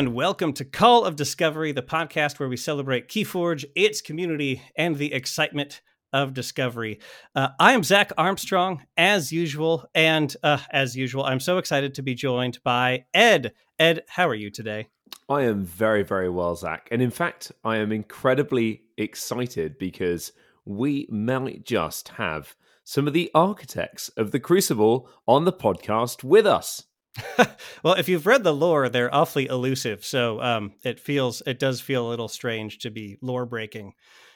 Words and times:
And 0.00 0.14
welcome 0.14 0.54
to 0.54 0.64
Call 0.64 1.04
of 1.04 1.14
Discovery, 1.14 1.72
the 1.72 1.82
podcast 1.82 2.38
where 2.38 2.48
we 2.48 2.56
celebrate 2.56 3.08
Keyforge, 3.08 3.66
its 3.76 4.00
community, 4.00 4.62
and 4.74 4.96
the 4.96 5.12
excitement 5.12 5.82
of 6.10 6.32
discovery. 6.32 7.00
Uh, 7.34 7.48
I 7.58 7.74
am 7.74 7.82
Zach 7.82 8.10
Armstrong, 8.16 8.86
as 8.96 9.30
usual, 9.30 9.84
and 9.94 10.34
uh, 10.42 10.56
as 10.70 10.96
usual, 10.96 11.24
I'm 11.24 11.38
so 11.38 11.58
excited 11.58 11.92
to 11.96 12.02
be 12.02 12.14
joined 12.14 12.60
by 12.64 13.04
Ed. 13.12 13.52
Ed, 13.78 14.04
how 14.08 14.26
are 14.26 14.34
you 14.34 14.50
today? 14.50 14.88
I 15.28 15.42
am 15.42 15.66
very, 15.66 16.02
very 16.02 16.30
well, 16.30 16.56
Zach. 16.56 16.88
And 16.90 17.02
in 17.02 17.10
fact, 17.10 17.52
I 17.62 17.76
am 17.76 17.92
incredibly 17.92 18.84
excited 18.96 19.76
because 19.76 20.32
we 20.64 21.08
might 21.10 21.66
just 21.66 22.08
have 22.08 22.56
some 22.84 23.06
of 23.06 23.12
the 23.12 23.30
architects 23.34 24.08
of 24.16 24.30
the 24.30 24.40
Crucible 24.40 25.10
on 25.28 25.44
the 25.44 25.52
podcast 25.52 26.24
with 26.24 26.46
us. 26.46 26.84
well, 27.82 27.94
if 27.94 28.08
you've 28.08 28.26
read 28.26 28.44
the 28.44 28.54
lore, 28.54 28.88
they're 28.88 29.14
awfully 29.14 29.46
elusive, 29.46 30.04
so 30.04 30.40
um, 30.40 30.72
it 30.84 31.00
feels 31.00 31.42
it 31.46 31.58
does 31.58 31.80
feel 31.80 32.06
a 32.06 32.10
little 32.10 32.28
strange 32.28 32.78
to 32.78 32.90
be 32.90 33.18
lore 33.20 33.46
breaking 33.46 33.94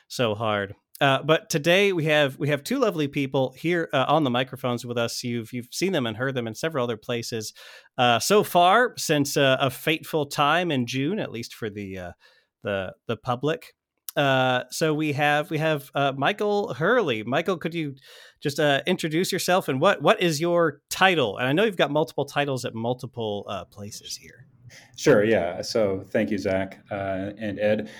so 0.08 0.34
hard. 0.34 0.74
Uh, 1.00 1.22
but 1.22 1.50
today 1.50 1.92
we 1.92 2.04
have 2.04 2.38
we 2.38 2.48
have 2.48 2.62
two 2.62 2.78
lovely 2.78 3.08
people 3.08 3.52
here 3.56 3.88
uh, 3.92 4.04
on 4.08 4.22
the 4.22 4.30
microphones 4.30 4.84
with 4.84 4.96
us. 4.96 5.24
You've 5.24 5.52
you've 5.52 5.68
seen 5.72 5.92
them 5.92 6.06
and 6.06 6.16
heard 6.16 6.34
them 6.34 6.46
in 6.46 6.54
several 6.54 6.84
other 6.84 6.96
places 6.96 7.52
uh, 7.98 8.20
so 8.20 8.44
far 8.44 8.94
since 8.96 9.36
uh, 9.36 9.56
a 9.60 9.70
fateful 9.70 10.26
time 10.26 10.70
in 10.70 10.86
June, 10.86 11.18
at 11.18 11.32
least 11.32 11.54
for 11.54 11.68
the 11.68 11.98
uh, 11.98 12.12
the 12.62 12.92
the 13.08 13.16
public. 13.16 13.74
Uh, 14.16 14.64
so 14.70 14.94
we 14.94 15.12
have 15.12 15.50
we 15.50 15.58
have 15.58 15.90
uh, 15.94 16.12
Michael 16.16 16.74
Hurley. 16.74 17.22
Michael, 17.24 17.56
could 17.56 17.74
you 17.74 17.96
just 18.40 18.60
uh, 18.60 18.82
introduce 18.86 19.32
yourself 19.32 19.68
and 19.68 19.80
what 19.80 20.02
what 20.02 20.22
is 20.22 20.40
your 20.40 20.80
title? 20.90 21.38
And 21.38 21.48
I 21.48 21.52
know 21.52 21.64
you've 21.64 21.76
got 21.76 21.90
multiple 21.90 22.24
titles 22.24 22.64
at 22.64 22.74
multiple 22.74 23.44
uh, 23.48 23.64
places 23.64 24.16
here. 24.16 24.46
Sure. 24.96 25.24
Yeah. 25.24 25.62
So 25.62 26.04
thank 26.10 26.30
you, 26.30 26.38
Zach 26.38 26.78
uh, 26.90 27.32
and 27.38 27.58
Ed. 27.58 27.90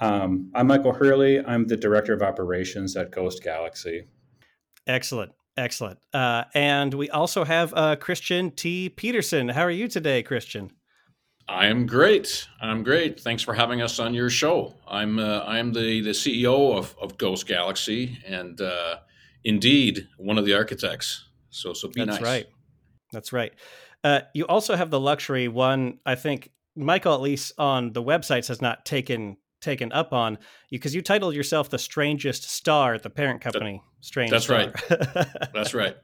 Um, 0.00 0.50
I'm 0.54 0.68
Michael 0.68 0.92
Hurley. 0.92 1.44
I'm 1.44 1.66
the 1.66 1.76
director 1.76 2.12
of 2.12 2.22
operations 2.22 2.96
at 2.96 3.10
Ghost 3.10 3.42
Galaxy. 3.42 4.06
Excellent. 4.86 5.32
Excellent. 5.56 5.98
Uh, 6.14 6.44
and 6.54 6.94
we 6.94 7.10
also 7.10 7.44
have 7.44 7.74
uh, 7.74 7.96
Christian 7.96 8.52
T. 8.52 8.88
Petersen. 8.88 9.48
How 9.48 9.62
are 9.62 9.70
you 9.70 9.88
today, 9.88 10.22
Christian? 10.22 10.70
I 11.48 11.66
am 11.66 11.86
great. 11.86 12.46
I'm 12.60 12.82
great. 12.82 13.20
Thanks 13.20 13.42
for 13.42 13.54
having 13.54 13.80
us 13.80 13.98
on 13.98 14.12
your 14.12 14.28
show. 14.28 14.74
I'm 14.86 15.18
uh, 15.18 15.44
I'm 15.46 15.72
the, 15.72 16.02
the 16.02 16.10
CEO 16.10 16.76
of, 16.76 16.94
of 17.00 17.16
Ghost 17.16 17.46
Galaxy 17.46 18.18
and 18.26 18.60
uh, 18.60 18.96
indeed 19.44 20.08
one 20.18 20.36
of 20.36 20.44
the 20.44 20.54
architects. 20.54 21.24
So 21.50 21.72
so 21.72 21.88
be 21.88 22.04
That's 22.04 22.20
nice. 22.20 22.22
right. 22.22 22.46
That's 23.12 23.32
right. 23.32 23.52
Uh, 24.04 24.20
you 24.34 24.46
also 24.46 24.76
have 24.76 24.90
the 24.90 25.00
luxury. 25.00 25.48
One, 25.48 25.98
I 26.04 26.14
think 26.14 26.50
Michael, 26.76 27.14
at 27.14 27.22
least 27.22 27.52
on 27.58 27.92
the 27.92 28.02
websites, 28.02 28.48
has 28.48 28.60
not 28.60 28.84
taken 28.84 29.38
taken 29.60 29.90
up 29.92 30.12
on 30.12 30.38
you 30.70 30.78
because 30.78 30.94
you 30.94 31.02
titled 31.02 31.34
yourself 31.34 31.70
the 31.70 31.78
strangest 31.78 32.48
star 32.48 32.94
at 32.94 33.02
the 33.02 33.10
parent 33.10 33.40
company. 33.40 33.82
That, 33.82 34.04
Strange. 34.04 34.30
That's 34.30 34.44
star. 34.44 34.58
right. 34.58 34.72
that's 35.54 35.74
right. 35.74 35.96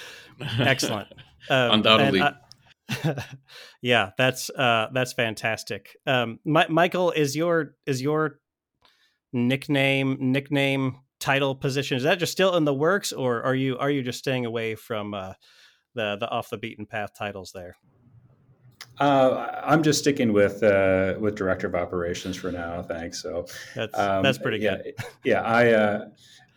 Excellent. 0.58 1.08
Um, 1.48 1.70
Undoubtedly. 1.70 2.20
Yeah, 3.82 4.10
that's 4.16 4.50
uh, 4.50 4.88
that's 4.92 5.12
fantastic. 5.12 5.96
Um, 6.06 6.40
My- 6.44 6.68
Michael, 6.68 7.10
is 7.12 7.36
your 7.36 7.74
is 7.86 8.02
your 8.02 8.40
nickname 9.32 10.16
nickname 10.20 10.96
title 11.20 11.54
position 11.54 11.96
is 11.96 12.04
that 12.04 12.18
just 12.18 12.32
still 12.32 12.56
in 12.56 12.64
the 12.64 12.74
works, 12.74 13.12
or 13.12 13.42
are 13.42 13.54
you 13.54 13.78
are 13.78 13.90
you 13.90 14.02
just 14.02 14.18
staying 14.18 14.46
away 14.46 14.74
from 14.74 15.14
uh, 15.14 15.34
the 15.94 16.16
the 16.18 16.28
off 16.28 16.50
the 16.50 16.58
beaten 16.58 16.86
path 16.86 17.10
titles 17.16 17.52
there? 17.54 17.76
Uh, 19.00 19.62
I'm 19.64 19.82
just 19.82 20.00
sticking 20.00 20.32
with 20.32 20.62
uh, 20.62 21.14
with 21.20 21.36
director 21.36 21.66
of 21.66 21.74
operations 21.74 22.36
for 22.36 22.50
now. 22.50 22.82
Thanks. 22.82 23.22
So 23.22 23.46
that's 23.74 23.98
um, 23.98 24.22
that's 24.22 24.38
pretty 24.38 24.58
yeah, 24.58 24.76
good. 24.76 24.94
Yeah, 25.24 25.42
I 25.42 25.72
uh, 25.72 26.08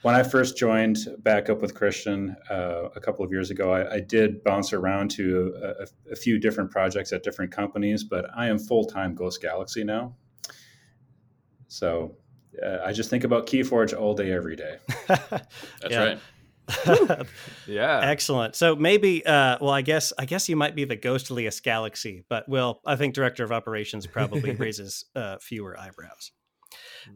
when 0.02 0.16
I 0.16 0.24
first 0.24 0.58
joined 0.58 0.98
back 1.20 1.50
up 1.50 1.62
with 1.62 1.76
Christian 1.76 2.36
uh, 2.50 2.90
a 2.96 3.00
couple 3.00 3.24
of 3.24 3.32
years 3.32 3.52
ago, 3.52 3.72
I, 3.72 3.96
I 3.96 4.00
did 4.00 4.44
bounce 4.44 4.74
around 4.74 5.12
to 5.12 5.54
a, 5.62 6.12
a, 6.12 6.16
few 6.16 6.40
different 6.40 6.72
projects 6.72 7.14
at 7.14 7.24
different 7.24 7.52
companies, 7.52 8.04
but 8.04 8.26
I 8.36 8.48
am 8.48 8.58
full 8.58 8.86
time 8.86 9.14
Ghost 9.14 9.42
Galaxy 9.42 9.84
now. 9.84 10.16
So 11.68 12.16
uh, 12.66 12.80
I 12.84 12.92
just 12.94 13.10
think 13.10 13.24
about 13.24 13.48
Keyforge 13.48 13.98
all 13.98 14.14
day, 14.14 14.32
every 14.32 14.56
day. 14.56 14.78
That's 15.08 15.96
right. 15.96 16.20
yeah. 17.68 18.00
Excellent. 18.04 18.56
So 18.56 18.76
maybe 18.76 19.26
uh 19.26 19.58
well 19.60 19.72
I 19.72 19.82
guess 19.82 20.14
I 20.18 20.26
guess 20.26 20.48
you 20.48 20.56
might 20.56 20.76
be 20.76 20.86
the 20.86 20.96
ghostliest 20.96 21.64
galaxy, 21.64 22.24
but 22.30 22.48
well, 22.48 22.82
I 22.86 22.96
think 22.96 23.14
director 23.14 23.44
of 23.44 23.52
operations 23.52 24.08
probably 24.08 24.52
raises 24.56 25.06
uh 25.16 25.38
fewer 25.42 25.78
eyebrows. 25.78 26.32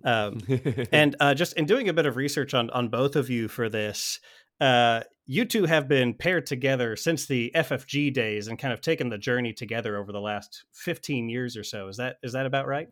Um, 0.03 0.39
and 0.91 1.15
uh, 1.19 1.33
just 1.33 1.53
in 1.53 1.65
doing 1.65 1.89
a 1.89 1.93
bit 1.93 2.05
of 2.05 2.15
research 2.15 2.53
on 2.53 2.69
on 2.71 2.89
both 2.89 3.15
of 3.15 3.29
you 3.29 3.47
for 3.47 3.69
this, 3.69 4.19
uh, 4.59 5.01
you 5.25 5.45
two 5.45 5.65
have 5.65 5.87
been 5.87 6.13
paired 6.13 6.45
together 6.45 6.95
since 6.95 7.25
the 7.25 7.51
FFG 7.55 8.13
days 8.13 8.47
and 8.47 8.59
kind 8.59 8.73
of 8.73 8.81
taken 8.81 9.09
the 9.09 9.17
journey 9.17 9.53
together 9.53 9.97
over 9.97 10.11
the 10.11 10.21
last 10.21 10.65
fifteen 10.71 11.29
years 11.29 11.57
or 11.57 11.63
so. 11.63 11.87
Is 11.87 11.97
that 11.97 12.17
is 12.23 12.33
that 12.33 12.45
about 12.45 12.67
right? 12.67 12.89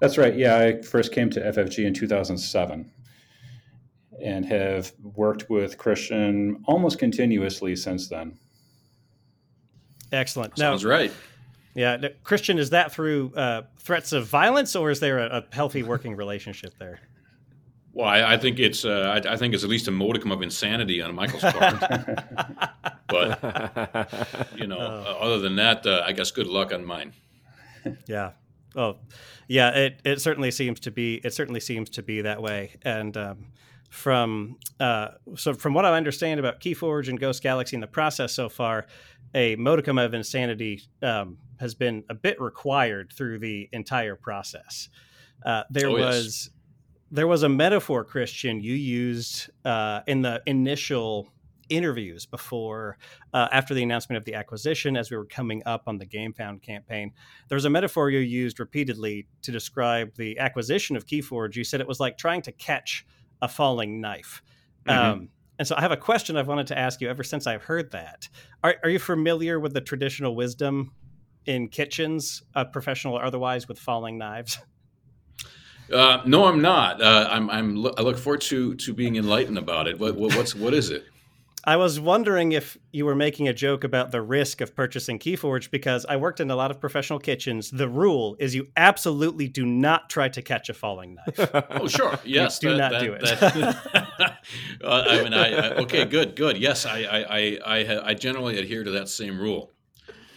That's 0.00 0.16
right. 0.16 0.34
Yeah, 0.34 0.56
I 0.56 0.82
first 0.82 1.12
came 1.12 1.28
to 1.30 1.40
FFG 1.40 1.84
in 1.84 1.92
2007 1.92 2.90
and 4.22 4.46
have 4.46 4.92
worked 5.02 5.48
with 5.50 5.78
Christian 5.78 6.62
almost 6.66 6.98
continuously 6.98 7.76
since 7.76 8.08
then. 8.08 8.38
Excellent. 10.12 10.58
Sounds 10.58 10.84
now, 10.84 10.90
right. 10.90 11.12
Yeah, 11.74 12.08
Christian, 12.24 12.58
is 12.58 12.70
that 12.70 12.92
through 12.92 13.32
uh, 13.34 13.62
threats 13.78 14.12
of 14.12 14.26
violence, 14.26 14.74
or 14.74 14.90
is 14.90 15.00
there 15.00 15.18
a, 15.18 15.38
a 15.38 15.54
healthy 15.54 15.82
working 15.82 16.16
relationship 16.16 16.74
there? 16.78 17.00
Well, 17.92 18.08
I, 18.08 18.34
I 18.34 18.36
think 18.38 18.58
it's 18.58 18.84
uh, 18.84 19.20
I, 19.24 19.32
I, 19.32 19.36
think 19.36 19.54
it's 19.54 19.64
at 19.64 19.70
least 19.70 19.88
a 19.88 19.90
modicum 19.90 20.30
of 20.30 20.42
insanity 20.42 21.02
on 21.02 21.14
Michael's 21.14 21.42
part. 21.42 21.80
but 23.08 24.48
you 24.56 24.66
know, 24.66 24.78
oh. 24.78 25.18
other 25.20 25.38
than 25.40 25.56
that, 25.56 25.86
uh, 25.86 26.02
I 26.04 26.12
guess 26.12 26.30
good 26.30 26.46
luck 26.46 26.72
on 26.72 26.84
mine. 26.84 27.12
Yeah. 28.06 28.32
Oh, 28.76 28.98
yeah. 29.48 29.70
It 29.70 30.00
it 30.04 30.20
certainly 30.20 30.50
seems 30.50 30.80
to 30.80 30.90
be 30.90 31.14
it 31.24 31.32
certainly 31.32 31.60
seems 31.60 31.88
to 31.90 32.02
be 32.02 32.22
that 32.22 32.42
way, 32.42 32.76
and. 32.82 33.16
Um, 33.16 33.46
from 33.88 34.56
uh, 34.78 35.08
so 35.34 35.52
from 35.52 35.74
what 35.74 35.84
I 35.84 35.96
understand 35.96 36.38
about 36.38 36.60
Keyforge 36.60 37.08
and 37.08 37.18
Ghost 37.18 37.42
Galaxy 37.42 37.76
in 37.76 37.80
the 37.80 37.88
process 37.88 38.32
so 38.32 38.48
far, 38.48 38.86
a 39.34 39.56
modicum 39.56 39.98
of 39.98 40.14
insanity 40.14 40.82
um, 41.02 41.38
has 41.60 41.74
been 41.74 42.04
a 42.08 42.14
bit 42.14 42.40
required 42.40 43.12
through 43.12 43.38
the 43.38 43.68
entire 43.72 44.16
process. 44.16 44.88
Uh, 45.44 45.62
there 45.70 45.88
oh, 45.88 45.92
was 45.92 46.50
yes. 46.50 46.50
there 47.10 47.26
was 47.26 47.42
a 47.42 47.48
metaphor, 47.48 48.04
Christian, 48.04 48.60
you 48.60 48.74
used 48.74 49.50
uh, 49.64 50.00
in 50.06 50.22
the 50.22 50.42
initial 50.46 51.28
interviews 51.68 52.26
before 52.26 52.98
uh, 53.32 53.46
after 53.52 53.74
the 53.74 53.82
announcement 53.82 54.16
of 54.16 54.24
the 54.24 54.34
acquisition 54.34 54.96
as 54.96 55.10
we 55.10 55.16
were 55.16 55.24
coming 55.24 55.62
up 55.66 55.84
on 55.86 55.98
the 55.98 56.04
GameFound 56.04 56.62
campaign 56.62 57.12
there 57.46 57.54
was 57.54 57.64
a 57.64 57.70
metaphor 57.70 58.10
you 58.10 58.18
used 58.18 58.58
repeatedly 58.58 59.28
to 59.42 59.52
describe 59.52 60.12
the 60.16 60.36
acquisition 60.40 60.96
of 60.96 61.06
keyforge 61.06 61.54
you 61.54 61.62
said 61.62 61.80
it 61.80 61.86
was 61.86 62.00
like 62.00 62.18
trying 62.18 62.42
to 62.42 62.50
catch 62.50 63.06
a 63.40 63.46
falling 63.46 64.00
knife 64.00 64.42
mm-hmm. 64.84 64.98
um, 64.98 65.28
and 65.60 65.68
so 65.68 65.76
I 65.76 65.82
have 65.82 65.92
a 65.92 65.96
question 65.96 66.38
I've 66.38 66.48
wanted 66.48 66.68
to 66.68 66.78
ask 66.78 67.02
you 67.02 67.10
ever 67.10 67.22
since 67.22 67.46
I've 67.46 67.62
heard 67.64 67.90
that. 67.90 68.30
Are, 68.64 68.76
are 68.82 68.88
you 68.88 68.98
familiar 68.98 69.60
with 69.60 69.74
the 69.74 69.82
traditional 69.82 70.34
wisdom 70.34 70.92
in 71.46 71.68
kitchens, 71.68 72.42
uh, 72.54 72.64
professional 72.64 73.14
or 73.14 73.24
otherwise, 73.24 73.68
with 73.68 73.78
falling 73.78 74.18
knives? 74.18 74.58
Uh, 75.92 76.22
no, 76.24 76.44
I'm 76.44 76.62
not. 76.62 77.02
Uh, 77.02 77.26
I'm, 77.28 77.50
I'm. 77.50 77.84
I 77.84 78.02
look 78.02 78.16
forward 78.16 78.42
to 78.42 78.76
to 78.76 78.94
being 78.94 79.16
enlightened 79.16 79.58
about 79.58 79.88
it. 79.88 79.98
What, 79.98 80.14
what 80.14 80.36
what's 80.36 80.54
what 80.54 80.72
is 80.72 80.88
it? 80.90 81.04
I 81.64 81.76
was 81.76 82.00
wondering 82.00 82.52
if 82.52 82.78
you 82.90 83.04
were 83.04 83.14
making 83.14 83.46
a 83.46 83.52
joke 83.52 83.84
about 83.84 84.12
the 84.12 84.22
risk 84.22 84.62
of 84.62 84.74
purchasing 84.74 85.18
Keyforge 85.18 85.70
because 85.70 86.06
I 86.08 86.16
worked 86.16 86.40
in 86.40 86.50
a 86.50 86.56
lot 86.56 86.70
of 86.70 86.80
professional 86.80 87.18
kitchens. 87.18 87.70
The 87.70 87.88
rule 87.88 88.34
is 88.38 88.54
you 88.54 88.68
absolutely 88.78 89.46
do 89.46 89.66
not 89.66 90.08
try 90.08 90.30
to 90.30 90.40
catch 90.40 90.70
a 90.70 90.74
falling 90.74 91.16
knife. 91.16 91.50
oh, 91.70 91.86
sure. 91.86 92.18
Yes. 92.24 92.58
do 92.60 92.76
not 92.78 92.92
that, 92.92 93.02
do 93.02 93.12
it. 93.12 93.20
That, 93.20 94.38
uh, 94.84 95.04
I 95.06 95.22
mean, 95.22 95.34
I, 95.34 95.52
I, 95.52 95.70
okay, 95.82 96.06
good, 96.06 96.34
good. 96.34 96.56
Yes, 96.56 96.86
I, 96.86 97.00
I, 97.02 97.58
I, 97.66 98.00
I 98.08 98.14
generally 98.14 98.58
adhere 98.58 98.82
to 98.82 98.92
that 98.92 99.10
same 99.10 99.38
rule. 99.38 99.70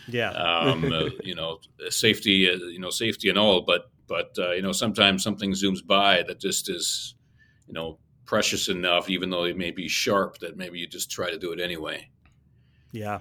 Yeah. 0.07 0.31
um, 0.31 0.91
uh, 0.91 1.09
you 1.23 1.35
know, 1.35 1.59
safety, 1.89 2.49
uh, 2.49 2.55
you 2.55 2.79
know, 2.79 2.89
safety 2.89 3.29
and 3.29 3.37
all, 3.37 3.61
but, 3.61 3.91
but, 4.07 4.35
uh, 4.37 4.51
you 4.51 4.61
know, 4.61 4.71
sometimes 4.71 5.23
something 5.23 5.51
zooms 5.51 5.85
by 5.85 6.23
that 6.23 6.39
just 6.39 6.69
is, 6.69 7.15
you 7.67 7.73
know, 7.73 7.99
precious 8.25 8.69
enough, 8.69 9.09
even 9.09 9.29
though 9.29 9.43
it 9.43 9.57
may 9.57 9.71
be 9.71 9.87
sharp, 9.87 10.37
that 10.39 10.57
maybe 10.57 10.79
you 10.79 10.87
just 10.87 11.11
try 11.11 11.29
to 11.29 11.37
do 11.37 11.51
it 11.51 11.59
anyway. 11.59 12.09
Yeah. 12.91 13.19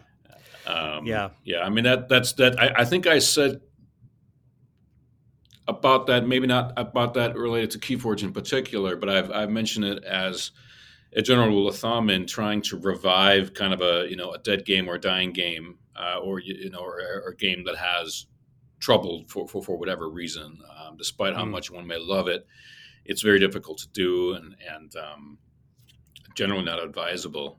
Um, 0.66 1.06
yeah. 1.06 1.30
Yeah. 1.44 1.60
I 1.60 1.70
mean, 1.70 1.84
that, 1.84 2.08
that's, 2.08 2.32
that, 2.34 2.60
I, 2.60 2.82
I 2.82 2.84
think 2.84 3.06
I 3.06 3.18
said 3.18 3.60
about 5.68 6.06
that, 6.06 6.26
maybe 6.26 6.46
not 6.46 6.72
about 6.76 7.14
that 7.14 7.36
related 7.36 7.70
to 7.72 7.78
Keyforge 7.78 8.22
in 8.22 8.32
particular, 8.32 8.96
but 8.96 9.08
I've, 9.08 9.30
I've 9.30 9.50
mentioned 9.50 9.84
it 9.84 10.04
as, 10.04 10.50
a 11.14 11.22
general 11.22 11.48
rule 11.48 11.68
of 11.68 11.76
thumb 11.76 12.08
in 12.10 12.26
trying 12.26 12.62
to 12.62 12.78
revive 12.78 13.54
kind 13.54 13.72
of 13.72 13.80
a 13.80 14.06
you 14.08 14.16
know 14.16 14.32
a 14.32 14.38
dead 14.38 14.64
game 14.64 14.88
or 14.88 14.94
a 14.94 15.00
dying 15.00 15.32
game 15.32 15.78
uh, 15.96 16.18
or 16.18 16.38
you 16.38 16.70
know, 16.70 16.80
or, 16.80 16.98
or, 17.24 17.30
a 17.30 17.36
game 17.36 17.64
that 17.64 17.76
has 17.76 18.26
troubled 18.80 19.30
for, 19.30 19.46
for, 19.46 19.62
for 19.62 19.76
whatever 19.76 20.08
reason, 20.08 20.58
um, 20.78 20.96
despite 20.96 21.34
how 21.34 21.44
mm. 21.44 21.50
much 21.50 21.70
one 21.70 21.86
may 21.86 21.98
love 21.98 22.28
it, 22.28 22.46
it's 23.04 23.22
very 23.22 23.38
difficult 23.38 23.78
to 23.78 23.88
do 23.88 24.34
and 24.34 24.56
and 24.74 24.96
um, 24.96 25.38
generally 26.34 26.64
not 26.64 26.82
advisable, 26.82 27.58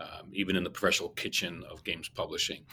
um, 0.00 0.30
even 0.32 0.56
in 0.56 0.64
the 0.64 0.70
professional 0.70 1.10
kitchen 1.10 1.62
of 1.70 1.84
games 1.84 2.08
publishing. 2.08 2.64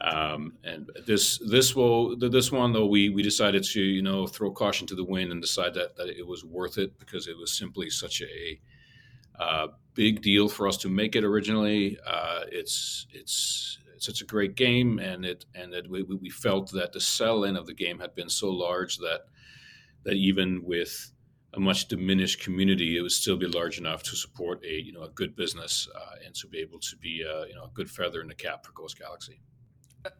Um, 0.00 0.54
and 0.62 0.90
this 1.06 1.38
this 1.38 1.74
will 1.74 2.16
this 2.16 2.52
one 2.52 2.72
though 2.72 2.86
we 2.86 3.08
we 3.08 3.22
decided 3.22 3.64
to 3.64 3.80
you 3.80 4.02
know 4.02 4.26
throw 4.26 4.50
caution 4.50 4.86
to 4.88 4.94
the 4.94 5.04
wind 5.04 5.32
and 5.32 5.40
decide 5.40 5.74
that 5.74 5.96
that 5.96 6.08
it 6.08 6.26
was 6.26 6.44
worth 6.44 6.78
it 6.78 6.98
because 6.98 7.26
it 7.26 7.36
was 7.36 7.56
simply 7.56 7.90
such 7.90 8.22
a 8.22 8.60
uh, 9.38 9.68
big 9.94 10.22
deal 10.22 10.48
for 10.48 10.68
us 10.68 10.76
to 10.78 10.88
make 10.88 11.16
it 11.16 11.24
originally. 11.24 11.98
Uh, 12.06 12.42
it's 12.50 13.06
it's 13.12 13.78
such 13.98 14.20
a 14.20 14.24
great 14.24 14.54
game, 14.54 14.98
and 14.98 15.24
it 15.24 15.44
and 15.54 15.72
that 15.72 15.88
we, 15.88 16.02
we 16.02 16.30
felt 16.30 16.70
that 16.72 16.92
the 16.92 17.00
sell-in 17.00 17.56
of 17.56 17.66
the 17.66 17.74
game 17.74 17.98
had 17.98 18.14
been 18.14 18.28
so 18.28 18.50
large 18.50 18.98
that 18.98 19.22
that 20.04 20.14
even 20.14 20.62
with 20.64 21.12
a 21.54 21.60
much 21.60 21.88
diminished 21.88 22.40
community, 22.40 22.98
it 22.98 23.02
would 23.02 23.12
still 23.12 23.36
be 23.36 23.46
large 23.46 23.78
enough 23.78 24.02
to 24.04 24.16
support 24.16 24.62
a 24.64 24.82
you 24.82 24.92
know 24.92 25.02
a 25.02 25.08
good 25.10 25.34
business 25.34 25.88
uh, 25.94 26.24
and 26.24 26.34
to 26.34 26.46
be 26.46 26.58
able 26.58 26.78
to 26.78 26.96
be 26.96 27.24
uh, 27.24 27.44
you 27.44 27.54
know 27.54 27.64
a 27.64 27.70
good 27.74 27.90
feather 27.90 28.20
in 28.20 28.28
the 28.28 28.34
cap 28.34 28.64
for 28.64 28.72
Ghost 28.72 28.98
Galaxy. 28.98 29.40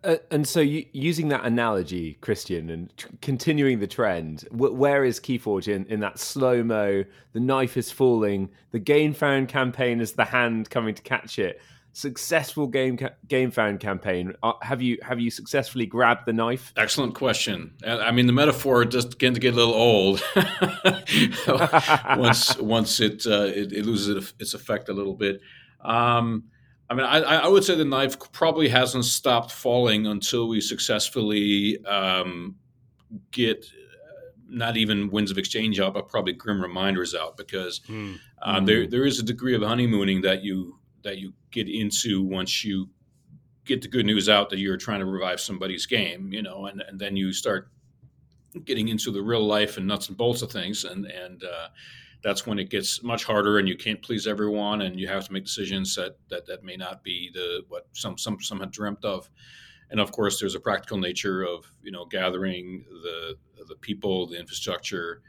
Uh, 0.05 0.17
and 0.31 0.47
so, 0.47 0.61
using 0.61 1.29
that 1.29 1.45
analogy, 1.45 2.15
Christian, 2.21 2.71
and 2.71 2.97
t- 2.97 3.09
continuing 3.21 3.81
the 3.81 3.87
trend, 3.87 4.47
where 4.51 5.05
is 5.05 5.21
Keyforge 5.21 5.69
in, 5.69 5.87
in 5.87 6.01
that 6.01 6.19
slow 6.19 6.63
mo? 6.63 7.05
The 7.33 7.41
knife 7.41 7.77
is 7.77 7.91
falling. 7.91 8.51
The 8.73 8.81
Gamefound 8.81 9.49
campaign 9.49 10.01
is 10.01 10.13
the 10.13 10.25
hand 10.25 10.71
coming 10.71 10.95
to 10.95 11.03
catch 11.03 11.39
it 11.39 11.61
successful 11.97 12.67
game 12.67 12.99
ca- 12.99 13.15
Gamefound 13.27 13.81
campaign 13.81 14.35
uh, 14.43 14.53
have 14.61 14.83
you 14.83 14.99
have 15.01 15.19
you 15.19 15.31
successfully 15.31 15.87
grabbed 15.87 16.27
the 16.27 16.33
knife 16.35 16.75
excellent 16.77 17.15
question 17.15 17.73
i 17.87 18.11
mean 18.11 18.27
the 18.27 18.35
metaphor 18.35 18.85
just 18.85 19.13
began 19.13 19.33
to 19.33 19.41
get 19.41 19.55
a 19.55 19.57
little 19.57 19.73
old 19.73 20.23
once 22.19 22.55
once 22.59 23.01
it, 23.01 23.27
uh, 23.27 23.45
it, 23.45 23.73
it 23.73 23.87
loses 23.87 24.35
its 24.39 24.53
effect 24.53 24.91
a 24.91 24.93
little 24.93 25.15
bit 25.15 25.41
um, 25.81 26.45
I 26.89 26.95
mean, 26.95 27.05
I, 27.05 27.19
I, 27.19 27.49
would 27.49 27.65
say 27.65 27.75
the 27.75 27.85
knife 27.85 28.17
probably 28.33 28.69
hasn't 28.69 29.05
stopped 29.05 29.51
falling 29.51 30.07
until 30.07 30.49
we 30.49 30.61
successfully 30.61 31.85
um, 31.85 32.57
get 33.33 33.65
uh, 33.65 34.31
not 34.49 34.77
even 34.77 35.11
winds 35.11 35.33
of 35.33 35.39
exchange 35.39 35.81
out, 35.81 35.95
but 35.95 36.09
probably 36.09 36.33
grim 36.33 36.63
reminders 36.63 37.15
out, 37.15 37.37
because 37.37 37.81
mm. 37.89 38.19
Uh, 38.41 38.61
mm. 38.61 38.67
there 38.67 38.87
there 38.87 39.05
is 39.05 39.19
a 39.19 39.23
degree 39.23 39.55
of 39.55 39.63
honeymooning 39.63 40.21
that 40.21 40.45
you 40.45 40.79
that 41.03 41.19
you 41.19 41.33
get 41.51 41.69
into 41.69 42.23
once 42.23 42.65
you 42.65 42.89
get 43.65 43.83
the 43.83 43.89
good 43.89 44.07
news 44.07 44.29
out 44.29 44.49
that 44.51 44.59
you're 44.59 44.77
trying 44.77 45.01
to 45.01 45.07
revive 45.07 45.41
somebody's 45.41 45.87
game, 45.87 46.33
you 46.33 46.43
know, 46.43 46.67
and, 46.67 46.83
and 46.89 47.01
then 47.01 47.17
you 47.17 47.33
start 47.33 47.69
getting 48.65 48.89
into 48.89 49.11
the 49.11 49.21
real 49.21 49.45
life 49.45 49.77
and 49.77 49.87
nuts 49.87 50.09
and 50.09 50.17
bolts 50.17 50.43
of 50.43 50.53
things, 50.53 50.85
and 50.85 51.07
and 51.07 51.43
uh, 51.43 51.69
that's 52.23 52.47
when 52.47 52.59
it 52.59 52.71
gets 52.71 53.03
much 53.03 53.25
harder, 53.25 53.59
and 53.59 53.69
you 53.69 53.77
can't 53.77 54.03
please 54.03 54.27
everyone, 54.27 54.83
and 54.83 54.99
you 54.99 55.09
have 55.09 55.27
to 55.27 55.33
make 55.33 55.45
decisions 55.45 55.95
that 55.97 56.17
that, 56.29 56.47
that 56.47 56.65
may 56.65 56.77
not 56.77 57.03
be 57.03 57.31
the 57.33 57.63
what 57.69 57.87
some 57.93 58.19
some 58.19 58.41
some 58.41 58.61
had 58.61 58.71
dreamt 58.71 59.05
of, 59.05 59.31
and 59.91 60.01
of 60.01 60.13
course 60.13 60.41
there's 60.41 60.55
a 60.55 60.61
practical 60.61 60.99
nature 60.99 61.43
of 61.43 61.71
you 61.83 61.93
know 61.93 62.05
gathering 62.05 62.85
the 63.03 63.37
the 63.69 63.77
people, 63.77 64.27
the 64.27 64.39
infrastructure. 64.39 65.23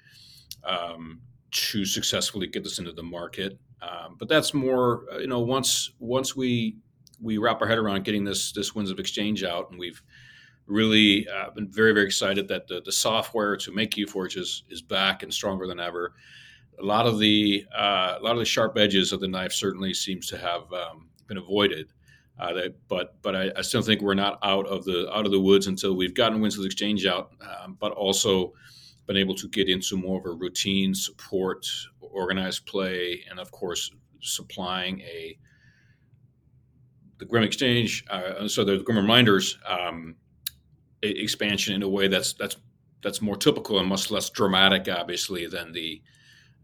Um, 0.64 1.22
to 1.50 1.86
successfully 1.86 2.46
get 2.46 2.62
this 2.62 2.78
into 2.78 2.92
the 2.92 3.02
market 3.02 3.58
um, 3.82 4.16
but 4.18 4.28
that's 4.28 4.54
more, 4.54 5.04
uh, 5.12 5.20
you 5.20 5.28
know, 5.28 5.40
once 5.40 5.92
once 6.00 6.36
we 6.36 6.78
we 7.22 7.38
wrap 7.38 7.62
our 7.62 7.68
head 7.68 7.78
around 7.78 8.04
getting 8.06 8.24
this 8.24 8.52
this 8.52 8.74
winds 8.74 8.92
of 8.92 9.00
exchange 9.00 9.44
out, 9.44 9.70
and 9.70 9.80
we've 9.80 10.02
really 10.66 11.28
uh, 11.30 11.52
been 11.52 11.72
very 11.72 11.94
very 11.94 12.06
excited 12.06 12.48
that 12.48 12.68
the, 12.68 12.82
the 12.82 12.92
software 12.92 13.56
to 13.58 13.72
make 13.72 13.92
Keyforge 13.92 14.38
is 14.38 14.64
is 14.70 14.82
back 14.82 15.24
and 15.24 15.34
stronger 15.34 15.68
than 15.68 15.80
ever. 15.80 16.14
A 16.80 16.86
lot 16.86 17.08
of 17.08 17.20
the 17.20 17.66
uh, 17.76 18.18
a 18.20 18.24
lot 18.24 18.34
of 18.34 18.40
the 18.40 18.46
sharp 18.46 18.78
edges 18.78 19.12
of 19.12 19.20
the 19.20 19.28
knife 19.28 19.52
certainly 19.52 19.94
seems 19.94 20.28
to 20.28 20.38
have 20.38 20.72
um, 20.74 21.10
been 21.28 21.38
avoided. 21.38 21.92
Uh, 22.40 22.54
that, 22.54 22.76
but 22.88 23.16
but 23.24 23.36
I, 23.36 23.52
I, 23.58 23.62
still 23.62 23.82
think 23.82 24.02
we're 24.02 24.14
not 24.14 24.38
out 24.44 24.68
of 24.68 24.86
the 24.86 25.12
out 25.12 25.26
of 25.26 25.32
the 25.32 25.40
woods 25.40 25.66
until 25.66 25.96
we've 25.96 26.14
gotten 26.14 26.40
Winds 26.40 26.64
Exchange 26.64 27.08
out, 27.08 27.32
um, 27.42 27.78
but 27.80 27.94
also 27.94 28.54
been 29.08 29.18
able 29.18 29.34
to 29.34 29.48
get 29.48 29.70
into 29.70 29.98
more 29.98 30.20
of 30.20 30.26
a 30.26 30.32
routine 30.32 30.94
support, 30.94 31.66
organized 32.00 32.68
play, 32.68 33.24
and 33.30 33.40
of 33.40 33.50
course 33.52 33.90
supplying 34.20 35.02
a 35.02 35.36
the 37.18 37.26
Grim 37.26 37.44
Exchange, 37.44 38.06
uh, 38.10 38.48
so 38.48 38.64
the 38.64 38.78
Grim 38.78 38.98
Reminders 38.98 39.58
um, 39.66 40.16
expansion 41.02 41.74
in 41.74 41.84
a 41.84 41.90
way 41.90 42.08
that's 42.08 42.34
that's 42.34 42.58
that's 43.04 43.22
more 43.22 43.36
typical 43.36 43.80
and 43.80 43.88
much 43.88 44.12
less 44.12 44.30
dramatic, 44.30 44.88
obviously, 44.90 45.48
than 45.48 45.72
the 45.72 46.02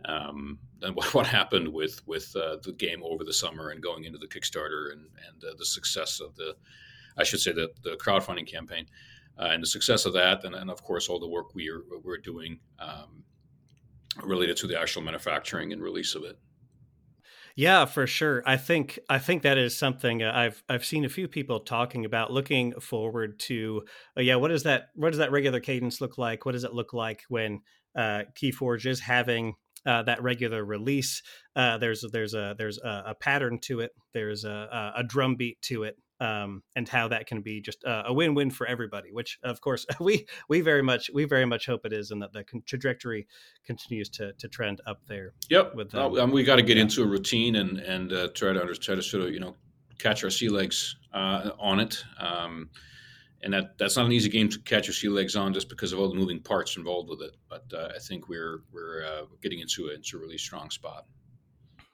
um, 0.06 0.60
than 0.80 0.94
what, 1.12 1.28
happened 1.28 1.68
with 1.68 2.06
with 2.08 2.36
uh, 2.36 2.58
the 2.64 2.74
game 2.74 3.02
over 3.04 3.24
the 3.24 3.34
summer 3.34 3.70
and 3.70 3.82
going 3.82 4.04
into 4.06 4.18
the 4.18 4.28
Kickstarter 4.28 4.92
and 4.92 5.02
and 5.28 5.44
uh, 5.44 5.54
the 5.58 5.66
success 5.66 6.20
of 6.20 6.36
the, 6.36 6.56
I 7.18 7.24
should 7.24 7.40
say 7.40 7.52
the 7.52 7.70
the 7.84 7.98
crowdfunding 7.98 8.48
campaign 8.48 8.88
uh, 9.40 9.50
and 9.52 9.64
the 9.64 9.68
success 9.68 10.06
of 10.06 10.14
that, 10.14 10.44
and, 10.44 10.56
and 10.56 10.70
of 10.70 10.84
course 10.84 11.10
all 11.10 11.20
the 11.20 11.28
work 11.28 11.56
we 11.56 11.70
are 11.70 11.84
we're 12.04 12.18
doing 12.18 12.60
um, 12.80 13.24
related 14.24 14.58
to 14.58 14.68
the 14.68 14.80
actual 14.80 15.02
manufacturing 15.02 15.74
and 15.74 15.82
release 15.82 16.16
of 16.16 16.24
it. 16.24 16.38
Yeah, 17.56 17.86
for 17.86 18.08
sure. 18.08 18.42
I 18.48 18.58
think 18.58 18.98
I 19.10 19.20
think 19.20 19.44
that 19.44 19.60
is 19.60 19.78
something 19.78 20.24
uh, 20.24 20.32
I've 20.34 20.64
I've 20.68 20.86
seen 20.86 21.06
a 21.06 21.10
few 21.10 21.28
people 21.28 21.60
talking 21.60 22.04
about, 22.04 22.32
looking 22.32 22.74
forward 22.80 23.40
to. 23.42 23.84
Uh, 24.18 24.22
yeah, 24.22 24.36
what 24.36 24.52
is 24.52 24.64
that? 24.64 24.90
What 24.96 25.12
does 25.12 25.20
that 25.20 25.32
regular 25.32 25.60
cadence 25.60 26.02
look 26.02 26.18
like? 26.18 26.46
What 26.46 26.54
does 26.54 26.64
it 26.64 26.74
look 26.74 26.94
like 26.94 27.22
when 27.30 27.62
uh, 27.96 28.24
KeyForge 28.36 28.88
is 28.88 29.02
having 29.02 29.54
uh, 29.86 30.04
that 30.04 30.22
regular 30.22 30.64
release? 30.64 31.22
Uh, 31.56 31.78
there's 31.78 32.04
there's 32.12 32.34
a 32.34 32.56
there's 32.58 32.78
a, 32.80 33.04
a, 33.08 33.16
pattern 33.16 33.60
to 33.64 33.80
it. 33.80 33.92
There's 34.14 34.44
a, 34.44 34.94
a 34.98 35.04
drum 35.04 35.36
beat 35.36 35.62
to 35.64 35.84
it 35.84 35.98
um, 36.24 36.64
and 36.76 36.88
how 36.88 37.10
that 37.10 37.28
can 37.28 37.42
be 37.42 37.60
just 37.60 37.84
a, 37.84 38.08
a, 38.08 38.14
win-win 38.14 38.50
for 38.50 38.66
everybody. 38.66 39.12
Which, 39.12 39.40
of 39.44 39.60
course, 39.62 39.86
we 40.00 40.26
we 40.48 40.62
very 40.62 40.82
much 40.82 41.10
we 41.14 41.26
very 41.26 41.46
much 41.46 41.66
hope 41.66 41.86
it 41.86 41.94
is, 41.94 42.12
and 42.12 42.22
that 42.22 42.34
the 42.34 42.44
trajectory 42.66 43.28
continues 43.66 44.10
to 44.12 44.34
to 44.34 44.48
trend 44.48 44.82
up 44.88 45.02
there. 45.08 45.34
Yep. 45.50 45.76
With 45.76 45.96
um, 45.96 46.14
well, 46.14 46.28
we 46.28 46.44
got 46.44 46.58
to 46.58 46.62
get 46.62 46.78
yeah. 46.78 46.84
into 46.84 47.04
a 47.04 47.08
routine 47.08 47.56
and 47.56 47.80
and 47.80 48.14
uh, 48.14 48.28
try 48.34 48.54
to 48.54 48.62
under, 48.62 48.74
try 48.76 48.96
to 48.96 49.04
sort 49.04 49.24
of 49.24 49.32
you 49.32 49.40
know 49.40 49.56
catch 50.00 50.24
our 50.24 50.30
sea 50.30 50.50
legs 50.50 50.96
uh, 51.14 51.52
on 51.60 51.80
it. 51.80 52.04
Um, 52.20 52.70
and 53.44 53.54
that, 53.54 53.78
that's 53.78 53.98
not 53.98 54.06
an 54.06 54.12
easy 54.12 54.30
game 54.30 54.50
to 54.50 54.60
catch 54.60 54.88
your 54.88 54.94
sea 54.94 55.10
legs 55.10 55.36
on 55.36 55.54
just 55.54 55.70
because 55.70 55.94
of 55.94 56.00
all 56.00 56.10
the 56.10 56.16
moving 56.16 56.40
parts 56.40 56.78
involved 56.78 57.10
with 57.10 57.22
it. 57.22 57.36
But 57.50 57.66
uh, 57.74 57.90
I 57.96 58.00
think 58.00 58.30
we're 58.30 58.64
we're 58.72 59.06
uh, 59.06 59.26
getting 59.42 59.60
into 59.60 59.88
it. 59.88 60.00
It's 60.00 60.14
a 60.14 60.18
really 60.18 60.38
strong 60.38 60.70
spot. 60.70 61.06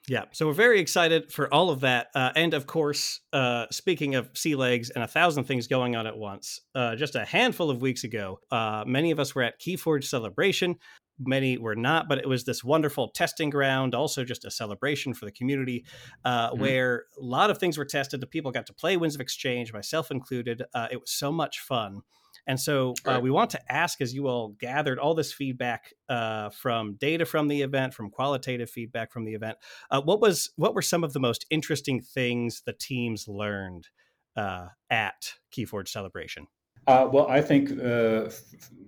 Yeah, 0.08 0.25
so 0.32 0.48
we're 0.48 0.53
very 0.53 0.79
excited 0.79 1.32
for 1.32 1.53
all 1.53 1.70
of 1.70 1.82
that. 1.82 2.08
Uh, 2.15 2.32
and 2.36 2.56
of 2.56 2.65
course, 2.65 3.20
uh, 3.32 3.68
speaking 3.70 4.15
of 4.15 4.29
sea 4.34 4.56
legs 4.56 4.89
and 4.89 5.03
a 5.03 5.08
thousand 5.08 5.44
things 5.44 5.68
going 5.68 5.96
on 5.96 6.08
at 6.08 6.18
once, 6.18 6.62
uh, 6.74 6.96
just 6.96 7.15
a 7.15 7.25
handful 7.25 7.70
of 7.70 7.82
weeks 7.82 8.03
ago, 8.03 8.39
uh, 8.50 8.84
many 8.88 9.12
of 9.12 9.20
us 9.20 9.36
were 9.36 9.44
at 9.44 9.62
Keyforge 9.62 10.06
Celebration. 10.06 10.77
Many 11.19 11.57
were 11.57 11.75
not, 11.75 12.07
but 12.07 12.17
it 12.17 12.27
was 12.27 12.45
this 12.45 12.63
wonderful 12.63 13.09
testing 13.09 13.49
ground, 13.49 13.93
also 13.93 14.23
just 14.23 14.45
a 14.45 14.51
celebration 14.51 15.13
for 15.13 15.25
the 15.25 15.31
community, 15.31 15.85
uh, 16.23 16.49
mm-hmm. 16.49 16.61
where 16.61 17.05
a 17.19 17.23
lot 17.23 17.49
of 17.49 17.57
things 17.57 17.77
were 17.77 17.85
tested. 17.85 18.21
The 18.21 18.27
people 18.27 18.51
got 18.51 18.65
to 18.67 18.73
play 18.73 18.97
Winds 18.97 19.15
of 19.15 19.21
Exchange, 19.21 19.73
myself 19.73 20.11
included. 20.11 20.63
Uh, 20.73 20.88
it 20.91 20.99
was 21.01 21.11
so 21.11 21.31
much 21.31 21.59
fun 21.59 22.01
And 22.47 22.59
so 22.59 22.93
uh, 23.07 23.11
right. 23.11 23.21
we 23.21 23.29
want 23.29 23.51
to 23.51 23.71
ask, 23.71 24.01
as 24.01 24.13
you 24.13 24.27
all 24.27 24.49
gathered 24.59 24.99
all 24.99 25.13
this 25.13 25.31
feedback 25.31 25.93
uh, 26.07 26.49
from 26.49 26.95
data 26.95 27.25
from 27.25 27.47
the 27.47 27.61
event, 27.61 27.93
from 27.93 28.09
qualitative 28.09 28.69
feedback 28.69 29.11
from 29.11 29.25
the 29.25 29.33
event, 29.33 29.57
uh, 29.91 30.01
what 30.01 30.19
was 30.19 30.51
what 30.55 30.73
were 30.73 30.81
some 30.81 31.03
of 31.03 31.13
the 31.13 31.19
most 31.19 31.45
interesting 31.49 32.01
things 32.01 32.63
the 32.65 32.73
teams 32.73 33.27
learned 33.27 33.88
uh, 34.35 34.67
at 34.89 35.33
KeyForge 35.55 35.89
Celebration? 35.89 36.47
Uh, 36.88 37.07
well, 37.11 37.27
I 37.27 37.41
think 37.41 37.71
uh, 37.71 38.25
f- 38.27 38.41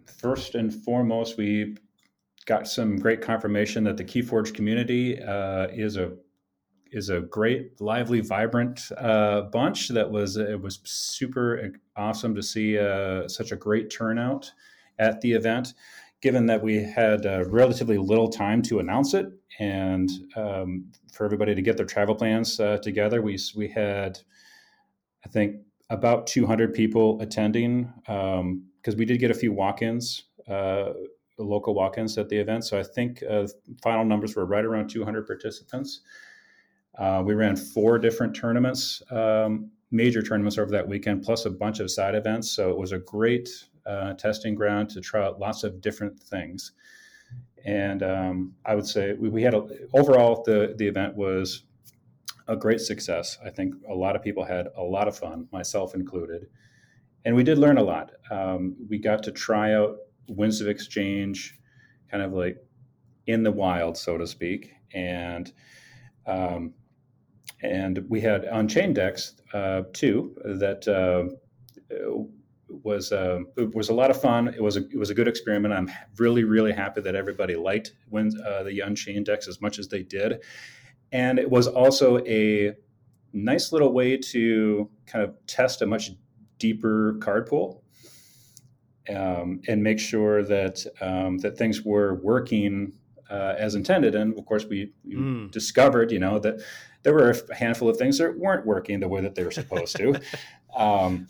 first 0.08 0.56
and 0.56 0.74
foremost, 0.74 1.38
we 1.38 1.78
got 2.46 2.68
some 2.68 2.98
great 2.98 3.22
confirmation 3.22 3.84
that 3.84 3.98
the 3.98 4.04
KeyForge 4.04 4.54
community 4.54 5.14
is 5.14 5.98
a 5.98 6.14
is 6.92 7.10
a 7.10 7.22
great, 7.22 7.80
lively, 7.80 8.20
vibrant 8.20 8.92
uh, 8.98 9.44
bunch. 9.44 9.88
That 9.90 10.12
was 10.12 10.38
it 10.38 10.62
was 10.62 10.80
super 10.84 11.72
awesome 11.96 12.36
to 12.36 12.44
see 12.44 12.78
uh, 12.78 13.28
such 13.28 13.52
a 13.52 13.56
great 13.56 13.90
turnout 13.90 14.52
at 15.00 15.22
the 15.22 15.32
event. 15.32 15.74
Given 16.22 16.46
that 16.48 16.62
we 16.62 16.84
had 16.84 17.26
uh, 17.26 17.46
relatively 17.46 17.98
little 17.98 18.30
time 18.30 18.62
to 18.64 18.80
announce 18.80 19.16
it, 19.16 19.26
and 19.58 20.10
um, 20.36 20.92
for 21.12 21.26
everybody 21.26 21.56
to 21.56 21.62
get 21.64 21.78
their 21.78 21.86
travel 21.86 22.14
plans 22.14 22.60
uh, 22.60 22.78
together, 22.78 23.22
we 23.22 23.40
we 23.56 23.70
had, 23.70 24.20
I 25.26 25.30
think, 25.30 25.62
about 25.90 26.28
200 26.28 26.74
people 26.74 27.20
attending 27.22 27.92
because 28.06 28.94
um, 28.94 28.98
we 28.98 29.06
did 29.06 29.20
get 29.20 29.32
a 29.32 29.34
few 29.34 29.52
walk-ins 29.52 30.26
local 31.44 31.74
walk-ins 31.74 32.18
at 32.18 32.30
the 32.30 32.38
event. 32.38 32.66
So 32.66 32.80
I 32.80 32.84
think 32.84 33.24
uh, 33.30 33.48
final 33.82 34.06
numbers 34.06 34.36
were 34.36 34.46
right 34.46 34.66
around 34.66 34.90
200 34.90 35.26
participants. 35.26 36.02
Uh, 36.98 37.24
we 37.26 37.34
ran 37.34 37.56
four 37.56 37.98
different 37.98 38.36
tournaments, 38.36 39.02
um, 39.12 39.72
major 39.92 40.22
tournaments 40.22 40.58
over 40.58 40.72
that 40.72 40.88
weekend, 40.88 41.24
plus 41.24 41.46
a 41.46 41.50
bunch 41.50 41.80
of 41.80 41.90
side 41.90 42.16
events. 42.16 42.52
So 42.52 42.70
it 42.70 42.78
was 42.78 42.92
a 42.92 43.00
great 43.00 43.50
uh, 43.86 44.14
testing 44.14 44.56
ground 44.56 44.90
to 44.92 45.02
try 45.02 45.24
out 45.24 45.40
lots 45.40 45.64
of 45.64 45.82
different 45.82 46.20
things. 46.20 46.74
And 47.64 48.04
um, 48.04 48.54
I 48.66 48.76
would 48.76 48.88
say 48.88 49.14
we, 49.14 49.30
we 49.30 49.44
had 49.44 49.54
a, 49.54 49.68
overall 49.94 50.44
the 50.46 50.74
the 50.78 50.88
event 50.88 51.16
was 51.16 51.64
a 52.48 52.56
great 52.56 52.82
success. 52.82 53.38
I 53.46 53.50
think 53.50 53.76
a 53.88 53.94
lot 53.94 54.16
of 54.16 54.24
people 54.24 54.44
had 54.44 54.68
a 54.76 54.82
lot 54.82 55.08
of 55.08 55.18
fun, 55.18 55.48
myself 55.52 55.94
included, 55.94 56.48
and 57.24 57.36
we 57.36 57.44
did 57.44 57.58
learn 57.58 57.78
a 57.78 57.84
lot. 57.84 58.12
Um, 58.32 58.76
we 58.90 58.98
got 58.98 59.24
to 59.24 59.32
try 59.32 59.74
out 59.76 59.98
Winds 60.28 60.62
of 60.62 60.68
Exchange, 60.68 61.58
kind 62.10 62.24
of 62.24 62.34
like 62.34 62.58
in 63.28 63.44
the 63.44 63.52
wild, 63.52 63.98
so 63.98 64.18
to 64.18 64.28
speak, 64.28 64.74
and 64.94 65.52
um, 66.26 66.74
and 67.62 68.04
we 68.10 68.22
had 68.22 68.44
Unchained 68.46 68.96
decks 68.96 69.36
uh, 69.54 69.84
too 69.94 70.36
that 70.44 70.88
uh, 70.88 71.34
was 72.70 73.12
uh, 73.12 73.40
was 73.74 73.90
a 73.90 73.94
lot 73.94 74.10
of 74.10 74.22
fun. 74.22 74.48
It 74.48 74.62
was 74.62 74.78
a 74.78 74.88
it 74.88 74.98
was 74.98 75.10
a 75.10 75.14
good 75.14 75.28
experiment. 75.28 75.74
I'm 75.74 75.92
really 76.18 76.44
really 76.44 76.72
happy 76.72 77.02
that 77.02 77.16
everybody 77.16 77.56
liked 77.56 77.94
when 78.10 78.32
uh, 78.46 78.64
the 78.64 78.80
Unchained 78.80 79.26
decks 79.26 79.48
as 79.48 79.62
much 79.62 79.80
as 79.80 79.88
they 79.88 80.04
did, 80.04 80.44
and 81.12 81.40
it 81.40 81.50
was 81.50 81.68
also 81.68 82.20
a 82.26 82.74
nice 83.34 83.72
little 83.72 83.94
way 83.94 84.18
to 84.18 84.90
kind 85.06 85.24
of 85.24 85.36
test 85.48 85.82
a 85.82 85.86
much 85.86 86.12
deeper 86.58 87.18
card 87.22 87.48
pool 87.48 87.84
um, 89.10 89.62
and 89.68 89.82
make 89.82 90.00
sure 90.00 90.44
that 90.44 90.86
um, 91.02 91.40
that 91.40 91.58
things 91.58 91.84
were 91.84 92.16
working 92.16 92.94
uh, 93.30 93.56
as 93.58 93.76
intended. 93.76 94.14
And 94.14 94.38
of 94.38 94.46
course, 94.46 94.66
we, 94.66 94.92
we 95.06 95.16
mm. 95.16 95.52
discovered, 95.52 96.12
you 96.12 96.20
know, 96.20 96.38
that 96.40 96.62
there 97.04 97.14
were 97.14 97.32
a 97.32 97.56
handful 97.56 97.90
of 97.90 97.98
things 97.98 98.18
that 98.18 98.38
weren't 98.38 98.66
working 98.66 99.00
the 99.00 99.08
way 99.08 99.22
that 99.22 99.36
they 99.36 99.44
were 99.44 99.52
supposed 99.52 99.96
to. 99.98 100.20
um, 100.76 101.28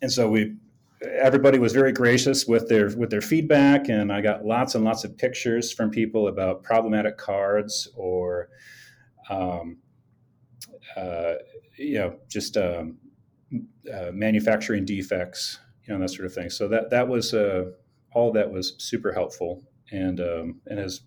and 0.00 0.10
so 0.10 0.28
we, 0.30 0.56
everybody 1.02 1.58
was 1.58 1.72
very 1.72 1.92
gracious 1.92 2.46
with 2.46 2.68
their 2.68 2.96
with 2.96 3.10
their 3.10 3.20
feedback, 3.20 3.88
and 3.88 4.12
I 4.12 4.20
got 4.20 4.44
lots 4.44 4.74
and 4.74 4.84
lots 4.84 5.04
of 5.04 5.16
pictures 5.16 5.72
from 5.72 5.90
people 5.90 6.28
about 6.28 6.62
problematic 6.62 7.18
cards 7.18 7.88
or, 7.94 8.48
um, 9.30 9.78
uh, 10.96 11.34
you 11.76 11.98
know, 11.98 12.16
just 12.28 12.56
um, 12.56 12.96
uh, 13.92 14.10
manufacturing 14.12 14.84
defects, 14.84 15.60
you 15.88 15.94
know, 15.94 16.00
that 16.00 16.10
sort 16.10 16.26
of 16.26 16.34
thing. 16.34 16.50
So 16.50 16.68
that 16.68 16.90
that 16.90 17.08
was 17.08 17.32
uh, 17.32 17.70
all 18.12 18.30
that 18.32 18.50
was 18.50 18.74
super 18.78 19.12
helpful, 19.12 19.62
and 19.90 20.20
um, 20.20 20.60
and 20.66 20.78
has 20.78 21.00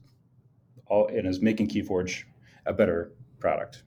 all 0.87 1.07
and 1.07 1.27
is 1.27 1.41
making 1.41 1.69
KeyForge 1.69 2.23
a 2.65 2.73
better 2.73 3.11
product. 3.39 3.83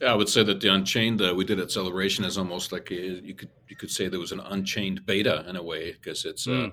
Yeah, 0.00 0.12
I 0.12 0.14
would 0.14 0.28
say 0.28 0.42
that 0.42 0.60
the 0.60 0.68
Unchained 0.68 1.22
uh, 1.22 1.34
we 1.36 1.44
did 1.44 1.60
at 1.60 1.70
Celebration 1.70 2.24
is 2.24 2.38
almost 2.38 2.72
like 2.72 2.90
a, 2.90 2.94
you 2.94 3.34
could 3.34 3.50
you 3.68 3.76
could 3.76 3.90
say 3.90 4.08
there 4.08 4.18
was 4.18 4.32
an 4.32 4.40
Unchained 4.40 5.06
beta 5.06 5.44
in 5.48 5.56
a 5.56 5.62
way 5.62 5.92
because 5.92 6.24
it's 6.24 6.46
mm. 6.46 6.68
uh, 6.68 6.70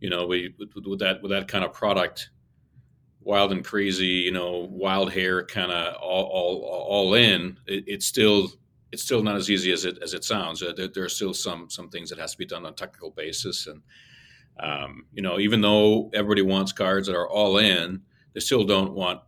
you 0.00 0.10
know 0.10 0.26
we 0.26 0.54
with, 0.58 0.70
with, 0.74 0.98
that 0.98 1.22
with 1.22 1.30
that 1.30 1.48
kind 1.48 1.64
of 1.64 1.72
product, 1.72 2.30
wild 3.20 3.52
and 3.52 3.64
crazy, 3.64 4.06
you 4.06 4.32
know, 4.32 4.68
wild 4.70 5.10
hair 5.10 5.46
kind 5.46 5.72
of 5.72 5.94
all, 5.96 6.24
all 6.24 6.62
all 6.64 7.14
in. 7.14 7.56
It, 7.66 7.84
it's 7.86 8.06
still 8.06 8.50
it's 8.92 9.02
still 9.02 9.22
not 9.22 9.36
as 9.36 9.50
easy 9.50 9.72
as 9.72 9.84
it 9.84 9.98
as 10.02 10.14
it 10.14 10.24
sounds. 10.24 10.62
Uh, 10.62 10.72
there, 10.76 10.88
there, 10.88 11.04
are 11.04 11.08
still 11.08 11.34
some 11.34 11.70
some 11.70 11.88
things 11.88 12.10
that 12.10 12.18
has 12.18 12.32
to 12.32 12.38
be 12.38 12.46
done 12.46 12.66
on 12.66 12.72
a 12.72 12.76
technical 12.76 13.10
basis, 13.10 13.66
and 13.66 13.82
um, 14.58 15.06
you 15.12 15.22
know, 15.22 15.38
even 15.38 15.60
though 15.60 16.10
everybody 16.12 16.42
wants 16.42 16.72
cards 16.72 17.06
that 17.06 17.16
are 17.16 17.28
all 17.28 17.58
in, 17.58 18.02
they 18.34 18.40
still 18.40 18.64
don't 18.64 18.92
want 18.92 19.20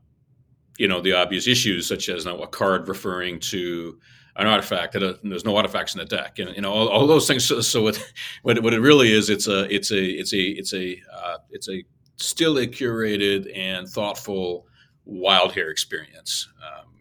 you 0.79 0.89
know 0.89 1.01
the 1.01 1.13
obvious 1.13 1.47
issues 1.47 1.87
such 1.87 2.09
as 2.09 2.25
now 2.27 2.39
a 2.39 2.47
card 2.47 2.89
referring 2.89 3.39
to 3.39 3.99
an 4.37 4.47
artifact 4.47 4.95
that 4.95 5.03
uh, 5.03 5.15
there's 5.23 5.45
no 5.45 5.57
artifacts 5.57 5.95
in 5.95 5.99
the 5.99 6.05
deck. 6.05 6.39
And 6.39 6.55
you 6.57 6.63
know 6.63 6.73
all, 6.73 6.89
all 6.89 7.07
those 7.07 7.27
things 7.27 7.45
so, 7.45 7.61
so 7.61 7.83
what, 7.83 8.13
what, 8.43 8.63
what 8.63 8.75
it 8.75 8.81
really 8.81 9.13
is 9.13 9.31
it's 9.31 9.47
a 9.47 9.73
it's 9.73 9.91
a 9.93 10.05
it's 10.05 10.33
a 10.33 10.43
it's 10.43 10.75
a 10.75 11.01
uh, 11.13 11.39
it's 11.51 11.69
a 11.69 11.85
still 12.17 12.59
a 12.59 12.67
curated 12.67 13.51
and 13.57 13.89
thoughtful 13.89 14.67
wild 15.05 15.53
hair 15.53 15.71
experience 15.71 16.49
um, 16.63 16.93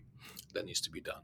that 0.53 0.65
needs 0.65 0.81
to 0.81 0.89
be 0.89 0.99
done 0.99 1.21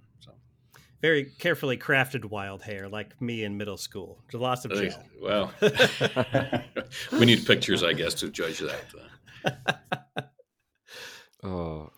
very 1.01 1.25
carefully 1.39 1.77
crafted 1.77 2.25
wild 2.25 2.61
hair 2.61 2.87
like 2.89 3.19
me 3.21 3.43
in 3.43 3.57
middle 3.57 3.77
school 3.77 4.23
There's 4.31 4.41
lots 4.41 4.65
of 4.65 4.71
gel. 4.71 5.03
well 5.21 5.53
we 7.11 7.25
need 7.25 7.45
pictures 7.45 7.83
i 7.83 7.93
guess 7.93 8.13
to 8.15 8.29
judge 8.29 8.59
that 8.59 10.31
oh 11.43 11.91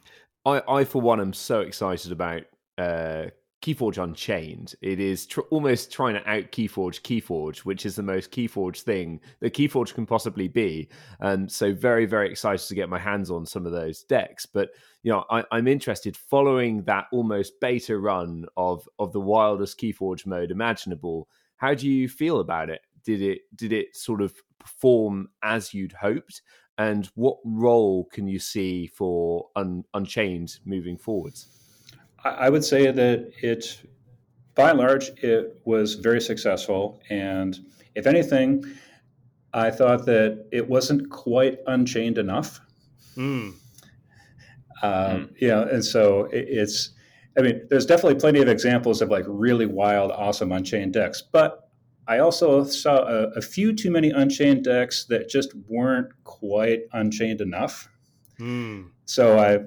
I, 0.45 0.61
I 0.67 0.83
for 0.83 1.01
one, 1.01 1.19
am 1.19 1.33
so 1.33 1.61
excited 1.61 2.11
about 2.11 2.43
uh, 2.77 3.25
Keyforge 3.61 4.01
Unchained. 4.01 4.73
It 4.81 4.99
is 4.99 5.25
tr- 5.25 5.41
almost 5.51 5.91
trying 5.91 6.15
to 6.15 6.29
out 6.29 6.51
Keyforge 6.51 7.01
Keyforge, 7.01 7.59
which 7.59 7.85
is 7.85 7.95
the 7.95 8.03
most 8.03 8.31
Keyforge 8.31 8.81
thing 8.81 9.19
that 9.41 9.53
Keyforge 9.53 9.93
can 9.93 10.05
possibly 10.05 10.47
be. 10.47 10.89
And 11.19 11.51
so, 11.51 11.73
very, 11.73 12.05
very 12.05 12.29
excited 12.29 12.65
to 12.67 12.75
get 12.75 12.89
my 12.89 12.99
hands 12.99 13.29
on 13.29 13.45
some 13.45 13.65
of 13.65 13.71
those 13.71 14.03
decks. 14.03 14.45
But 14.45 14.69
you 15.03 15.11
know, 15.11 15.25
I, 15.29 15.43
am 15.51 15.67
interested 15.67 16.17
following 16.17 16.83
that 16.83 17.05
almost 17.11 17.59
beta 17.61 17.97
run 17.97 18.45
of 18.57 18.87
of 18.99 19.13
the 19.13 19.21
wildest 19.21 19.79
Keyforge 19.79 20.25
mode 20.25 20.51
imaginable. 20.51 21.29
How 21.57 21.73
do 21.73 21.89
you 21.89 22.09
feel 22.09 22.39
about 22.39 22.69
it? 22.69 22.81
Did 23.03 23.21
it 23.21 23.41
did 23.55 23.71
it 23.73 23.95
sort 23.95 24.21
of 24.21 24.33
perform 24.59 25.29
as 25.41 25.73
you'd 25.73 25.93
hoped? 25.93 26.41
and 26.79 27.09
what 27.15 27.37
role 27.43 28.05
can 28.05 28.25
you 28.27 28.39
see 28.39 28.87
for 28.87 29.49
Un- 29.57 29.83
Unchained 29.93 30.59
moving 30.65 30.97
forwards? 30.97 31.47
I 32.23 32.49
would 32.49 32.63
say 32.63 32.89
that 32.89 33.31
it, 33.41 33.81
by 34.55 34.71
and 34.71 34.79
large, 34.79 35.09
it 35.21 35.61
was 35.65 35.95
very 35.95 36.21
successful. 36.21 37.01
And 37.09 37.59
if 37.95 38.07
anything, 38.07 38.63
I 39.53 39.71
thought 39.71 40.05
that 40.05 40.47
it 40.51 40.67
wasn't 40.67 41.09
quite 41.09 41.59
unchained 41.67 42.17
enough. 42.17 42.61
Mm. 43.17 43.55
Mm. 44.87 45.33
Yeah, 45.39 45.61
and 45.61 45.83
so 45.83 46.25
it, 46.25 46.47
it's. 46.49 46.91
I 47.37 47.41
mean, 47.41 47.61
there's 47.69 47.85
definitely 47.85 48.19
plenty 48.19 48.41
of 48.41 48.49
examples 48.49 49.01
of 49.01 49.09
like 49.09 49.23
really 49.27 49.65
wild, 49.65 50.11
awesome 50.11 50.51
unchained 50.51 50.93
decks, 50.93 51.21
but 51.21 51.69
I 52.09 52.19
also 52.19 52.63
saw 52.63 53.03
a, 53.03 53.27
a, 53.35 53.41
few 53.41 53.71
too 53.71 53.91
many 53.91 54.09
Unchained 54.09 54.63
decks 54.63 55.05
that 55.05 55.29
just 55.29 55.53
weren't 55.67 56.11
quite 56.23 56.81
Unchained 56.91 57.39
enough. 57.39 57.87
Mm. 58.39 58.89
So 59.05 59.37
I, 59.37 59.59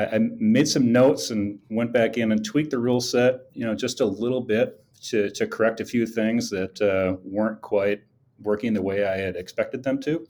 I 0.00 0.18
made 0.38 0.66
some 0.66 0.92
notes 0.92 1.30
and 1.30 1.58
went 1.68 1.92
back 1.92 2.16
in 2.16 2.32
and 2.32 2.42
tweaked 2.42 2.70
the 2.70 2.78
rule 2.78 3.02
set, 3.02 3.40
you 3.52 3.66
know, 3.66 3.74
just 3.74 4.00
a 4.00 4.06
little 4.06 4.40
bit 4.40 4.82
to, 5.08 5.28
to 5.32 5.46
correct 5.46 5.80
a 5.80 5.84
few 5.84 6.06
things 6.06 6.48
that 6.48 6.80
uh, 6.80 7.18
weren't 7.22 7.60
quite 7.60 8.00
working 8.42 8.72
the 8.72 8.82
way 8.82 9.04
I 9.04 9.18
had 9.18 9.36
expected 9.36 9.82
them 9.82 10.00
to. 10.02 10.26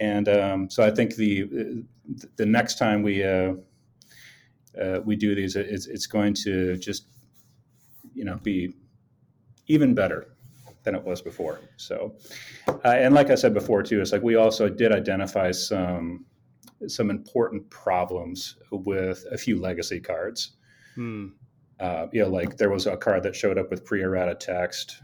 And 0.00 0.28
um, 0.28 0.70
so 0.70 0.82
I 0.82 0.90
think 0.90 1.16
the 1.16 1.84
the 2.36 2.46
next 2.46 2.78
time 2.78 3.02
we 3.02 3.24
uh, 3.24 3.54
uh, 4.80 5.00
we 5.04 5.16
do 5.16 5.34
these, 5.34 5.56
it's, 5.56 5.86
it's 5.86 6.06
going 6.06 6.34
to 6.34 6.76
just 6.76 7.06
you 8.14 8.24
know 8.24 8.36
be 8.42 8.74
even 9.66 9.94
better 9.94 10.28
than 10.84 10.94
it 10.94 11.04
was 11.04 11.20
before. 11.20 11.60
So, 11.76 12.14
uh, 12.66 12.78
and 12.84 13.14
like 13.14 13.30
I 13.30 13.34
said 13.34 13.52
before 13.54 13.82
too, 13.82 14.00
it's 14.00 14.12
like 14.12 14.22
we 14.22 14.36
also 14.36 14.68
did 14.68 14.92
identify 14.92 15.50
some 15.50 16.24
some 16.86 17.10
important 17.10 17.68
problems 17.70 18.56
with 18.70 19.24
a 19.32 19.36
few 19.36 19.60
legacy 19.60 20.00
cards. 20.00 20.52
Hmm. 20.94 21.28
Uh, 21.80 22.06
you 22.12 22.22
know, 22.22 22.28
like 22.28 22.56
there 22.56 22.70
was 22.70 22.86
a 22.86 22.96
card 22.96 23.22
that 23.24 23.36
showed 23.36 23.58
up 23.58 23.70
with 23.70 23.84
pre-errata 23.84 24.34
text, 24.34 25.02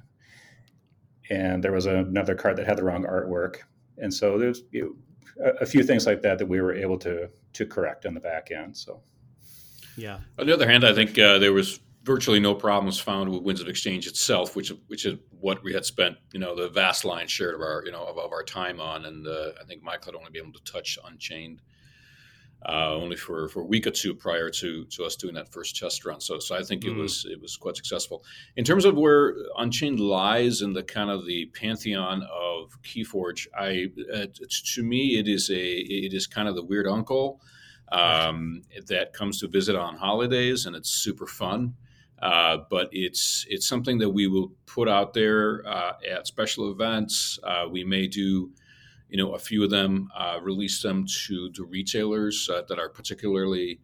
and 1.31 1.63
there 1.63 1.73
was 1.73 1.87
another 1.87 2.35
card 2.35 2.57
that 2.57 2.67
had 2.67 2.79
the 2.79 2.85
wrong 2.85 3.05
artwork, 3.05 3.59
and 3.99 4.13
so 4.13 4.39
there's 4.39 4.63
you 4.71 4.97
know, 5.39 5.47
a, 5.47 5.63
a 5.63 5.67
few 5.67 5.83
things 5.83 6.07
like 6.07 6.23
that 6.23 6.39
that 6.39 6.47
we 6.47 6.61
were 6.61 6.75
able 6.75 6.99
to 6.99 7.29
to 7.53 7.67
correct 7.67 8.07
on 8.07 8.15
the 8.15 8.21
back 8.21 8.51
end. 8.51 8.77
So, 8.77 9.01
yeah. 9.97 10.19
On 10.39 10.47
the 10.47 10.53
other 10.53 10.69
hand, 10.69 10.85
I 10.85 10.93
think 10.93 11.19
uh, 11.19 11.39
there 11.39 11.53
was 11.53 11.81
virtually 12.03 12.41
no 12.41 12.55
problems 12.55 13.01
found 13.01 13.31
with 13.31 13.43
Winds 13.43 13.61
of 13.61 13.69
Exchange 13.69 14.07
itself, 14.07 14.57
which 14.57 14.73
which 14.89 15.07
is 15.07 15.19
what 15.41 15.63
we 15.63 15.73
had 15.73 15.85
spent 15.85 16.17
you 16.33 16.41
know 16.41 16.55
the 16.55 16.69
vast 16.69 17.05
lion's 17.05 17.33
share 17.33 17.55
of 17.55 17.61
our 17.61 17.83
you 17.85 17.93
know 17.93 18.05
of, 18.05 18.19
of 18.19 18.33
our 18.33 18.43
time 18.43 18.81
on, 18.81 19.07
and 19.07 19.27
uh, 19.27 19.51
I 19.61 19.65
think 19.65 19.83
Michael 19.83 20.13
had 20.13 20.19
only 20.19 20.31
been 20.31 20.43
able 20.43 20.59
to 20.59 20.73
touch 20.73 20.99
Unchained 21.05 21.61
uh, 22.67 22.95
only 22.95 23.17
for, 23.17 23.49
for 23.49 23.61
a 23.61 23.65
week 23.65 23.87
or 23.87 23.91
two 23.91 24.15
prior 24.15 24.49
to, 24.49 24.85
to 24.87 25.05
us 25.05 25.17
doing 25.17 25.35
that 25.35 25.53
first 25.53 25.77
test 25.77 26.05
run. 26.05 26.21
So, 26.21 26.39
so 26.39 26.57
I 26.57 26.63
think 26.63 26.83
mm-hmm. 26.83 26.99
it 26.99 27.03
was 27.03 27.27
it 27.31 27.41
was 27.41 27.57
quite 27.57 27.77
successful. 27.77 28.25
In 28.57 28.65
terms 28.65 28.85
of 28.85 28.97
where 28.97 29.35
Unchained 29.59 30.01
lies 30.01 30.63
in 30.63 30.73
the 30.73 30.83
kind 30.83 31.11
of 31.11 31.27
the 31.27 31.47
pantheon 31.47 32.23
of 32.23 32.81
KeyForge, 32.83 33.47
I 33.57 33.89
uh, 34.13 34.27
to 34.75 34.83
me 34.83 35.19
it 35.19 35.29
is 35.29 35.51
a 35.51 35.55
it 35.55 36.15
is 36.15 36.27
kind 36.27 36.49
of 36.49 36.55
the 36.55 36.65
weird 36.65 36.87
uncle 36.87 37.41
um, 37.93 38.63
that 38.87 39.13
comes 39.13 39.41
to 39.41 39.49
visit 39.49 39.77
on 39.77 39.97
holidays, 39.97 40.67
and 40.67 40.75
it's 40.75 40.91
super 40.91 41.27
fun. 41.27 41.75
Uh, 42.23 42.59
but 42.71 42.89
it's 42.93 43.45
it's 43.51 43.67
something 43.67 43.99
that 43.99 44.09
we 44.09 44.27
will 44.27 44.53
put 44.65 44.89
out 44.89 45.13
there 45.13 45.67
uh, 45.67 45.93
at 46.11 46.27
special 46.27 46.71
events. 46.71 47.39
Uh, 47.45 47.67
we 47.71 47.85
may 47.85 48.07
do 48.07 48.51
you 49.15 49.23
know, 49.23 49.35
a 49.37 49.39
few 49.39 49.63
of 49.63 49.71
them 49.71 50.09
uh, 50.17 50.41
release 50.43 50.83
them 50.83 51.07
to 51.07 51.49
the 51.55 51.63
retailers 51.63 52.51
uh, 52.53 52.63
that 52.69 52.81
are 52.81 52.89
particularly 52.89 53.79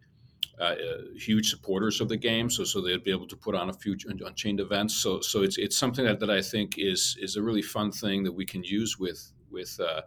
uh, 0.59 0.63
uh, 0.63 0.75
huge 1.17 1.49
supporters 1.49 2.01
of 2.01 2.09
the 2.09 2.17
game. 2.17 2.49
So, 2.49 2.65
so 2.65 2.81
they'd 2.81 3.01
be 3.01 3.11
able 3.11 3.29
to 3.29 3.37
put 3.37 3.55
on 3.55 3.69
a 3.69 3.73
few 3.73 3.95
unchained 4.25 4.59
events. 4.59 4.93
So, 4.95 5.21
so 5.21 5.41
it's 5.41 5.57
it's 5.57 5.77
something 5.77 6.03
that, 6.03 6.19
that 6.19 6.29
I 6.29 6.41
think 6.41 6.77
is 6.77 7.15
is 7.17 7.37
a 7.37 7.41
really 7.41 7.61
fun 7.61 7.93
thing 7.93 8.25
that 8.25 8.33
we 8.33 8.45
can 8.45 8.61
use 8.65 8.99
with 8.99 9.31
with 9.49 9.79
uh, 9.79 10.01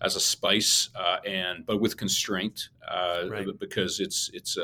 as 0.00 0.14
a 0.14 0.20
spice 0.20 0.90
uh, 0.94 1.16
and 1.26 1.66
but 1.66 1.80
with 1.80 1.96
constraint 1.96 2.68
right. 3.28 3.48
because 3.58 3.98
it's 3.98 4.30
it's 4.32 4.56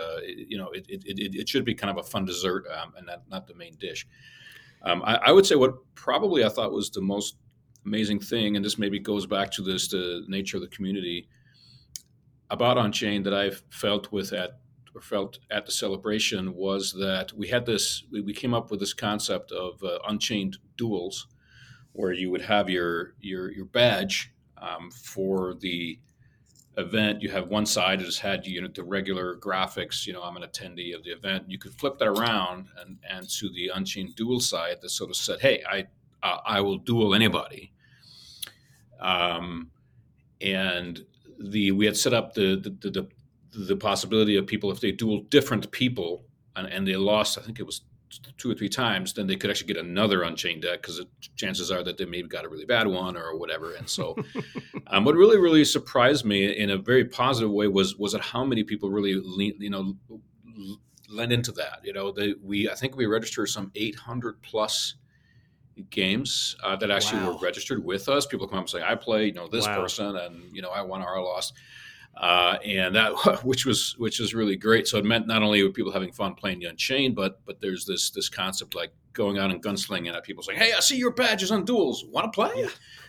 you 0.48 0.58
know 0.58 0.68
it, 0.70 0.86
it, 0.88 1.34
it, 1.34 1.48
should 1.48 1.64
be 1.64 1.74
kind 1.74 1.90
of 1.90 1.96
a 1.96 2.08
fun 2.08 2.24
dessert 2.24 2.66
um, 2.72 2.92
and 2.96 3.06
not, 3.06 3.22
not 3.28 3.48
the 3.48 3.54
main 3.56 3.74
dish. 3.80 4.06
Um, 4.82 5.02
I, 5.04 5.16
I, 5.16 5.32
would 5.32 5.46
say 5.46 5.56
what 5.56 5.74
probably 5.96 6.44
I 6.44 6.50
thought 6.50 6.70
was 6.70 6.90
the 6.90 7.00
most 7.00 7.36
amazing 7.86 8.20
thing, 8.20 8.56
and 8.56 8.64
this 8.64 8.78
maybe 8.78 8.98
goes 8.98 9.26
back 9.26 9.50
to 9.52 9.62
this 9.62 9.88
the 9.88 10.24
nature 10.28 10.56
of 10.56 10.62
the 10.62 10.68
community 10.68 11.28
about 12.50 12.78
Unchained 12.78 13.26
that 13.26 13.34
I've 13.34 13.62
felt 13.70 14.12
with 14.12 14.32
at 14.32 14.58
or 14.94 15.00
felt 15.00 15.40
at 15.50 15.66
the 15.66 15.72
celebration 15.72 16.54
was 16.54 16.92
that 16.92 17.32
we 17.32 17.48
had 17.48 17.66
this 17.66 18.04
we, 18.12 18.20
we 18.20 18.32
came 18.32 18.54
up 18.54 18.70
with 18.70 18.80
this 18.80 18.94
concept 18.94 19.52
of 19.52 19.82
uh, 19.82 19.98
Unchained 20.08 20.58
duels, 20.76 21.26
where 21.92 22.12
you 22.12 22.30
would 22.30 22.42
have 22.42 22.70
your 22.70 23.14
your 23.20 23.50
your 23.52 23.64
badge 23.64 24.32
um, 24.58 24.90
for 24.90 25.54
the 25.54 25.98
event. 26.76 27.22
You 27.22 27.30
have 27.30 27.48
one 27.48 27.66
side 27.66 28.00
that 28.00 28.04
has 28.04 28.18
had 28.18 28.46
you 28.46 28.62
know 28.62 28.68
the 28.68 28.84
regular 28.84 29.36
graphics. 29.36 30.06
You 30.06 30.12
know, 30.12 30.22
I'm 30.22 30.36
an 30.36 30.42
attendee 30.42 30.94
of 30.94 31.02
the 31.02 31.10
event. 31.10 31.44
You 31.48 31.58
could 31.58 31.74
flip 31.74 31.98
that 31.98 32.08
around 32.08 32.68
and 32.80 32.98
and 33.08 33.28
to 33.30 33.48
the 33.48 33.72
Unchained 33.74 34.14
duel 34.14 34.40
side 34.40 34.80
that 34.80 34.90
sort 34.90 35.10
of 35.10 35.16
said, 35.16 35.40
"Hey, 35.40 35.62
I 35.68 35.86
I 36.22 36.60
will 36.60 36.78
duel 36.78 37.14
anybody." 37.14 37.72
Um, 39.00 39.70
and 40.40 41.04
the 41.38 41.72
we 41.72 41.86
had 41.86 41.96
set 41.96 42.14
up 42.14 42.34
the 42.34 42.56
the, 42.56 42.90
the 42.90 43.08
the 43.66 43.76
possibility 43.76 44.36
of 44.36 44.46
people 44.46 44.70
if 44.70 44.80
they 44.80 44.92
duel 44.92 45.22
different 45.28 45.70
people 45.70 46.24
and, 46.56 46.66
and, 46.66 46.86
they 46.86 46.96
lost, 46.96 47.38
I 47.38 47.42
think 47.42 47.60
it 47.60 47.64
was 47.64 47.82
two 48.36 48.50
or 48.50 48.54
three 48.54 48.68
times, 48.68 49.12
then 49.12 49.26
they 49.28 49.36
could 49.36 49.50
actually 49.50 49.68
get 49.68 49.76
another 49.76 50.22
Unchained 50.22 50.62
deck 50.62 50.82
because 50.82 50.98
the 50.98 51.08
chances 51.36 51.70
are 51.70 51.82
that 51.82 51.96
they 51.96 52.04
maybe 52.04 52.28
got 52.28 52.44
a 52.44 52.48
really 52.48 52.64
bad 52.64 52.86
one 52.86 53.16
or 53.16 53.36
whatever. 53.36 53.74
And 53.74 53.88
so, 53.88 54.16
um, 54.88 55.04
what 55.04 55.14
really 55.14 55.38
really 55.38 55.64
surprised 55.64 56.24
me 56.24 56.46
in 56.46 56.70
a 56.70 56.76
very 56.76 57.04
positive 57.04 57.50
way 57.50 57.68
was 57.68 57.96
was 57.96 58.12
that 58.12 58.22
how 58.22 58.44
many 58.44 58.64
people 58.64 58.90
really 58.90 59.14
lean, 59.14 59.54
you 59.58 59.70
know 59.70 59.94
lent 61.08 61.32
into 61.32 61.52
that. 61.52 61.80
You 61.82 61.92
know, 61.92 62.12
they, 62.12 62.34
we 62.42 62.68
I 62.68 62.74
think 62.74 62.96
we 62.96 63.06
registered 63.06 63.48
some 63.48 63.70
800 63.74 64.42
plus 64.42 64.94
games 65.90 66.56
uh, 66.62 66.76
that 66.76 66.90
actually 66.90 67.22
wow. 67.22 67.32
were 67.32 67.38
registered 67.38 67.84
with 67.84 68.08
us. 68.08 68.26
People 68.26 68.46
come 68.46 68.58
up 68.58 68.64
and 68.64 68.70
say, 68.70 68.82
"I 68.82 68.94
play, 68.94 69.26
you 69.26 69.32
know, 69.32 69.48
this 69.48 69.66
wow. 69.66 69.80
person, 69.80 70.16
and 70.16 70.54
you 70.54 70.62
know, 70.62 70.70
I 70.70 70.82
won 70.82 71.02
or 71.02 71.16
I 71.16 71.20
lost," 71.20 71.54
uh, 72.16 72.58
and 72.64 72.94
that 72.94 73.12
which 73.44 73.66
was 73.66 73.94
which 73.98 74.20
is 74.20 74.34
really 74.34 74.56
great. 74.56 74.86
So 74.86 74.98
it 74.98 75.04
meant 75.04 75.26
not 75.26 75.42
only 75.42 75.62
were 75.62 75.70
people 75.70 75.92
having 75.92 76.12
fun 76.12 76.34
playing 76.34 76.60
the 76.60 76.66
Unchained, 76.66 77.14
but 77.14 77.44
but 77.44 77.60
there's 77.60 77.84
this 77.84 78.10
this 78.10 78.28
concept 78.28 78.74
like 78.74 78.92
going 79.12 79.38
out 79.38 79.50
and 79.50 79.62
gunslinging 79.62 80.14
at 80.14 80.24
people 80.24 80.42
saying, 80.42 80.58
"Hey, 80.58 80.72
I 80.72 80.80
see 80.80 80.96
your 80.96 81.12
badges 81.12 81.50
on 81.50 81.64
duels. 81.64 82.04
Want 82.06 82.32
to 82.32 82.34
play?" 82.34 82.52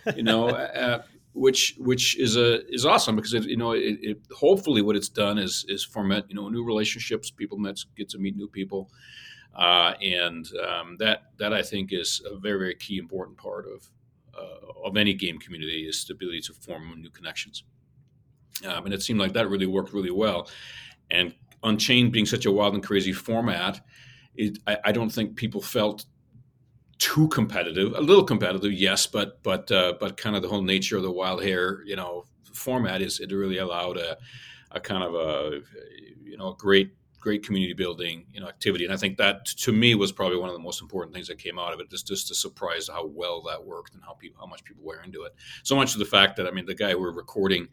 Yeah. 0.06 0.12
you 0.14 0.22
know. 0.22 0.48
Uh, 0.76 1.02
which 1.36 1.74
which 1.78 2.18
is 2.18 2.36
a 2.36 2.66
is 2.72 2.86
awesome 2.86 3.14
because 3.14 3.34
it, 3.34 3.44
you 3.44 3.58
know 3.58 3.72
it, 3.72 3.98
it, 4.00 4.18
hopefully 4.34 4.80
what 4.80 4.96
it's 4.96 5.10
done 5.10 5.36
is 5.36 5.66
is 5.68 5.84
format 5.84 6.24
you 6.30 6.34
know 6.34 6.48
new 6.48 6.64
relationships 6.64 7.30
people 7.30 7.58
met, 7.58 7.78
get 7.94 8.08
to 8.08 8.18
meet 8.18 8.34
new 8.36 8.48
people 8.48 8.90
uh, 9.56 9.94
and 10.02 10.48
um, 10.68 10.96
that 10.98 11.24
that 11.38 11.52
I 11.52 11.62
think 11.62 11.92
is 11.92 12.22
a 12.30 12.36
very 12.36 12.58
very 12.58 12.74
key 12.74 12.98
important 12.98 13.36
part 13.36 13.66
of 13.66 13.88
uh, 14.36 14.84
of 14.84 14.96
any 14.96 15.14
game 15.14 15.38
community 15.38 15.88
is 15.88 16.04
the 16.04 16.14
ability 16.14 16.40
to 16.42 16.52
form 16.52 17.00
new 17.00 17.10
connections. 17.10 17.64
Um, 18.64 18.86
and 18.86 18.94
it 18.94 19.02
seemed 19.02 19.20
like 19.20 19.32
that 19.34 19.48
really 19.48 19.66
worked 19.66 19.92
really 19.92 20.10
well. 20.10 20.48
And 21.10 21.34
Unchained 21.62 22.12
being 22.12 22.26
such 22.26 22.46
a 22.46 22.52
wild 22.52 22.74
and 22.74 22.82
crazy 22.82 23.12
format, 23.12 23.80
it, 24.36 24.58
I, 24.66 24.78
I, 24.84 24.92
don't 24.92 25.10
think 25.10 25.34
people 25.34 25.60
felt 25.60 26.04
too 26.98 27.28
competitive. 27.28 27.94
A 27.96 28.00
little 28.00 28.22
competitive, 28.22 28.72
yes, 28.72 29.06
but 29.06 29.42
but 29.42 29.72
uh, 29.72 29.94
but 29.98 30.16
kind 30.16 30.36
of 30.36 30.42
the 30.42 30.48
whole 30.48 30.62
nature 30.62 30.96
of 30.96 31.02
the 31.02 31.10
wild 31.10 31.42
hair, 31.42 31.82
you 31.84 31.96
know, 31.96 32.24
format 32.52 33.00
is 33.02 33.20
it 33.20 33.32
really 33.32 33.58
allowed 33.58 33.96
a, 33.96 34.16
a 34.72 34.80
kind 34.80 35.02
of 35.02 35.14
a 35.14 35.60
you 36.22 36.36
know 36.36 36.48
a 36.48 36.56
great 36.56 36.92
great 37.26 37.44
community 37.44 37.72
building 37.72 38.24
you 38.32 38.40
know 38.40 38.46
activity. 38.46 38.84
And 38.84 38.94
i 38.94 38.96
think 38.96 39.16
that 39.18 39.46
to 39.46 39.72
me 39.72 39.96
was 39.96 40.12
probably 40.12 40.38
one 40.38 40.48
of 40.48 40.54
the 40.54 40.62
most 40.62 40.80
important 40.80 41.12
things 41.12 41.26
that 41.26 41.38
came 41.38 41.58
out 41.58 41.74
of 41.74 41.80
it 41.80 41.90
just 41.90 42.06
just 42.06 42.28
to 42.28 42.36
surprise 42.36 42.86
how 42.86 43.04
well 43.04 43.42
that 43.48 43.66
worked 43.66 43.94
and 43.94 44.02
how 44.04 44.12
people 44.12 44.40
how 44.40 44.46
much 44.46 44.62
people 44.62 44.84
were 44.84 45.02
into 45.02 45.24
it. 45.24 45.34
So 45.64 45.74
much 45.74 45.90
to 45.94 45.98
the 45.98 46.04
fact 46.04 46.36
that 46.36 46.46
i 46.46 46.52
mean 46.52 46.66
the 46.66 46.74
guy 46.76 46.92
who 46.92 47.00
were 47.00 47.10
recording 47.10 47.66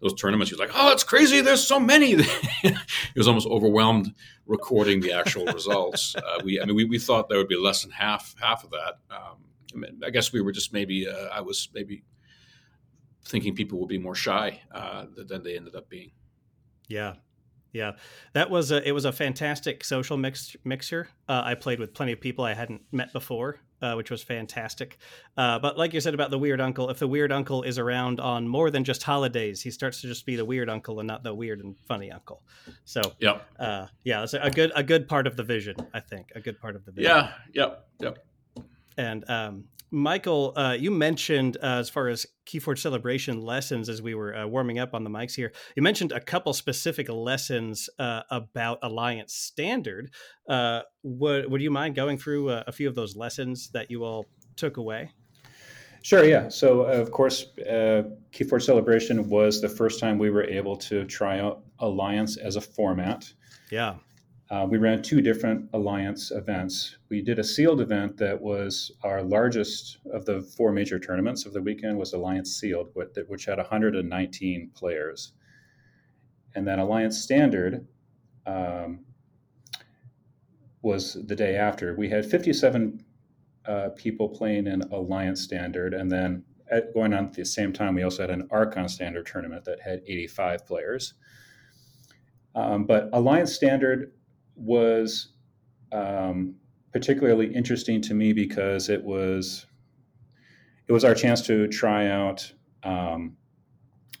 those 0.00 0.14
tournaments 0.14 0.50
he 0.50 0.56
was 0.56 0.58
like 0.58 0.74
oh 0.74 0.90
it's 0.90 1.04
crazy. 1.04 1.40
There's 1.40 1.64
so 1.64 1.78
many. 1.78 2.16
He 2.62 3.20
was 3.20 3.28
almost 3.28 3.46
overwhelmed 3.46 4.12
recording 4.46 5.00
the 5.00 5.12
actual 5.12 5.46
results. 5.58 6.16
Uh, 6.16 6.40
we 6.42 6.60
i 6.60 6.64
mean 6.64 6.74
we, 6.74 6.84
we 6.84 6.98
thought 6.98 7.28
there 7.28 7.38
would 7.38 7.54
be 7.56 7.56
less 7.68 7.82
than 7.82 7.92
half 7.92 8.34
half 8.40 8.64
of 8.64 8.70
that. 8.70 8.94
Um, 9.12 9.36
I, 9.72 9.76
mean, 9.76 10.00
I 10.04 10.10
guess 10.10 10.32
we 10.32 10.40
were 10.40 10.50
just 10.50 10.72
maybe 10.72 11.08
uh, 11.08 11.28
i 11.38 11.40
was 11.40 11.68
maybe 11.72 12.02
thinking 13.26 13.54
people 13.54 13.78
would 13.78 13.94
be 13.96 13.98
more 14.08 14.16
shy 14.16 14.60
uh, 14.72 15.06
than 15.14 15.44
they 15.44 15.56
ended 15.56 15.76
up 15.76 15.88
being. 15.88 16.10
Yeah 16.88 17.14
yeah, 17.78 17.92
that 18.32 18.50
was 18.50 18.72
a 18.72 18.86
it 18.86 18.90
was 18.90 19.04
a 19.04 19.12
fantastic 19.12 19.84
social 19.84 20.16
mix 20.16 20.56
mixer. 20.64 21.08
Uh, 21.28 21.42
I 21.44 21.54
played 21.54 21.78
with 21.78 21.94
plenty 21.94 22.12
of 22.12 22.20
people 22.20 22.44
I 22.44 22.54
hadn't 22.54 22.82
met 22.90 23.12
before, 23.12 23.60
uh, 23.80 23.94
which 23.94 24.10
was 24.10 24.20
fantastic. 24.20 24.98
Uh, 25.36 25.60
but 25.60 25.78
like 25.78 25.94
you 25.94 26.00
said 26.00 26.12
about 26.12 26.30
the 26.30 26.38
weird 26.38 26.60
uncle, 26.60 26.90
if 26.90 26.98
the 26.98 27.06
weird 27.06 27.30
uncle 27.30 27.62
is 27.62 27.78
around 27.78 28.18
on 28.18 28.48
more 28.48 28.70
than 28.70 28.82
just 28.82 29.04
holidays, 29.04 29.62
he 29.62 29.70
starts 29.70 30.00
to 30.00 30.08
just 30.08 30.26
be 30.26 30.34
the 30.34 30.44
weird 30.44 30.68
uncle 30.68 30.98
and 30.98 31.06
not 31.06 31.22
the 31.22 31.32
weird 31.32 31.60
and 31.60 31.76
funny 31.86 32.10
uncle. 32.10 32.42
So 32.84 33.00
yeah, 33.20 33.38
uh, 33.60 33.86
yeah, 34.02 34.24
it's 34.24 34.34
a 34.34 34.50
good 34.50 34.72
a 34.74 34.82
good 34.82 35.08
part 35.08 35.28
of 35.28 35.36
the 35.36 35.44
vision. 35.44 35.76
I 35.94 36.00
think 36.00 36.32
a 36.34 36.40
good 36.40 36.60
part 36.60 36.74
of 36.74 36.84
the 36.84 36.90
vision. 36.90 37.12
Yeah, 37.12 37.32
yep, 37.54 37.86
yep. 38.00 38.18
And 38.96 39.24
um, 39.30 39.64
Michael, 39.90 40.52
uh, 40.56 40.76
you 40.78 40.90
mentioned 40.90 41.56
uh, 41.62 41.78
as 41.78 41.88
far 41.88 42.08
as 42.08 42.26
Keyforge 42.46 42.78
celebration 42.78 43.40
lessons 43.40 43.88
as 43.88 44.02
we 44.02 44.14
were 44.14 44.36
uh, 44.36 44.46
warming 44.46 44.78
up 44.78 44.94
on 44.94 45.04
the 45.04 45.10
mics 45.10 45.34
here, 45.34 45.52
you 45.76 45.82
mentioned 45.82 46.12
a 46.12 46.20
couple 46.20 46.52
specific 46.52 47.08
lessons 47.08 47.88
uh, 47.98 48.22
about 48.30 48.78
Alliance 48.82 49.34
Standard. 49.34 50.10
Uh, 50.48 50.82
would, 51.02 51.50
would 51.50 51.62
you 51.62 51.70
mind 51.70 51.94
going 51.94 52.18
through 52.18 52.50
uh, 52.50 52.64
a 52.66 52.72
few 52.72 52.88
of 52.88 52.94
those 52.94 53.16
lessons 53.16 53.70
that 53.70 53.90
you 53.90 54.04
all 54.04 54.26
took 54.56 54.76
away? 54.76 55.10
Sure, 56.02 56.24
yeah. 56.24 56.48
So, 56.48 56.82
of 56.82 57.10
course, 57.10 57.46
Keyforge 57.58 58.62
Celebration 58.62 59.28
was 59.28 59.60
the 59.60 59.68
first 59.68 59.98
time 60.00 60.16
we 60.16 60.30
were 60.30 60.44
able 60.44 60.76
to 60.76 61.04
try 61.04 61.40
out 61.40 61.62
Alliance 61.80 62.36
as 62.36 62.56
a 62.56 62.60
format. 62.60 63.30
Yeah. 63.70 63.96
Uh, 64.50 64.66
we 64.68 64.78
ran 64.78 65.02
two 65.02 65.20
different 65.20 65.68
Alliance 65.74 66.30
events. 66.30 66.96
We 67.10 67.20
did 67.20 67.38
a 67.38 67.44
sealed 67.44 67.82
event 67.82 68.16
that 68.16 68.40
was 68.40 68.90
our 69.02 69.22
largest 69.22 69.98
of 70.10 70.24
the 70.24 70.40
four 70.40 70.72
major 70.72 70.98
tournaments 70.98 71.44
of 71.44 71.52
the 71.52 71.60
weekend 71.60 71.98
was 71.98 72.14
Alliance 72.14 72.58
Sealed, 72.58 72.88
which 73.26 73.44
had 73.44 73.58
119 73.58 74.70
players. 74.74 75.32
And 76.54 76.66
then 76.66 76.78
Alliance 76.78 77.18
Standard 77.18 77.86
um, 78.46 79.04
was 80.80 81.18
the 81.26 81.36
day 81.36 81.56
after. 81.56 81.94
We 81.94 82.08
had 82.08 82.24
57 82.24 83.04
uh, 83.66 83.90
people 83.96 84.30
playing 84.30 84.66
in 84.66 84.80
Alliance 84.90 85.42
Standard, 85.42 85.92
and 85.92 86.10
then 86.10 86.42
at, 86.70 86.94
going 86.94 87.12
on 87.12 87.26
at 87.26 87.32
the 87.34 87.44
same 87.44 87.70
time, 87.70 87.94
we 87.94 88.02
also 88.02 88.22
had 88.22 88.30
an 88.30 88.48
Archon 88.50 88.88
Standard 88.88 89.26
tournament 89.26 89.66
that 89.66 89.78
had 89.80 90.00
85 90.06 90.66
players. 90.66 91.14
Um, 92.54 92.84
but 92.84 93.10
Alliance 93.12 93.52
Standard 93.52 94.12
was 94.58 95.28
um, 95.92 96.54
particularly 96.92 97.54
interesting 97.54 98.00
to 98.02 98.14
me 98.14 98.32
because 98.32 98.88
it 98.88 99.02
was 99.02 99.66
it 100.86 100.92
was 100.92 101.04
our 101.04 101.14
chance 101.14 101.42
to 101.46 101.68
try 101.68 102.08
out, 102.08 102.50
um, 102.82 103.36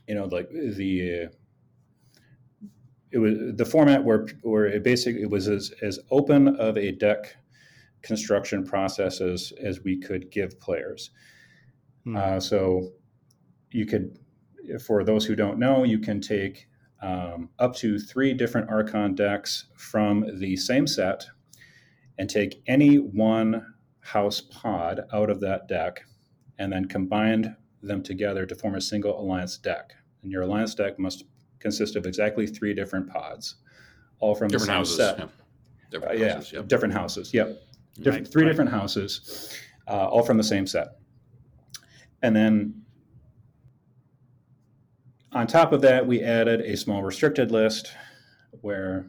you 0.06 0.14
know, 0.14 0.26
like 0.26 0.50
the 0.50 1.28
it 3.10 3.18
was 3.18 3.34
the 3.56 3.64
format 3.64 4.04
where 4.04 4.26
where 4.42 4.66
it 4.66 4.82
basically 4.82 5.22
it 5.22 5.30
was 5.30 5.48
as, 5.48 5.72
as 5.82 5.98
open 6.10 6.48
of 6.56 6.76
a 6.76 6.92
deck 6.92 7.36
construction 8.02 8.64
process 8.64 9.20
as, 9.20 9.52
as 9.62 9.82
we 9.82 9.98
could 9.98 10.30
give 10.30 10.60
players. 10.60 11.10
Hmm. 12.04 12.16
Uh, 12.16 12.40
so 12.40 12.90
you 13.70 13.86
could, 13.86 14.18
for 14.84 15.04
those 15.04 15.24
who 15.24 15.34
don't 15.34 15.58
know, 15.58 15.84
you 15.84 15.98
can 15.98 16.20
take 16.20 16.67
um, 17.00 17.50
up 17.58 17.74
to 17.76 17.98
three 17.98 18.34
different 18.34 18.68
Archon 18.70 19.14
decks 19.14 19.66
from 19.76 20.38
the 20.38 20.56
same 20.56 20.86
set 20.86 21.26
and 22.18 22.28
take 22.28 22.62
any 22.66 22.96
one 22.96 23.74
house 24.00 24.40
pod 24.40 25.02
out 25.12 25.30
of 25.30 25.40
that 25.40 25.68
deck 25.68 26.02
and 26.58 26.72
then 26.72 26.86
combine 26.86 27.56
them 27.82 28.02
together 28.02 28.44
to 28.46 28.54
form 28.54 28.74
a 28.74 28.80
single 28.80 29.20
alliance 29.20 29.56
deck. 29.58 29.94
And 30.22 30.32
your 30.32 30.42
alliance 30.42 30.74
deck 30.74 30.98
must 30.98 31.24
consist 31.60 31.96
of 31.96 32.06
exactly 32.06 32.46
three 32.46 32.74
different 32.74 33.08
pods, 33.08 33.56
all 34.18 34.34
from 34.34 34.48
different 34.48 34.66
the 34.66 34.66
same 34.66 34.76
houses, 34.76 34.96
set. 34.96 35.18
Yeah. 35.18 35.26
Different 35.90 36.22
uh, 36.22 36.34
houses, 36.34 36.52
yeah, 36.52 36.58
yep. 36.58 36.68
different 36.68 36.94
houses. 36.94 37.34
Yep, 37.34 37.62
different, 37.94 38.26
right, 38.26 38.32
three 38.32 38.42
right. 38.42 38.48
different 38.48 38.70
houses, 38.70 39.56
uh, 39.86 40.06
all 40.06 40.22
from 40.22 40.36
the 40.36 40.44
same 40.44 40.66
set. 40.66 40.98
And 42.22 42.34
then 42.34 42.82
on 45.32 45.46
top 45.46 45.72
of 45.72 45.82
that, 45.82 46.06
we 46.06 46.22
added 46.22 46.60
a 46.60 46.76
small 46.76 47.02
restricted 47.02 47.50
list 47.50 47.92
where 48.60 49.06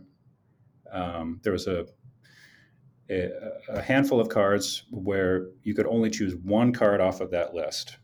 um, 0.91 1.39
there 1.43 1.53
was 1.53 1.67
a, 1.67 1.85
a, 3.09 3.29
a 3.69 3.81
handful 3.81 4.19
of 4.19 4.29
cards 4.29 4.83
where 4.91 5.47
you 5.63 5.73
could 5.73 5.87
only 5.87 6.09
choose 6.09 6.35
one 6.35 6.73
card 6.73 6.99
off 7.01 7.21
of 7.21 7.31
that 7.31 7.53
list 7.53 7.97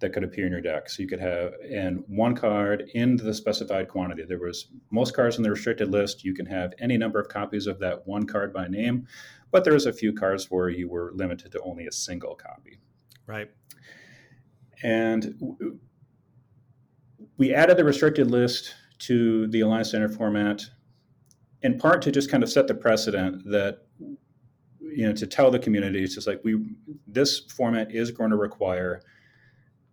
that 0.00 0.12
could 0.12 0.22
appear 0.22 0.46
in 0.46 0.52
your 0.52 0.60
deck. 0.60 0.88
So 0.88 1.02
you 1.02 1.08
could 1.08 1.20
have 1.20 1.54
and 1.70 2.04
one 2.06 2.36
card 2.36 2.88
in 2.94 3.16
the 3.16 3.34
specified 3.34 3.88
quantity. 3.88 4.24
There 4.24 4.38
was 4.38 4.68
most 4.90 5.14
cards 5.14 5.36
in 5.36 5.42
the 5.42 5.50
restricted 5.50 5.90
list. 5.90 6.24
You 6.24 6.34
can 6.34 6.46
have 6.46 6.72
any 6.78 6.96
number 6.96 7.20
of 7.20 7.28
copies 7.28 7.66
of 7.66 7.80
that 7.80 8.06
one 8.06 8.26
card 8.26 8.52
by 8.52 8.68
name, 8.68 9.08
but 9.50 9.64
there 9.64 9.74
was 9.74 9.86
a 9.86 9.92
few 9.92 10.12
cards 10.12 10.50
where 10.50 10.68
you 10.68 10.88
were 10.88 11.12
limited 11.14 11.52
to 11.52 11.60
only 11.62 11.86
a 11.86 11.92
single 11.92 12.36
copy. 12.36 12.78
Right. 13.26 13.50
And 14.82 15.80
we 17.38 17.54
added 17.54 17.76
the 17.76 17.84
restricted 17.84 18.30
list 18.30 18.74
to 18.98 19.46
the 19.46 19.60
Alliance 19.60 19.88
Standard 19.88 20.14
format 20.14 20.66
in 21.62 21.78
part 21.78 22.02
to 22.02 22.12
just 22.12 22.30
kind 22.30 22.42
of 22.42 22.50
set 22.50 22.66
the 22.66 22.74
precedent 22.74 23.44
that 23.50 23.86
you 24.80 25.06
know 25.06 25.12
to 25.12 25.26
tell 25.26 25.50
the 25.50 25.58
community 25.58 26.02
it's 26.02 26.14
just 26.14 26.26
like 26.26 26.40
we 26.44 26.74
this 27.06 27.40
format 27.40 27.94
is 27.94 28.10
going 28.10 28.30
to 28.30 28.36
require 28.36 29.00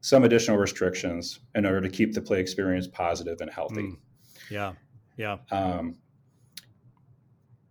some 0.01 0.23
additional 0.23 0.57
restrictions 0.57 1.39
in 1.55 1.65
order 1.65 1.81
to 1.81 1.89
keep 1.89 2.13
the 2.13 2.21
play 2.21 2.39
experience 2.39 2.87
positive 2.87 3.41
and 3.41 3.49
healthy. 3.49 3.81
Mm. 3.81 3.97
Yeah, 4.51 4.73
yeah. 5.17 5.37
Um, 5.49 5.95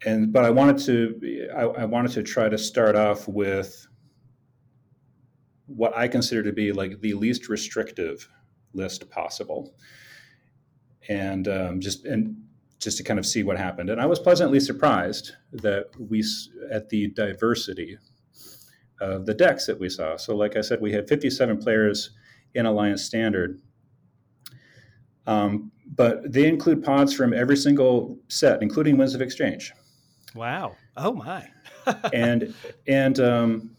and 0.05 0.33
but 0.33 0.45
I 0.45 0.51
wanted 0.51 0.79
to 0.87 1.49
I, 1.57 1.83
I, 1.83 1.85
wanted 1.85 2.11
to 2.13 2.25
try 2.25 2.49
to 2.49 2.59
start 2.59 2.97
off 2.97 3.29
with 3.29 3.87
what 5.67 5.97
I 5.97 6.09
consider 6.09 6.43
to 6.43 6.53
be 6.53 6.73
like 6.73 7.01
the 7.01 7.15
least 7.15 7.49
restrictive 7.49 8.29
list 8.75 9.09
possible, 9.11 9.75
and 11.09 11.49
um, 11.49 11.81
just 11.81 12.05
and 12.05 12.37
just 12.79 12.99
to 12.99 13.03
kind 13.03 13.19
of 13.19 13.27
see 13.27 13.43
what 13.43 13.57
happened. 13.57 13.91
And 13.91 14.01
I 14.01 14.07
was 14.07 14.19
pleasantly 14.19 14.61
surprised 14.61 15.33
that 15.53 15.87
we 15.99 16.25
at 16.71 16.89
the 16.89 17.09
diversity 17.09 17.97
of 19.01 19.27
the 19.27 19.35
decks 19.35 19.67
that 19.67 19.79
we 19.79 19.89
saw. 19.89 20.17
So, 20.17 20.37
like 20.37 20.57
I 20.57 20.61
said, 20.61 20.81
we 20.81 20.93
had 20.93 21.09
57 21.09 21.59
players 21.59 22.11
in 22.55 22.67
Alliance 22.67 23.03
Standard. 23.03 23.61
Um, 25.27 25.73
but 25.97 26.33
they 26.33 26.47
include 26.47 26.85
pods 26.85 27.15
from 27.15 27.33
every 27.33 27.57
single 27.57 28.19
set, 28.29 28.63
including 28.63 28.97
Winds 28.97 29.15
of 29.15 29.23
Exchange. 29.23 29.73
Wow! 30.35 30.77
Oh 30.97 31.13
my! 31.13 31.49
and 32.13 32.55
and 32.87 33.21
um, 33.21 33.71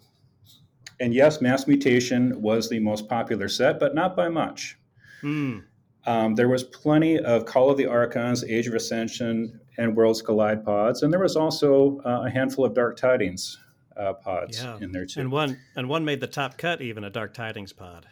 and 1.00 1.14
yes, 1.14 1.42
Mass 1.42 1.68
Mutation 1.68 2.40
was 2.42 2.70
the 2.70 2.80
most 2.80 3.08
popular 3.08 3.50
set, 3.50 3.80
but 3.80 3.94
not 3.94 4.16
by 4.16 4.30
much. 4.30 4.78
Hmm. 5.26 5.58
Um, 6.06 6.36
there 6.36 6.48
was 6.48 6.64
plenty 6.64 7.18
of 7.18 7.48
Call 7.48 7.72
of 7.72 7.78
the 7.78 7.88
Archons, 7.88 8.44
Age 8.44 8.68
of 8.68 8.76
Ascension, 8.76 9.60
and 9.80 9.96
Worlds 9.96 10.22
Collide 10.22 10.64
pods, 10.64 11.02
and 11.02 11.12
there 11.12 11.20
was 11.20 11.36
also 11.36 12.00
uh, 12.06 12.26
a 12.28 12.30
handful 12.30 12.64
of 12.64 12.76
Dark 12.76 12.96
Tidings 12.96 13.58
uh, 13.98 14.14
pods 14.14 14.62
yeah. 14.62 14.78
in 14.82 14.92
there 14.92 15.08
too. 15.08 15.22
And 15.22 15.32
one 15.32 15.60
and 15.76 15.90
one 15.90 16.06
made 16.06 16.20
the 16.20 16.28
top 16.28 16.60
cut, 16.60 16.80
even 16.80 17.06
a 17.06 17.10
Dark 17.10 17.34
Tidings 17.34 17.74
pod. 17.74 18.06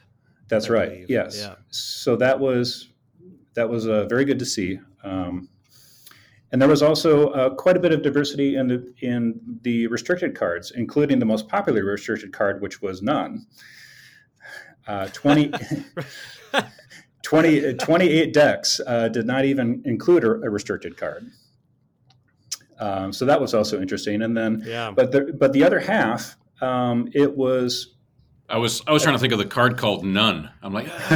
That's 0.48 0.72
I 0.72 0.74
right. 0.74 0.90
Believe. 0.90 1.10
Yes. 1.12 1.38
Yeah. 1.38 1.54
So 1.70 2.16
that 2.16 2.40
was 2.40 2.90
that 3.54 3.70
was 3.70 3.88
uh, 3.88 4.06
very 4.06 4.26
good 4.26 4.40
to 4.40 4.46
see. 4.46 4.80
Um, 5.04 5.50
and 6.52 6.60
there 6.60 6.70
was 6.70 6.82
also 6.82 7.30
uh, 7.30 7.52
quite 7.52 7.78
a 7.78 7.80
bit 7.80 7.92
of 7.92 8.02
diversity 8.02 8.56
in 8.56 8.68
the 8.68 8.92
in 9.02 9.40
the 9.62 9.86
restricted 9.86 10.34
cards, 10.36 10.72
including 10.76 11.20
the 11.20 11.26
most 11.26 11.48
popular 11.48 11.86
restricted 11.86 12.34
card, 12.34 12.60
which 12.60 12.82
was 12.82 13.04
none. 13.04 13.46
Uh, 14.88 15.08
20, 15.14 15.54
20 17.24 17.74
28 17.76 18.34
decks 18.34 18.80
uh, 18.86 19.08
did 19.08 19.26
not 19.26 19.46
even 19.46 19.82
include 19.86 20.24
a, 20.24 20.32
a 20.32 20.50
restricted 20.50 20.98
card. 20.98 21.26
Um, 22.80 23.14
so 23.14 23.26
that 23.26 23.40
was 23.40 23.54
also 23.54 23.82
interesting. 23.82 24.22
And 24.22 24.36
then, 24.36 24.64
yeah. 24.66 24.92
but 24.92 25.12
the 25.12 25.34
but 25.38 25.54
the 25.54 25.64
other 25.64 25.80
half, 25.80 26.36
um, 26.62 27.10
it 27.14 27.36
was 27.36 27.94
I 28.50 28.58
was 28.58 28.84
I 28.86 28.92
was 28.92 29.04
trying 29.04 29.16
to 29.16 29.20
think 29.20 29.32
of 29.34 29.40
the 29.40 29.46
card 29.46 29.78
called 29.78 30.06
None. 30.06 30.50
I'm 30.62 30.74
like, 30.74 30.88
ah. 31.10 31.16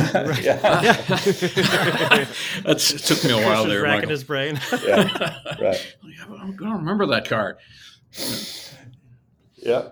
That's, 2.65 3.07
took 3.07 3.23
me 3.23 3.31
a 3.31 3.45
while 3.45 3.65
there. 3.65 3.83
Racking 3.83 4.09
his 4.09 4.23
brain. 4.23 4.59
yeah, 4.83 5.35
right. 5.61 5.95
I'm 6.39 6.55
going 6.55 6.71
to 6.71 6.77
remember 6.77 7.05
that 7.07 7.27
card. 7.27 7.57
yeah. 9.55 9.89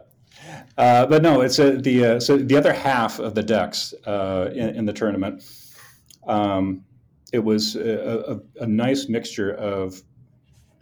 Uh, 0.77 1.05
but 1.05 1.21
no, 1.21 1.41
it's 1.41 1.59
a, 1.59 1.77
the 1.77 2.05
uh, 2.05 2.19
so 2.19 2.37
the 2.37 2.55
other 2.55 2.71
half 2.71 3.19
of 3.19 3.35
the 3.35 3.43
decks 3.43 3.93
uh, 4.05 4.49
in, 4.53 4.69
in, 4.75 4.85
the 4.85 4.93
tournament. 4.93 5.43
Um, 6.25 6.83
it 7.33 7.39
was 7.39 7.75
a, 7.75 8.39
a, 8.59 8.63
a, 8.63 8.67
nice 8.67 9.07
mixture 9.09 9.53
of 9.53 10.01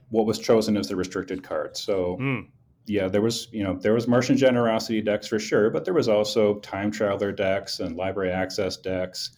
what 0.10 0.26
was 0.26 0.40
chosen 0.40 0.78
as 0.78 0.88
the 0.88 0.96
restricted 0.96 1.44
card. 1.44 1.76
So 1.76 2.18
mm 2.20 2.48
yeah, 2.86 3.08
there 3.08 3.22
was 3.22 3.48
you 3.52 3.64
know 3.64 3.76
there 3.76 3.94
was 3.94 4.08
Martian 4.08 4.38
generosity 4.38 5.02
decks 5.02 5.28
for 5.28 5.40
sure, 5.40 5.70
but 5.70 5.86
there 5.86 5.94
was 5.94 6.10
also 6.10 6.56
time 6.60 6.92
traveler 6.92 7.32
decks 7.32 7.80
and 7.80 7.96
library 7.96 8.32
access 8.32 8.78
decks. 8.78 9.32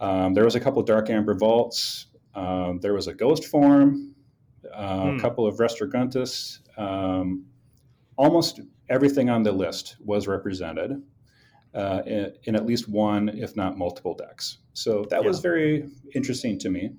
Um, 0.00 0.34
there 0.34 0.44
was 0.44 0.56
a 0.56 0.60
couple 0.60 0.82
Dark 0.82 1.10
Amber 1.10 1.34
vaults. 1.34 2.06
Um, 2.34 2.80
there 2.80 2.94
was 2.94 3.06
a 3.06 3.14
ghost 3.14 3.44
form, 3.46 4.14
uh, 4.74 5.10
hmm. 5.10 5.18
a 5.18 5.20
couple 5.20 5.46
of 5.46 5.58
Resurgentus. 5.58 6.58
Um, 6.76 7.44
almost 8.16 8.60
everything 8.88 9.30
on 9.30 9.42
the 9.42 9.52
list 9.52 9.96
was 10.00 10.26
represented 10.26 11.00
uh, 11.74 12.02
in, 12.06 12.32
in, 12.44 12.56
at 12.56 12.66
least 12.66 12.88
one, 12.88 13.28
if 13.30 13.56
not 13.56 13.78
multiple 13.78 14.14
decks. 14.14 14.58
So 14.74 15.04
that 15.10 15.22
yeah. 15.22 15.28
was 15.28 15.40
very 15.40 15.88
interesting 16.14 16.58
to 16.60 16.70
me. 16.70 16.92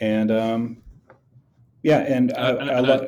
And 0.00 0.30
um, 0.30 0.82
yeah, 1.82 1.98
and, 1.98 2.32
uh, 2.32 2.56
and, 2.58 2.70
and 2.70 2.90
I, 2.90 3.06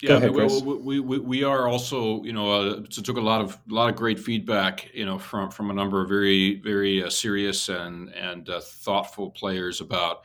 yeah, 0.00 0.16
ahead, 0.18 0.30
we, 0.30 0.44
we, 0.44 1.00
we, 1.00 1.18
we, 1.18 1.42
are 1.42 1.66
also, 1.66 2.22
you 2.22 2.32
know, 2.32 2.52
uh, 2.52 2.82
took 2.88 3.16
a 3.16 3.20
lot 3.20 3.40
of 3.40 3.58
a 3.68 3.74
lot 3.74 3.90
of 3.90 3.96
great 3.96 4.20
feedback, 4.20 4.88
you 4.94 5.04
know, 5.04 5.18
from 5.18 5.50
from 5.50 5.70
a 5.70 5.74
number 5.74 6.00
of 6.00 6.08
very 6.08 6.60
very 6.60 7.02
uh, 7.02 7.10
serious 7.10 7.68
and 7.68 8.10
and 8.14 8.48
uh, 8.48 8.60
thoughtful 8.60 9.32
players 9.32 9.80
about 9.80 10.22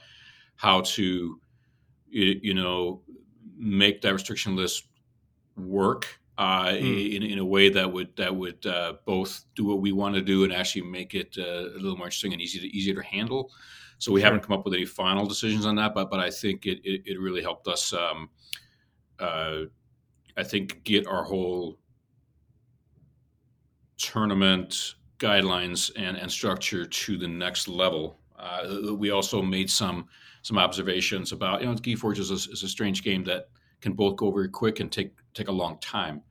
how 0.55 0.81
to, 0.81 1.41
you, 2.07 2.39
you, 2.43 2.53
know, 2.53 3.01
make 3.57 4.01
that 4.01 4.13
restriction 4.13 4.55
list 4.55 4.85
work 5.57 6.19
uh, 6.37 6.65
mm. 6.65 7.15
in 7.15 7.23
in 7.23 7.39
a 7.39 7.45
way 7.45 7.69
that 7.69 7.91
would 7.91 8.15
that 8.15 8.35
would 8.35 8.65
uh, 8.65 8.93
both 9.05 9.45
do 9.55 9.65
what 9.65 9.81
we 9.81 9.91
want 9.91 10.15
to 10.15 10.21
do 10.21 10.43
and 10.43 10.53
actually 10.53 10.81
make 10.81 11.13
it 11.13 11.35
uh, 11.37 11.69
a 11.75 11.79
little 11.79 11.97
more 11.97 12.07
interesting 12.07 12.33
and 12.33 12.41
easy 12.41 12.59
to 12.59 12.67
easier 12.67 12.95
to 12.95 13.03
handle. 13.03 13.51
So 13.99 14.11
we 14.11 14.19
sure. 14.19 14.25
haven't 14.25 14.41
come 14.41 14.57
up 14.57 14.65
with 14.65 14.73
any 14.73 14.85
final 14.85 15.25
decisions 15.25 15.65
on 15.65 15.75
that, 15.75 15.93
but 15.93 16.09
but 16.09 16.19
I 16.19 16.31
think 16.31 16.65
it 16.65 16.79
it, 16.83 17.03
it 17.05 17.19
really 17.19 17.41
helped 17.41 17.67
us. 17.67 17.93
Um, 17.93 18.29
uh, 19.19 19.65
I 20.35 20.43
think 20.43 20.83
get 20.83 21.05
our 21.05 21.23
whole 21.23 21.77
tournament 23.97 24.95
guidelines 25.19 25.91
and, 25.95 26.17
and 26.17 26.29
structure 26.29 26.85
to 26.85 27.17
the 27.17 27.27
next 27.27 27.67
level. 27.67 28.19
Uh, 28.37 28.93
we 28.95 29.11
also 29.11 29.41
made 29.41 29.69
some 29.69 30.07
some 30.41 30.57
observations 30.57 31.31
about 31.31 31.61
you 31.61 31.67
know 31.67 31.75
Keyforge 31.75 32.19
is 32.19 32.31
a, 32.31 32.51
is 32.51 32.63
a 32.63 32.67
strange 32.67 33.03
game 33.03 33.23
that 33.25 33.49
can 33.81 33.93
both 33.93 34.15
go 34.15 34.31
very 34.31 34.49
quick 34.49 34.79
and 34.79 34.91
take 34.91 35.13
take 35.33 35.47
a 35.47 35.51
long 35.53 35.77
time. 35.79 36.21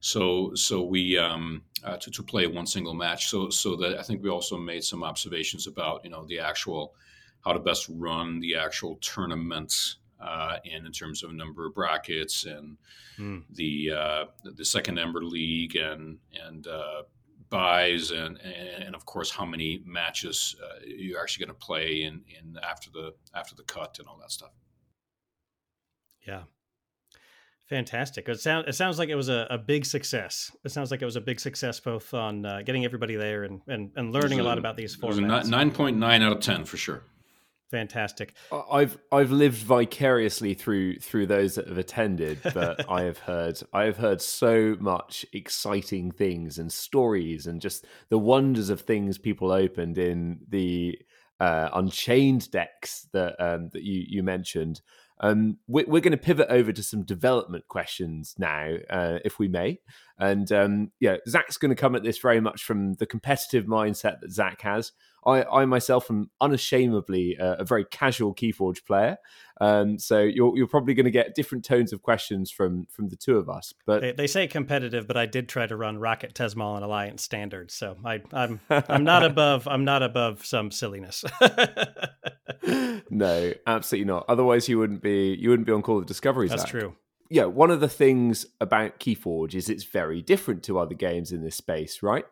So 0.00 0.54
so 0.54 0.82
we 0.82 1.18
um, 1.18 1.62
uh, 1.84 1.96
to, 1.96 2.10
to 2.10 2.22
play 2.22 2.46
one 2.46 2.66
single 2.66 2.94
match. 2.94 3.28
So 3.28 3.50
so 3.50 3.76
that 3.76 3.98
I 3.98 4.02
think 4.02 4.22
we 4.22 4.30
also 4.30 4.56
made 4.56 4.84
some 4.84 5.02
observations 5.02 5.66
about 5.66 6.04
you 6.04 6.10
know 6.10 6.24
the 6.26 6.38
actual 6.40 6.94
how 7.44 7.52
to 7.52 7.60
best 7.60 7.88
run 7.88 8.40
the 8.40 8.56
actual 8.56 8.96
tournaments 8.96 9.98
uh, 10.20 10.56
and 10.70 10.86
in 10.86 10.92
terms 10.92 11.22
of 11.22 11.32
number 11.32 11.66
of 11.66 11.74
brackets 11.74 12.44
and 12.44 12.76
mm. 13.18 13.42
the 13.52 13.92
uh, 13.92 14.24
the 14.44 14.64
second 14.64 14.98
Ember 14.98 15.22
League 15.22 15.76
and 15.76 16.18
and 16.44 16.66
uh, 16.66 17.02
buys 17.48 18.10
and, 18.10 18.38
and, 18.40 18.84
and 18.84 18.94
of 18.94 19.04
course 19.06 19.30
how 19.30 19.44
many 19.44 19.82
matches 19.84 20.56
uh, 20.62 20.80
you're 20.84 21.20
actually 21.20 21.46
going 21.46 21.56
to 21.56 21.66
play 21.66 22.02
in 22.02 22.22
in 22.28 22.58
after 22.62 22.90
the 22.90 23.14
after 23.34 23.54
the 23.54 23.62
cut 23.62 23.98
and 23.98 24.08
all 24.08 24.18
that 24.18 24.32
stuff. 24.32 24.52
Yeah. 26.26 26.42
Fantastic. 27.68 28.28
It 28.28 28.40
sounds 28.40 28.68
it 28.68 28.74
sounds 28.74 28.98
like 28.98 29.08
it 29.08 29.16
was 29.16 29.28
a, 29.28 29.46
a 29.50 29.58
big 29.58 29.84
success. 29.84 30.52
It 30.64 30.70
sounds 30.70 30.90
like 30.90 31.02
it 31.02 31.04
was 31.04 31.16
a 31.16 31.20
big 31.20 31.40
success 31.40 31.80
both 31.80 32.14
on 32.14 32.46
uh, 32.46 32.62
getting 32.62 32.84
everybody 32.84 33.16
there 33.16 33.42
and, 33.42 33.60
and, 33.66 33.90
and 33.96 34.12
learning 34.12 34.38
a, 34.38 34.42
a, 34.42 34.44
lot 34.44 34.58
about 34.58 34.76
these 34.76 34.96
formats. 34.96 35.48
Nine 35.48 35.72
point 35.72 35.96
nine 35.96 36.22
out 36.22 36.32
of 36.32 36.40
ten 36.40 36.64
for 36.64 36.76
sure 36.76 37.02
fantastic. 37.70 38.34
I've 38.70 38.96
I've 39.12 39.30
lived 39.30 39.58
vicariously 39.58 40.54
through 40.54 40.98
through 40.98 41.26
those 41.26 41.56
that 41.56 41.68
have 41.68 41.78
attended, 41.78 42.40
but 42.54 42.88
I 42.90 43.02
have 43.02 43.18
heard 43.18 43.60
I 43.72 43.84
have 43.84 43.96
heard 43.96 44.20
so 44.22 44.76
much 44.80 45.26
exciting 45.32 46.10
things 46.10 46.58
and 46.58 46.72
stories 46.72 47.46
and 47.46 47.60
just 47.60 47.86
the 48.08 48.18
wonders 48.18 48.70
of 48.70 48.80
things 48.80 49.18
people 49.18 49.52
opened 49.52 49.98
in 49.98 50.40
the 50.48 50.98
uh, 51.38 51.68
Unchained 51.74 52.50
decks 52.50 53.08
that 53.12 53.36
um, 53.38 53.70
that 53.72 53.82
you 53.82 54.04
you 54.06 54.22
mentioned. 54.22 54.80
Um, 55.20 55.58
we're, 55.66 55.86
we're 55.86 56.00
going 56.00 56.12
to 56.12 56.18
pivot 56.18 56.48
over 56.50 56.72
to 56.72 56.82
some 56.82 57.02
development 57.02 57.68
questions 57.68 58.34
now, 58.38 58.76
uh, 58.90 59.18
if 59.24 59.38
we 59.38 59.48
may. 59.48 59.80
And 60.18 60.50
um, 60.52 60.92
yeah, 61.00 61.16
Zach's 61.28 61.56
going 61.56 61.74
to 61.74 61.80
come 61.80 61.94
at 61.94 62.02
this 62.02 62.18
very 62.18 62.40
much 62.40 62.64
from 62.64 62.94
the 62.94 63.06
competitive 63.06 63.64
mindset 63.64 64.20
that 64.20 64.32
Zach 64.32 64.62
has. 64.62 64.92
I, 65.26 65.44
I 65.44 65.64
myself 65.66 66.10
am 66.10 66.30
unashamedly 66.40 67.36
a, 67.38 67.54
a 67.54 67.64
very 67.64 67.84
casual 67.84 68.34
Keyforge 68.34 68.84
player, 68.86 69.18
um, 69.60 69.98
so 69.98 70.20
you're 70.20 70.56
you're 70.56 70.66
probably 70.66 70.94
going 70.94 71.04
to 71.04 71.10
get 71.10 71.34
different 71.34 71.64
tones 71.64 71.92
of 71.92 72.02
questions 72.02 72.50
from 72.50 72.86
from 72.90 73.08
the 73.08 73.16
two 73.16 73.36
of 73.36 73.48
us. 73.48 73.74
But 73.84 74.02
they, 74.02 74.12
they 74.12 74.26
say 74.26 74.46
competitive, 74.46 75.06
but 75.06 75.16
I 75.16 75.26
did 75.26 75.48
try 75.48 75.66
to 75.66 75.76
run 75.76 75.98
Rocket 75.98 76.34
Tezmal 76.34 76.76
and 76.76 76.84
Alliance 76.84 77.22
standards, 77.22 77.74
so 77.74 77.96
I, 78.04 78.22
I'm 78.32 78.60
I'm 78.70 79.04
not 79.04 79.24
above 79.30 79.66
I'm 79.66 79.84
not 79.84 80.02
above 80.02 80.46
some 80.46 80.70
silliness. 80.70 81.24
no, 83.10 83.52
absolutely 83.66 84.06
not. 84.06 84.26
Otherwise, 84.28 84.68
you 84.68 84.78
wouldn't 84.78 85.02
be 85.02 85.36
you 85.38 85.50
wouldn't 85.50 85.66
be 85.66 85.72
on 85.72 85.82
call 85.82 85.98
of 85.98 86.06
discoveries. 86.06 86.50
That's 86.50 86.64
true 86.64 86.94
yeah, 87.28 87.44
one 87.44 87.70
of 87.70 87.80
the 87.80 87.88
things 87.88 88.46
about 88.60 89.00
Keyforge 89.00 89.54
is 89.54 89.68
it's 89.68 89.84
very 89.84 90.22
different 90.22 90.62
to 90.64 90.78
other 90.78 90.94
games 90.94 91.32
in 91.32 91.42
this 91.42 91.56
space, 91.56 92.02
right? 92.02 92.24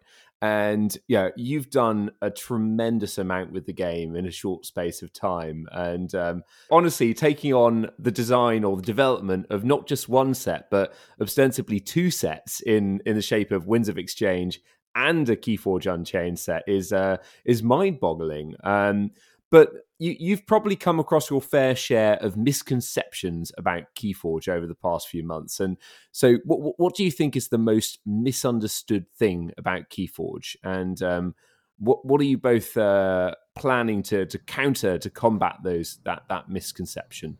And 0.44 0.94
yeah, 1.08 1.30
you've 1.36 1.70
done 1.70 2.10
a 2.20 2.30
tremendous 2.30 3.16
amount 3.16 3.50
with 3.50 3.64
the 3.64 3.72
game 3.72 4.14
in 4.14 4.26
a 4.26 4.30
short 4.30 4.66
space 4.66 5.00
of 5.00 5.10
time. 5.10 5.66
And 5.72 6.14
um, 6.14 6.42
honestly, 6.70 7.14
taking 7.14 7.54
on 7.54 7.88
the 7.98 8.10
design 8.10 8.62
or 8.62 8.76
the 8.76 8.82
development 8.82 9.46
of 9.48 9.64
not 9.64 9.86
just 9.86 10.06
one 10.06 10.34
set, 10.34 10.68
but 10.70 10.92
ostensibly 11.18 11.80
two 11.80 12.10
sets 12.10 12.60
in 12.60 13.00
in 13.06 13.16
the 13.16 13.22
shape 13.22 13.52
of 13.52 13.66
Winds 13.66 13.88
of 13.88 13.96
Exchange 13.96 14.60
and 14.94 15.26
a 15.30 15.34
Keyforge 15.34 15.90
Unchained 15.90 16.38
set 16.38 16.62
is 16.66 16.92
uh, 16.92 17.16
is 17.46 17.62
mind 17.62 17.98
boggling. 17.98 18.54
Um, 18.62 19.12
but 19.50 19.70
you, 19.98 20.34
have 20.34 20.46
probably 20.46 20.76
come 20.76 20.98
across 20.98 21.30
your 21.30 21.40
fair 21.40 21.74
share 21.76 22.14
of 22.16 22.36
misconceptions 22.36 23.52
about 23.56 23.94
Keyforge 23.94 24.48
over 24.48 24.66
the 24.66 24.74
past 24.74 25.08
few 25.08 25.22
months. 25.22 25.60
And 25.60 25.76
so, 26.12 26.38
what, 26.44 26.78
what 26.78 26.94
do 26.94 27.04
you 27.04 27.10
think 27.10 27.36
is 27.36 27.48
the 27.48 27.58
most 27.58 28.00
misunderstood 28.04 29.06
thing 29.16 29.52
about 29.56 29.90
Keyforge? 29.90 30.56
And 30.64 31.00
um, 31.02 31.34
what 31.78 32.04
what 32.04 32.20
are 32.20 32.24
you 32.24 32.38
both 32.38 32.76
uh, 32.76 33.34
planning 33.54 34.02
to 34.04 34.26
to 34.26 34.38
counter 34.38 34.98
to 34.98 35.10
combat 35.10 35.56
those 35.62 35.98
that 36.04 36.24
that 36.28 36.48
misconception? 36.48 37.38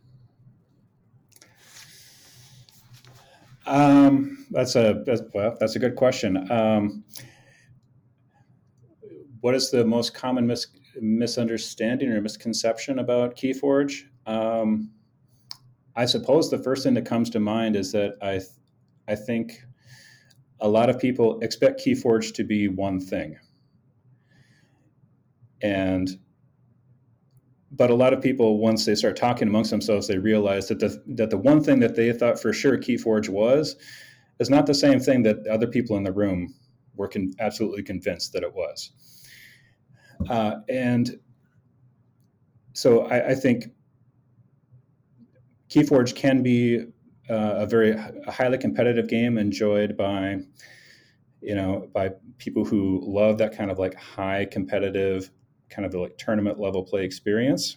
Um, 3.67 4.47
that's 4.51 4.77
a 4.77 5.03
that's, 5.07 5.23
well, 5.33 5.57
that's 5.59 5.77
a 5.77 5.79
good 5.79 5.97
question. 5.97 6.51
Um, 6.51 7.05
what 9.41 9.55
is 9.55 9.71
the 9.71 9.85
most 9.85 10.15
common 10.15 10.47
mis- 10.47 10.69
misunderstanding 11.01 12.11
or 12.11 12.21
misconception 12.21 12.99
about 12.99 13.37
Keyforge? 13.37 14.03
Um, 14.27 14.91
I 15.97 16.07
suppose 16.07 16.51
the 16.51 16.59
first 16.59 16.83
thing 16.83 16.95
that 16.95 17.07
comes 17.07 17.31
to 17.31 17.41
mind 17.41 17.77
is 17.77 17.93
that 17.93 18.17
I, 18.21 18.33
th- 18.39 18.49
I 19.07 19.15
think 19.15 19.63
a 20.61 20.69
lot 20.69 20.91
of 20.91 20.99
people 20.99 21.41
expect 21.41 21.85
Keyforge 21.85 22.35
to 22.35 22.45
be 22.45 22.69
one 22.69 23.01
thing, 23.01 23.37
and 25.63 26.19
but 27.77 27.91
a 27.91 27.95
lot 27.95 28.13
of 28.13 28.23
people 28.23 28.59
once 28.59 28.85
they 28.85 28.95
start 28.95 29.17
talking 29.17 29.49
amongst 29.49 29.71
themselves, 29.71 30.07
they 30.07 30.19
realize 30.19 30.69
that 30.69 30.79
the 30.79 31.03
that 31.09 31.31
the 31.31 31.39
one 31.39 31.63
thing 31.63 31.81
that 31.81 31.97
they 31.97 32.13
thought 32.13 32.41
for 32.41 32.53
sure 32.53 32.79
Keyforge 32.79 33.29
was 33.29 33.77
is 34.41 34.51
not 34.51 34.67
the 34.67 34.75
same 34.75 35.01
thing 35.01 35.23
that 35.25 35.47
other 35.47 35.67
people 35.67 35.97
in 35.97 36.05
the 36.05 36.13
room 36.13 36.55
were 36.97 37.09
con- 37.09 37.33
absolutely 37.41 37.83
convinced 37.83 38.33
that 38.33 38.43
it 38.43 38.55
was. 38.55 38.93
Uh, 40.29 40.57
and 40.69 41.19
so 42.73 43.07
I, 43.07 43.31
I, 43.31 43.35
think 43.35 43.67
Keyforge 45.69 46.15
can 46.15 46.43
be 46.43 46.87
uh, 47.31 47.55
a 47.57 47.67
very 47.67 47.97
highly 48.27 48.59
competitive 48.59 49.09
game 49.09 49.39
enjoyed 49.39 49.97
by 49.97 50.39
you 51.41 51.55
know 51.55 51.89
by 51.93 52.11
people 52.39 52.65
who 52.65 53.03
love 53.05 53.39
that 53.39 53.57
kind 53.57 53.71
of 53.71 53.79
like 53.79 53.95
high 53.95 54.47
competitive 54.47 55.31
kind 55.71 55.87
of 55.87 55.95
like 55.95 56.17
tournament 56.19 56.59
level 56.59 56.83
play 56.83 57.05
experience. 57.05 57.77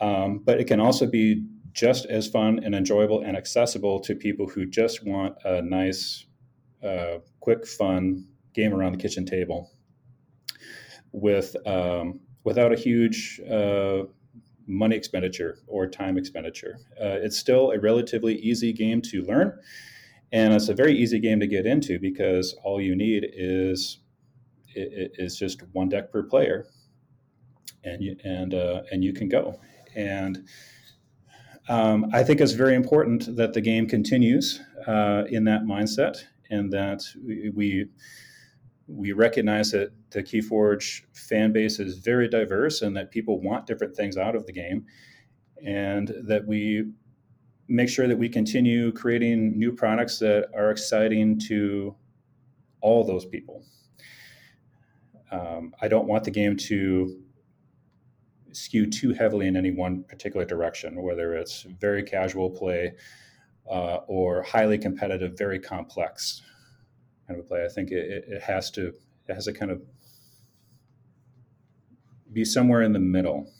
Um, 0.00 0.40
but 0.44 0.60
it 0.60 0.64
can 0.64 0.80
also 0.80 1.06
be 1.06 1.44
just 1.72 2.06
as 2.06 2.28
fun 2.28 2.60
and 2.64 2.74
enjoyable 2.74 3.22
and 3.22 3.36
accessible 3.36 4.00
to 4.00 4.14
people 4.14 4.48
who 4.48 4.66
just 4.66 5.04
want 5.04 5.36
a 5.44 5.62
nice, 5.62 6.26
uh, 6.82 7.18
quick, 7.40 7.66
fun 7.66 8.26
game 8.54 8.72
around 8.72 8.92
the 8.92 8.98
kitchen 8.98 9.26
table 9.26 9.70
with 11.14 11.56
um, 11.66 12.20
without 12.42 12.72
a 12.72 12.76
huge 12.76 13.40
uh, 13.50 14.02
money 14.66 14.96
expenditure 14.96 15.58
or 15.66 15.86
time 15.86 16.18
expenditure. 16.18 16.78
Uh, 17.00 17.18
it's 17.22 17.38
still 17.38 17.70
a 17.70 17.78
relatively 17.78 18.34
easy 18.36 18.72
game 18.72 19.00
to 19.00 19.22
learn, 19.22 19.56
and 20.32 20.52
it's 20.52 20.68
a 20.68 20.74
very 20.74 20.92
easy 20.92 21.20
game 21.20 21.40
to 21.40 21.46
get 21.46 21.66
into 21.66 21.98
because 21.98 22.54
all 22.64 22.80
you 22.80 22.94
need 22.94 23.26
is 23.32 24.00
is 24.76 25.38
just 25.38 25.62
one 25.72 25.88
deck 25.88 26.10
per 26.10 26.24
player, 26.24 26.66
and 27.84 28.02
you, 28.02 28.16
and 28.24 28.52
uh, 28.52 28.82
and 28.90 29.04
you 29.04 29.12
can 29.12 29.28
go. 29.28 29.60
And 29.94 30.44
um, 31.68 32.10
I 32.12 32.24
think 32.24 32.40
it's 32.40 32.52
very 32.52 32.74
important 32.74 33.36
that 33.36 33.52
the 33.52 33.60
game 33.60 33.86
continues 33.86 34.60
uh, 34.88 35.22
in 35.28 35.44
that 35.44 35.62
mindset, 35.62 36.24
and 36.50 36.72
that 36.72 37.04
we, 37.24 37.50
we 37.54 37.86
we 38.86 39.12
recognize 39.12 39.70
that 39.70 39.92
the 40.10 40.22
Keyforge 40.22 41.02
fan 41.14 41.52
base 41.52 41.78
is 41.78 41.98
very 41.98 42.28
diverse 42.28 42.82
and 42.82 42.96
that 42.96 43.10
people 43.10 43.40
want 43.40 43.66
different 43.66 43.96
things 43.96 44.16
out 44.16 44.36
of 44.36 44.46
the 44.46 44.52
game, 44.52 44.84
and 45.64 46.12
that 46.24 46.46
we 46.46 46.92
make 47.66 47.88
sure 47.88 48.06
that 48.06 48.18
we 48.18 48.28
continue 48.28 48.92
creating 48.92 49.58
new 49.58 49.72
products 49.72 50.18
that 50.18 50.48
are 50.54 50.70
exciting 50.70 51.38
to 51.38 51.94
all 52.82 53.04
those 53.04 53.24
people. 53.24 53.64
Um, 55.30 55.74
I 55.80 55.88
don't 55.88 56.06
want 56.06 56.24
the 56.24 56.30
game 56.30 56.56
to 56.58 57.22
skew 58.52 58.88
too 58.88 59.12
heavily 59.12 59.48
in 59.48 59.56
any 59.56 59.70
one 59.70 60.04
particular 60.04 60.44
direction, 60.44 61.02
whether 61.02 61.34
it's 61.34 61.62
very 61.62 62.02
casual 62.02 62.50
play 62.50 62.92
uh, 63.68 63.96
or 64.06 64.42
highly 64.42 64.76
competitive, 64.76 65.36
very 65.36 65.58
complex 65.58 66.42
kind 67.26 67.40
of 67.40 67.48
play. 67.48 67.64
I 67.64 67.68
think 67.68 67.90
it, 67.90 68.24
it 68.28 68.42
has 68.42 68.70
to 68.72 68.94
it 69.28 69.34
has 69.34 69.46
to 69.46 69.52
kind 69.52 69.70
of 69.70 69.82
be 72.32 72.44
somewhere 72.44 72.82
in 72.82 72.92
the 72.92 72.98
middle. 72.98 73.50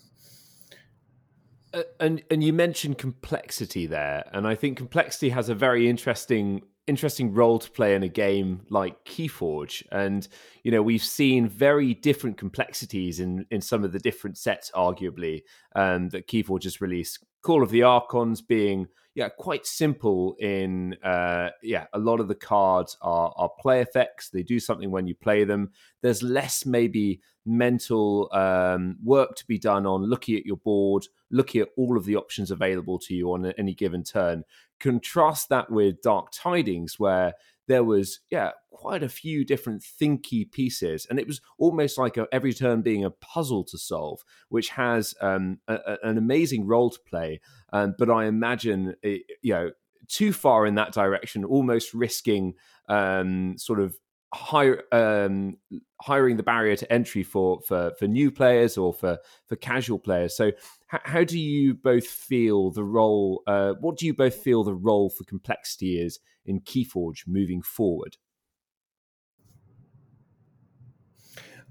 Uh, 1.73 1.83
and 2.01 2.23
and 2.31 2.45
you 2.45 2.53
mentioned 2.53 2.99
complexity 2.99 3.87
there, 3.87 4.25
and 4.33 4.47
I 4.47 4.55
think 4.55 4.77
complexity 4.77 5.31
has 5.31 5.49
a 5.49 5.55
very 5.55 5.89
interesting 5.89 6.63
interesting 6.87 7.33
role 7.33 7.59
to 7.59 7.71
play 7.71 7.95
in 7.95 8.03
a 8.03 8.09
game 8.09 8.63
like 8.71 9.05
Keyforge. 9.05 9.83
And 9.91 10.27
you 10.63 10.71
know, 10.71 10.83
we've 10.83 11.03
seen 11.03 11.49
very 11.49 11.95
different 11.95 12.37
complexities 12.37 13.21
in 13.21 13.47
in 13.51 13.61
some 13.61 13.85
of 13.85 13.93
the 13.93 13.99
different 13.99 14.39
sets, 14.39 14.71
arguably, 14.75 15.43
um, 15.75 16.09
that 16.11 16.29
Keyforge 16.29 16.65
has 16.65 16.81
released. 16.81 17.25
Call 17.43 17.63
of 17.63 17.71
the 17.71 17.83
Archons 17.83 18.41
being 18.41 18.89
yeah, 19.15 19.29
quite 19.29 19.65
simple 19.65 20.35
in 20.41 20.95
uh, 21.05 21.51
yeah, 21.63 21.87
a 21.93 21.99
lot 21.99 22.19
of 22.19 22.27
the 22.29 22.35
cards 22.35 22.97
are 23.01 23.33
are 23.37 23.51
play 23.61 23.81
effects. 23.81 24.31
They 24.31 24.43
do 24.43 24.59
something 24.59 24.91
when 24.91 25.07
you 25.07 25.15
play 25.15 25.45
them. 25.45 25.71
There's 26.03 26.23
less 26.23 26.67
maybe 26.67 27.21
mental 27.47 28.29
um, 28.33 28.97
work 29.05 29.37
to 29.37 29.47
be 29.47 29.59
done 29.59 29.87
on 29.87 30.03
looking 30.03 30.37
at 30.37 30.47
your 30.47 30.57
board, 30.57 31.07
looking 31.31 31.61
at 31.61 31.69
all 31.77 31.97
of 31.97 32.07
the 32.07 32.17
options 32.17 32.51
available 32.51 32.99
to 32.99 33.15
you 33.15 33.33
on 33.33 33.47
any 33.59 33.75
given 33.75 34.03
turn. 34.03 34.45
Contrast 34.81 35.49
that 35.49 35.71
with 35.71 36.03
Dark 36.03 36.31
Tidings, 36.33 36.99
where 36.99 37.35
there 37.67 37.85
was 37.85 38.21
yeah 38.31 38.51
quite 38.71 39.03
a 39.03 39.09
few 39.09 39.45
different 39.45 39.83
thinky 39.83 40.51
pieces, 40.51 41.07
and 41.09 41.19
it 41.19 41.27
was 41.27 41.41
almost 41.59 41.99
like 41.99 42.17
a, 42.17 42.27
every 42.33 42.53
turn 42.53 42.83
being 42.83 43.05
a 43.05 43.11
puzzle 43.11 43.65
to 43.65 43.79
solve, 43.79 44.21
which 44.49 44.71
has 44.71 45.15
um, 45.21 45.59
a, 45.69 45.75
a, 45.75 45.99
an 46.03 46.19
amazing 46.19 46.67
role 46.67 46.91
to 46.91 47.01
play. 47.09 47.41
Um, 47.73 47.95
but 47.99 48.11
I 48.11 48.27
imagine 48.27 48.95
it, 49.03 49.23
you 49.43 49.55
know 49.55 49.71
too 50.09 50.33
far 50.33 50.67
in 50.67 50.75
that 50.75 50.93
direction, 50.93 51.45
almost 51.45 51.95
risking 51.95 52.55
um, 52.89 53.57
sort 53.57 53.81
of 53.81 53.97
hire, 54.35 54.83
um, 54.93 55.57
hiring 56.01 56.37
the 56.37 56.43
barrier 56.43 56.77
to 56.77 56.93
entry 56.93 57.23
for, 57.23 57.61
for 57.67 57.93
for 57.99 58.07
new 58.07 58.31
players 58.31 58.77
or 58.77 58.93
for 58.93 59.19
for 59.47 59.57
casual 59.57 59.99
players. 59.99 60.37
So, 60.37 60.47
h- 60.47 61.01
how 61.05 61.25
do 61.25 61.39
you 61.39 61.75
both 61.75 62.07
feel 62.07 62.71
the 62.71 62.85
role? 62.85 63.43
Uh, 63.47 63.75
what 63.81 63.97
do 63.97 64.07
you 64.07 64.15
both 64.15 64.35
feel 64.35 64.65
the 64.65 64.75
role 64.75 65.09
for 65.09 65.25
complexity 65.25 66.01
is 66.01 66.19
in 66.45 66.61
KeyForge 66.61 67.27
moving 67.27 67.63
forward? 67.63 68.17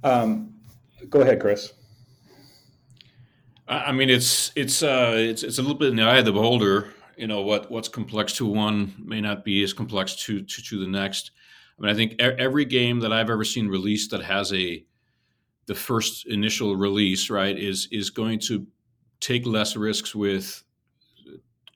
Um, 0.04 0.56
go 1.10 1.22
ahead, 1.22 1.40
Chris. 1.40 1.74
I 3.68 3.92
mean, 3.92 4.10
it's 4.10 4.52
it's 4.56 4.84
uh, 4.84 5.14
it's 5.16 5.44
it's 5.44 5.58
a 5.58 5.62
little 5.62 5.78
bit 5.78 5.90
in 5.90 5.96
the 5.96 6.04
eye 6.04 6.18
of 6.18 6.26
the 6.26 6.34
beholder. 6.34 6.94
You 7.18 7.28
know 7.28 7.42
what 7.42 7.72
what's 7.72 7.88
complex 7.88 8.34
to 8.38 8.46
one 8.46 8.94
may 8.98 9.22
not 9.22 9.46
be 9.46 9.64
as 9.64 9.74
complex 9.74 10.16
to 10.26 10.42
to, 10.42 10.64
to 10.64 10.80
the 10.80 10.88
next. 10.88 11.32
I 11.78 11.82
mean, 11.82 11.92
I 11.92 11.96
think 11.96 12.16
every 12.20 12.66
game 12.66 13.00
that 13.00 13.12
I've 13.12 13.30
ever 13.30 13.44
seen 13.44 13.68
released 13.68 14.12
that 14.12 14.24
has 14.24 14.54
a 14.54 14.86
the 15.66 15.76
first 15.76 16.28
initial 16.28 16.76
release, 16.76 17.30
right, 17.30 17.58
is 17.58 17.88
is 17.92 18.10
going 18.10 18.40
to 18.40 18.68
take 19.20 19.46
less 19.46 19.76
risks 19.76 20.14
with 20.14 20.64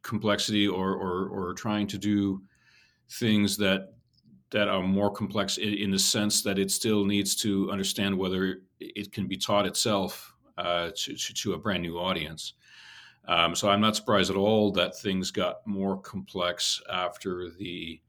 complexity 0.03 0.67
or 0.67 0.93
or, 0.93 1.27
or 1.29 1.53
trying 1.53 1.87
to 1.87 1.97
do 1.97 2.41
things 3.09 3.57
that 3.57 3.93
that 4.51 4.67
are 4.67 4.81
more 4.81 5.11
complex 5.11 5.57
in, 5.57 5.73
in, 5.73 5.91
the 5.91 5.99
sense 5.99 6.41
that 6.41 6.57
it 6.57 6.71
still 6.71 7.03
needs 7.03 7.35
to 7.35 7.69
understand 7.69 8.17
whether 8.17 8.59
it 8.79 9.11
can 9.11 9.27
be 9.27 9.35
taught 9.35 9.65
itself 9.65 10.33
uh, 10.57 10.89
to, 10.95 11.15
to, 11.15 11.33
to 11.33 11.53
a 11.53 11.57
brand 11.57 11.83
new 11.83 11.97
audience. 11.97 12.53
Um, 13.27 13.55
so 13.55 13.69
I'm 13.69 13.81
not 13.81 13.97
surprised 13.97 14.29
at 14.29 14.37
all 14.37 14.71
that 14.71 14.97
things 14.97 15.31
got 15.31 15.67
more 15.67 15.99
complex 15.99 16.81
after 16.89 17.49
the 17.59 17.99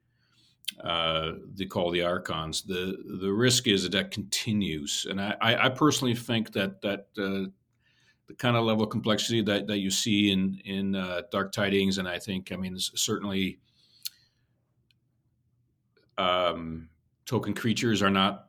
uh, 0.85 1.33
they 1.55 1.67
call 1.67 1.91
the 1.91 2.03
archons. 2.03 2.63
The 2.63 2.97
the 3.21 3.33
risk 3.33 3.67
is 3.67 3.83
that 3.83 3.93
that 3.93 4.11
continues, 4.11 5.07
and 5.09 5.21
I, 5.21 5.37
I 5.41 5.69
personally 5.69 6.15
think 6.15 6.53
that 6.53 6.81
that 6.83 7.09
uh, 7.19 7.51
the 8.27 8.35
kind 8.37 8.57
of 8.57 8.65
level 8.65 8.85
of 8.85 8.91
complexity 8.91 9.43
that, 9.43 9.67
that 9.67 9.79
you 9.79 9.91
see 9.91 10.31
in 10.31 10.61
in 10.65 10.95
uh, 10.95 11.23
Dark 11.31 11.53
Tidings, 11.53 11.99
and 11.99 12.07
I 12.07 12.19
think 12.19 12.53
I 12.53 12.57
mean 12.57 12.77
certainly 12.79 13.59
um, 16.17 16.89
token 17.27 17.55
creatures 17.55 18.03
are 18.03 18.11
not 18.11 18.47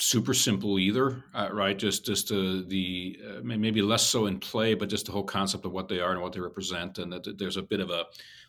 super 0.00 0.32
simple 0.32 0.78
either, 0.78 1.24
uh, 1.34 1.48
right? 1.52 1.78
Just 1.78 2.06
just 2.06 2.28
the 2.28 3.18
uh, 3.28 3.40
maybe 3.42 3.82
less 3.82 4.04
so 4.04 4.26
in 4.26 4.40
play, 4.40 4.74
but 4.74 4.88
just 4.88 5.06
the 5.06 5.12
whole 5.12 5.24
concept 5.24 5.64
of 5.64 5.72
what 5.72 5.88
they 5.88 6.00
are 6.00 6.12
and 6.12 6.22
what 6.22 6.32
they 6.32 6.40
represent, 6.40 6.98
and 6.98 7.12
that 7.12 7.38
there's 7.38 7.56
a 7.56 7.62
bit 7.62 7.80
of 7.80 7.90
a 7.90 8.06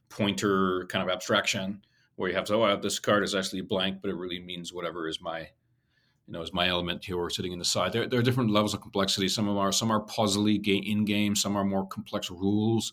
pointer 0.10 0.86
kind 0.88 1.08
of 1.08 1.14
abstraction 1.14 1.82
where 2.20 2.30
you 2.30 2.36
have 2.36 2.44
to, 2.44 2.54
oh, 2.54 2.76
this 2.76 3.00
card 3.00 3.24
is 3.24 3.34
actually 3.34 3.62
blank, 3.62 4.00
but 4.02 4.10
it 4.10 4.16
really 4.18 4.42
means 4.42 4.74
whatever 4.74 5.08
is 5.08 5.22
my, 5.22 5.40
you 5.40 6.34
know, 6.34 6.42
is 6.42 6.52
my 6.52 6.68
element 6.68 7.06
here 7.06 7.16
or 7.16 7.30
sitting 7.30 7.54
in 7.54 7.60
the 7.60 7.64
side. 7.64 7.94
There, 7.94 8.10
there 8.10 8.20
are 8.20 8.24
different 8.24 8.52
levels 8.52 8.74
of 8.74 8.82
complexity. 8.82 9.30
Some 9.30 9.48
of 9.48 9.56
are 9.56 9.72
some 9.72 9.90
are 9.90 10.06
puzzly 10.06 10.62
in 10.86 11.06
game, 11.06 11.34
some 11.34 11.56
are 11.56 11.64
more 11.64 11.88
complex 11.88 12.30
rules, 12.30 12.92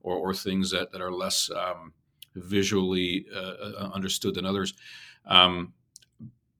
or, 0.00 0.16
or 0.16 0.34
things 0.34 0.72
that, 0.72 0.90
that 0.90 1.00
are 1.00 1.12
less 1.12 1.48
um, 1.54 1.92
visually 2.34 3.26
uh, 3.32 3.38
uh 3.38 3.90
understood 3.94 4.34
than 4.34 4.44
others. 4.44 4.74
Um, 5.24 5.72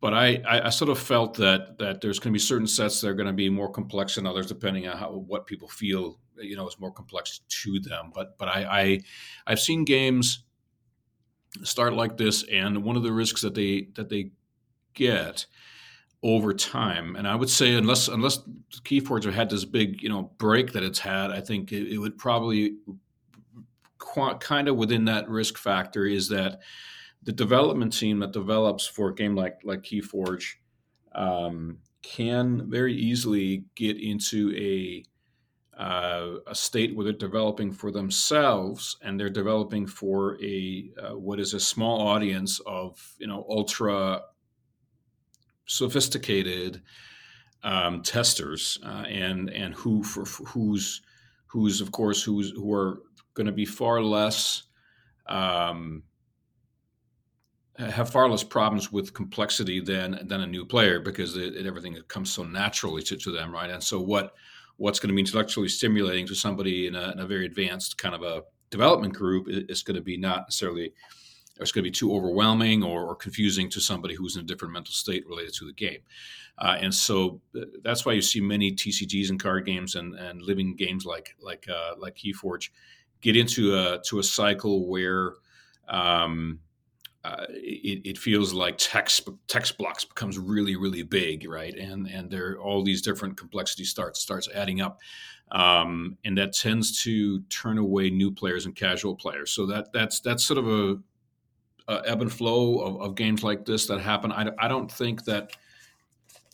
but 0.00 0.14
I, 0.14 0.40
I, 0.46 0.66
I, 0.66 0.70
sort 0.70 0.90
of 0.90 1.00
felt 1.00 1.34
that 1.38 1.78
that 1.78 2.00
there's 2.00 2.20
going 2.20 2.32
to 2.32 2.36
be 2.36 2.38
certain 2.38 2.68
sets 2.68 3.00
that 3.00 3.08
are 3.08 3.14
going 3.14 3.26
to 3.26 3.32
be 3.32 3.50
more 3.50 3.68
complex 3.68 4.14
than 4.14 4.24
others, 4.24 4.46
depending 4.46 4.86
on 4.86 4.96
how 4.96 5.10
what 5.10 5.48
people 5.48 5.66
feel 5.66 6.20
you 6.36 6.54
know 6.54 6.68
is 6.68 6.78
more 6.78 6.92
complex 6.92 7.40
to 7.48 7.80
them. 7.80 8.12
But 8.14 8.38
but 8.38 8.46
I, 8.46 8.62
I 8.70 9.00
I've 9.48 9.60
seen 9.60 9.84
games 9.84 10.44
start 11.62 11.94
like 11.94 12.16
this, 12.16 12.44
and 12.44 12.82
one 12.82 12.96
of 12.96 13.02
the 13.02 13.12
risks 13.12 13.42
that 13.42 13.54
they 13.54 13.88
that 13.94 14.08
they 14.08 14.30
get 14.94 15.46
over 16.22 16.54
time, 16.54 17.16
and 17.16 17.28
I 17.28 17.34
would 17.34 17.50
say 17.50 17.74
unless 17.74 18.08
unless 18.08 18.40
Keyforge 18.82 19.30
had 19.32 19.50
this 19.50 19.64
big 19.64 20.02
you 20.02 20.08
know 20.08 20.32
break 20.38 20.72
that 20.72 20.82
it's 20.82 20.98
had, 20.98 21.30
I 21.30 21.40
think 21.40 21.72
it, 21.72 21.92
it 21.92 21.98
would 21.98 22.18
probably 22.18 22.76
kind 23.98 24.68
of 24.68 24.76
within 24.76 25.06
that 25.06 25.28
risk 25.28 25.58
factor 25.58 26.06
is 26.06 26.28
that 26.28 26.60
the 27.24 27.32
development 27.32 27.92
team 27.92 28.20
that 28.20 28.32
develops 28.32 28.86
for 28.86 29.08
a 29.08 29.14
game 29.14 29.34
like 29.34 29.58
like 29.64 29.82
Keyforge 29.82 30.54
um, 31.14 31.78
can 32.02 32.70
very 32.70 32.94
easily 32.94 33.64
get 33.74 34.00
into 34.00 34.54
a 34.56 35.04
uh, 35.78 36.36
a 36.46 36.54
state 36.54 36.94
where 36.94 37.04
they're 37.04 37.12
developing 37.12 37.72
for 37.72 37.90
themselves 37.90 38.96
and 39.02 39.18
they're 39.18 39.28
developing 39.28 39.86
for 39.86 40.40
a 40.42 40.90
uh, 41.02 41.16
what 41.16 41.40
is 41.40 41.54
a 41.54 41.60
small 41.60 42.06
audience 42.06 42.60
of 42.66 43.14
you 43.18 43.26
know 43.26 43.44
ultra 43.48 44.20
sophisticated 45.66 46.82
um, 47.62 48.02
testers 48.02 48.78
uh, 48.84 49.04
and 49.08 49.50
and 49.50 49.74
who 49.74 50.02
for, 50.02 50.24
for, 50.24 50.44
who's 50.44 51.02
who's 51.46 51.80
of 51.80 51.90
course 51.90 52.22
who's 52.22 52.50
who 52.50 52.72
are 52.72 53.02
going 53.34 53.46
to 53.46 53.52
be 53.52 53.64
far 53.64 54.00
less 54.00 54.64
um, 55.26 56.02
have 57.78 58.10
far 58.10 58.28
less 58.28 58.44
problems 58.44 58.92
with 58.92 59.12
complexity 59.12 59.80
than 59.80 60.20
than 60.28 60.42
a 60.42 60.46
new 60.46 60.64
player 60.64 61.00
because 61.00 61.36
it, 61.36 61.56
it, 61.56 61.66
everything 61.66 61.96
comes 62.06 62.30
so 62.30 62.44
naturally 62.44 63.02
to, 63.02 63.16
to 63.16 63.32
them 63.32 63.52
right? 63.52 63.70
And 63.70 63.82
so 63.82 64.00
what 64.00 64.34
what's 64.76 64.98
going 64.98 65.08
to 65.08 65.14
be 65.14 65.20
intellectually 65.20 65.68
stimulating 65.68 66.26
to 66.26 66.34
somebody 66.34 66.86
in 66.86 66.94
a, 66.94 67.12
in 67.12 67.20
a 67.20 67.26
very 67.26 67.46
advanced 67.46 67.96
kind 67.98 68.14
of 68.14 68.22
a 68.22 68.42
development 68.70 69.14
group 69.14 69.46
is 69.48 69.82
going 69.82 69.94
to 69.94 70.02
be 70.02 70.16
not 70.16 70.46
necessarily 70.46 70.92
it's 71.60 71.70
going 71.70 71.84
to 71.84 71.88
be 71.88 71.94
too 71.94 72.12
overwhelming 72.12 72.82
or, 72.82 73.04
or, 73.04 73.14
confusing 73.14 73.70
to 73.70 73.80
somebody 73.80 74.14
who's 74.14 74.36
in 74.36 74.42
a 74.42 74.46
different 74.46 74.74
mental 74.74 74.92
state 74.92 75.24
related 75.28 75.54
to 75.54 75.64
the 75.64 75.72
game. 75.72 76.00
Uh, 76.58 76.76
and 76.80 76.92
so 76.92 77.40
uh, 77.56 77.64
that's 77.84 78.04
why 78.04 78.12
you 78.12 78.20
see 78.20 78.40
many 78.40 78.72
TCGs 78.72 79.30
and 79.30 79.40
card 79.40 79.64
games 79.64 79.94
and, 79.94 80.14
and 80.16 80.42
living 80.42 80.74
games 80.74 81.04
like 81.04 81.36
like 81.40 81.66
uh, 81.68 81.94
like 81.98 82.16
KeyForge 82.16 82.70
get 83.20 83.36
into 83.36 83.76
a 83.76 84.00
to 84.06 84.18
a 84.18 84.22
cycle 84.22 84.88
where 84.88 85.34
um, 85.88 86.58
uh, 87.24 87.46
it, 87.48 88.02
it, 88.04 88.18
feels 88.18 88.52
like 88.52 88.76
text 88.76 89.26
text 89.48 89.78
blocks 89.78 90.04
becomes 90.04 90.38
really 90.38 90.76
really 90.76 91.02
big 91.02 91.48
right? 91.48 91.74
And 91.74 92.06
and 92.06 92.30
there 92.30 92.58
all 92.58 92.84
these 92.84 93.00
different 93.00 93.38
complexities 93.38 93.88
starts 93.88 94.20
starts 94.20 94.48
adding 94.54 94.80
up. 94.82 95.00
Um, 95.50 96.18
and 96.24 96.36
that 96.38 96.52
tends 96.52 97.02
to 97.04 97.40
turn 97.42 97.78
away 97.78 98.10
new 98.10 98.30
players 98.30 98.66
and 98.66 98.74
casual 98.74 99.14
players. 99.14 99.52
So 99.52 99.66
that 99.66 99.92
that's 99.92 100.20
that's 100.20 100.44
sort 100.44 100.58
of 100.58 100.68
a, 100.68 100.96
a 101.88 102.02
ebb 102.06 102.22
and 102.22 102.32
flow 102.32 102.80
of, 102.80 103.00
of, 103.00 103.14
games 103.14 103.42
like 103.42 103.64
this 103.64 103.86
that 103.86 104.00
happen. 104.00 104.32
I, 104.32 104.50
I 104.58 104.68
don't 104.68 104.90
think 104.90 105.24
that 105.24 105.52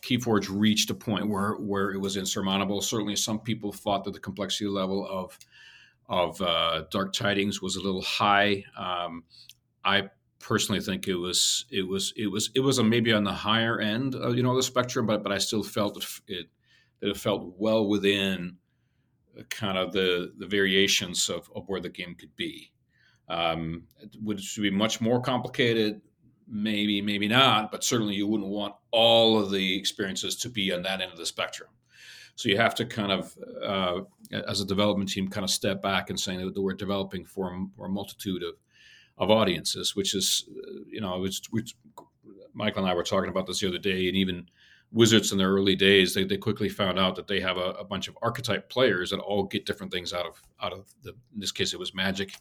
keyforge 0.03 0.49
reached 0.51 0.91
a 0.91 0.95
point 0.95 1.29
where 1.29 1.55
where 1.55 1.91
it 1.91 2.01
was 2.01 2.17
insurmountable. 2.17 2.81
Certainly 2.81 3.17
some 3.17 3.41
people 3.41 3.73
thought 3.73 4.05
that 4.05 4.13
the 4.13 4.21
complexity 4.21 4.69
level 4.69 5.07
of 5.09 5.37
of 6.09 6.41
uh, 6.43 6.85
dark 6.91 7.13
tidings 7.13 7.63
was 7.63 7.77
a 7.77 7.81
little 7.81 8.03
high. 8.03 8.65
Um, 8.77 9.25
I 9.85 10.11
personally 10.41 10.81
think 10.81 11.07
it 11.07 11.15
was 11.15 11.67
it 11.71 11.87
was 11.87 12.13
it 12.17 12.27
was 12.27 12.51
it 12.55 12.61
was 12.61 12.79
a 12.79 12.85
maybe 12.85 13.13
on 13.13 13.25
the 13.25 13.33
higher 13.33 13.79
end 13.79 14.15
of 14.15 14.37
you 14.37 14.43
know 14.43 14.57
the 14.57 14.63
spectrum, 14.63 15.07
but 15.07 15.23
but 15.23 15.33
I 15.33 15.39
still 15.39 15.63
felt 15.63 15.97
it, 15.97 16.07
it 16.27 16.47
that 17.01 17.11
it 17.11 17.17
felt 17.17 17.55
well 17.59 17.87
within 17.87 18.57
kind 19.49 19.79
of 19.79 19.93
the 19.93 20.33
the 20.39 20.47
variations 20.47 21.29
of, 21.29 21.51
of 21.55 21.69
where 21.69 21.81
the 21.81 21.89
game 21.89 22.15
could 22.15 22.35
be. 22.37 22.73
Um, 23.29 23.85
would 24.23 24.41
it 24.41 24.45
be 24.57 24.71
much 24.71 25.01
more 25.01 25.21
complicated? 25.21 26.01
Maybe, 26.53 27.01
maybe 27.01 27.29
not, 27.29 27.71
but 27.71 27.85
certainly 27.85 28.17
you 28.17 28.27
wouldn't 28.27 28.51
want 28.51 28.75
all 28.91 29.39
of 29.39 29.53
the 29.53 29.79
experiences 29.79 30.35
to 30.39 30.49
be 30.49 30.73
on 30.73 30.83
that 30.83 31.01
end 31.01 31.13
of 31.13 31.19
the 31.19 31.27
spectrum. 31.27 31.69
So 32.35 32.49
you 32.49 32.57
have 32.57 32.75
to 32.77 32.87
kind 32.87 33.13
of, 33.13 33.37
uh, 33.65 34.01
as 34.49 34.61
a 34.61 34.65
development 34.65 35.11
team, 35.11 35.29
kind 35.29 35.45
of 35.45 35.51
step 35.51 35.81
back 35.81 36.11
and 36.11 36.19
saying 36.19 36.41
that 36.41 36.61
we're 36.61 36.75
developing 36.75 37.25
for 37.25 37.69
a 37.85 37.89
multitude 37.89 38.43
of 38.43 38.55
of 39.21 39.31
audiences, 39.31 39.95
which 39.95 40.15
is, 40.15 40.49
uh, 40.51 40.81
you 40.89 41.01
know, 41.01 41.21
which 41.21 41.77
Michael 42.55 42.83
and 42.83 42.91
I 42.91 42.95
were 42.95 43.05
talking 43.05 43.31
about 43.31 43.47
this 43.47 43.61
the 43.61 43.69
other 43.69 43.79
day, 43.79 44.09
and 44.09 44.17
even 44.17 44.49
Wizards 44.93 45.31
in 45.31 45.39
their 45.39 45.51
early 45.51 45.77
days, 45.77 46.15
they, 46.15 46.25
they 46.25 46.39
quickly 46.39 46.69
found 46.69 46.99
out 46.99 47.15
that 47.15 47.29
they 47.29 47.39
have 47.39 47.59
a, 47.59 47.71
a 47.79 47.85
bunch 47.85 48.09
of 48.09 48.19
archetype 48.23 48.69
players 48.69 49.11
that 49.11 49.21
all 49.21 49.45
get 49.45 49.67
different 49.67 49.93
things 49.93 50.13
out 50.13 50.27
of 50.27 50.43
out 50.61 50.73
of 50.73 50.87
the. 51.03 51.11
In 51.11 51.39
this 51.39 51.53
case, 51.53 51.73
it 51.73 51.79
was 51.79 51.95
Magic. 51.95 52.33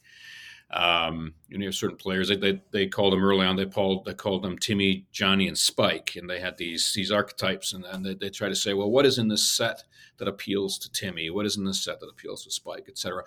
Um, 0.71 1.33
you 1.47 1.57
know, 1.57 1.71
certain 1.71 1.97
players. 1.97 2.29
They, 2.29 2.35
they, 2.35 2.61
they 2.69 2.85
called 2.85 3.11
them 3.11 3.25
early 3.25 3.43
on. 3.43 3.55
They 3.55 3.65
called 3.65 4.05
they 4.05 4.13
called 4.13 4.43
them 4.43 4.57
Timmy, 4.57 5.07
Johnny, 5.11 5.47
and 5.47 5.57
Spike, 5.57 6.15
and 6.15 6.29
they 6.29 6.39
had 6.39 6.57
these 6.57 6.93
these 6.93 7.11
archetypes, 7.11 7.73
and, 7.73 7.85
and 7.85 8.05
they, 8.05 8.13
they 8.13 8.29
try 8.29 8.49
to 8.49 8.55
say, 8.55 8.73
well, 8.73 8.89
what 8.89 9.05
is 9.05 9.17
in 9.17 9.27
this 9.27 9.43
set 9.43 9.83
that 10.17 10.27
appeals 10.27 10.77
to 10.79 10.91
Timmy? 10.91 11.29
What 11.31 11.45
is 11.47 11.57
in 11.57 11.65
this 11.65 11.83
set 11.83 11.99
that 11.99 12.09
appeals 12.09 12.43
to 12.45 12.51
Spike, 12.51 12.85
etc. 12.87 13.23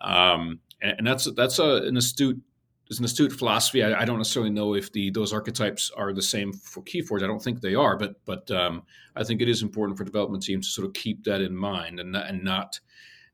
Um, 0.00 0.60
and, 0.80 0.94
and 0.98 1.06
that's 1.06 1.30
that's 1.32 1.58
a, 1.58 1.82
an 1.82 1.96
astute 1.96 2.40
there's 2.88 2.98
an 3.00 3.04
astute 3.04 3.32
philosophy. 3.32 3.82
I, 3.82 4.02
I, 4.02 4.04
don't 4.04 4.18
necessarily 4.18 4.50
know 4.50 4.74
if 4.74 4.92
the 4.92 5.10
those 5.10 5.32
archetypes 5.32 5.90
are 5.96 6.12
the 6.12 6.22
same 6.22 6.52
for 6.52 6.82
Keyforge. 6.82 7.22
I 7.22 7.26
don't 7.26 7.42
think 7.42 7.60
they 7.60 7.74
are, 7.74 7.96
but 7.96 8.24
but 8.24 8.50
um, 8.50 8.84
I 9.16 9.24
think 9.24 9.42
it 9.42 9.48
is 9.48 9.62
important 9.62 9.98
for 9.98 10.04
development 10.04 10.44
teams 10.44 10.68
to 10.68 10.72
sort 10.72 10.86
of 10.86 10.94
keep 10.94 11.24
that 11.24 11.40
in 11.40 11.56
mind 11.56 11.98
and 11.98 12.14
and 12.14 12.44
not 12.44 12.80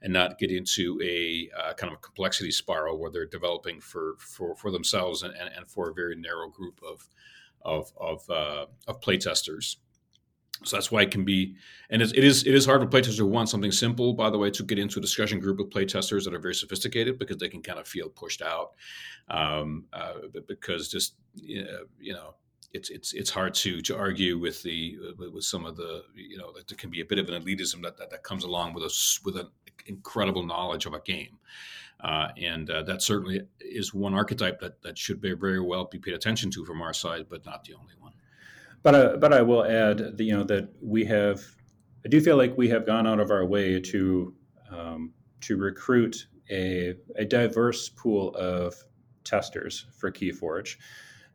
and 0.01 0.13
not 0.13 0.39
get 0.39 0.51
into 0.51 0.99
a 1.03 1.51
uh, 1.57 1.75
kind 1.75 1.93
of 1.93 1.99
a 1.99 2.01
complexity 2.01 2.51
spiral 2.51 2.99
where 2.99 3.11
they're 3.11 3.27
developing 3.27 3.81
for 3.81 4.17
for, 4.19 4.57
for 4.57 4.71
themselves 4.71 5.23
and, 5.23 5.35
and, 5.35 5.51
and 5.55 5.69
for 5.69 5.91
a 5.91 5.95
very 5.95 6.17
narrow 6.17 6.49
group 6.49 6.81
of 6.87 7.09
of 7.63 7.93
of, 7.99 8.29
uh, 8.31 8.67
of 8.89 9.01
playtesters. 9.01 9.77
So 10.65 10.77
that's 10.77 10.91
why 10.91 11.03
it 11.03 11.11
can 11.11 11.25
be, 11.25 11.57
and 11.91 12.03
it 12.03 12.13
is 12.15 12.47
it 12.47 12.55
is 12.55 12.67
hard 12.67 12.81
for 12.81 12.87
playtesters 12.87 13.19
who 13.19 13.27
want 13.27 13.49
something 13.49 13.73
simple, 13.73 14.15
by 14.15 14.31
the 14.31 14.39
way, 14.39 14.51
to 14.51 14.63
get 14.63 14.79
into 14.79 14.99
a 14.99 15.03
discussion 15.03 15.41
group 15.41 15.59
of 15.61 15.67
playtesters 15.67 16.25
that 16.25 16.35
are 16.35 16.39
very 16.39 16.55
sophisticated 16.55 17.19
because 17.19 17.39
they 17.39 17.49
can 17.49 17.63
kind 17.63 17.79
of 17.79 17.87
feel 17.87 18.09
pushed 18.09 18.43
out, 18.43 18.73
um, 19.29 19.85
uh, 19.93 20.15
because 20.47 20.89
just 20.89 21.15
you 21.35 22.13
know 22.13 22.35
it's 22.73 22.91
it's 22.91 23.13
it's 23.13 23.31
hard 23.31 23.55
to 23.55 23.81
to 23.83 23.97
argue 23.97 24.39
with 24.39 24.63
the 24.63 24.97
with 25.19 25.45
some 25.45 25.67
of 25.67 25.77
the 25.77 26.03
you 26.15 26.39
know 26.39 26.53
that 26.53 26.69
there 26.69 26.77
can 26.77 26.91
be 26.91 27.01
a 27.01 27.05
bit 27.05 27.19
of 27.19 27.29
an 27.29 27.43
elitism 27.43 27.83
that 27.83 27.97
that, 27.97 28.11
that 28.11 28.23
comes 28.23 28.45
along 28.45 28.75
with 28.75 28.85
a 28.85 29.21
with 29.25 29.37
an 29.37 29.49
incredible 29.87 30.45
knowledge 30.45 30.87
of 30.87 30.95
a 30.95 31.01
game. 31.01 31.39
Uh, 32.01 32.29
and 32.37 32.69
uh, 32.69 32.83
that 32.83 33.01
certainly 33.01 33.43
is 33.61 33.95
one 33.95 34.13
archetype 34.13 34.59
that, 34.59 34.83
that 34.83 34.99
should 34.99 35.21
be 35.21 35.35
very 35.35 35.61
well 35.61 35.85
be 35.85 35.99
paid 35.99 36.15
attention 36.15 36.51
to 36.51 36.65
from 36.65 36.83
our 36.83 36.93
side, 36.93 37.27
but 37.29 37.47
not 37.47 37.63
the 37.63 37.75
only 37.75 37.95
one. 38.01 38.13
But 38.83 38.95
uh, 38.95 39.17
but 39.19 39.33
I 39.33 39.43
will 39.43 39.65
add, 39.65 39.99
that, 39.99 40.21
you 40.21 40.37
know, 40.37 40.45
that 40.45 40.69
we 40.81 41.05
have, 41.05 41.41
I 42.05 42.09
do 42.09 42.21
feel 42.21 42.37
like 42.37 42.57
we 42.59 42.69
have 42.69 42.85
gone 42.85 43.07
out 43.07 43.21
of 43.21 43.31
our 43.31 43.47
way 43.47 43.81
to 43.81 44.35
um, 44.71 45.13
to 45.43 45.57
recruit 45.57 46.27
a, 46.51 46.95
a 47.17 47.25
diverse 47.25 47.89
pool 47.89 48.35
of 48.35 48.75
testers 49.25 49.87
for 49.97 50.11
KeyForge, 50.11 50.77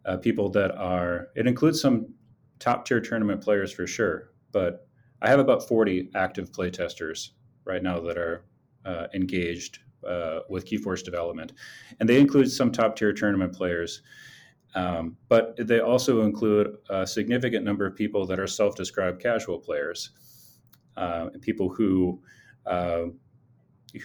uh, 0.06 0.18
people 0.18 0.50
that 0.50 0.76
are. 0.76 1.30
It 1.36 1.48
includes 1.48 1.82
some 1.82 2.14
top 2.60 2.86
tier 2.86 3.00
tournament 3.00 3.42
players 3.42 3.72
for 3.72 3.88
sure, 3.88 4.32
but 4.52 4.88
I 5.22 5.30
have 5.30 5.40
about 5.40 5.68
forty 5.68 6.10
active 6.16 6.52
play 6.52 6.70
testers 6.70 7.32
right 7.64 7.82
now 7.82 8.02
that 8.02 8.18
are 8.18 8.44
uh, 8.86 9.08
engaged 9.14 9.80
uh, 10.06 10.40
with 10.50 10.66
KeyForge 10.66 11.04
development, 11.04 11.54
and 12.00 12.10
they 12.10 12.20
include 12.20 12.52
some 12.52 12.72
top 12.72 12.98
tier 12.98 13.14
tournament 13.14 13.54
players. 13.54 14.02
Um, 14.78 15.18
but 15.28 15.56
they 15.58 15.80
also 15.80 16.22
include 16.22 16.78
a 16.92 17.08
significant 17.08 17.66
number 17.66 17.88
of 17.88 17.96
people 17.96 18.28
that 18.28 18.40
are 18.40 18.46
self 18.46 18.76
described 18.76 19.20
casual 19.20 19.58
players, 19.58 20.12
uh, 20.96 21.30
people 21.42 21.68
who 21.68 22.22
uh, 22.68 23.06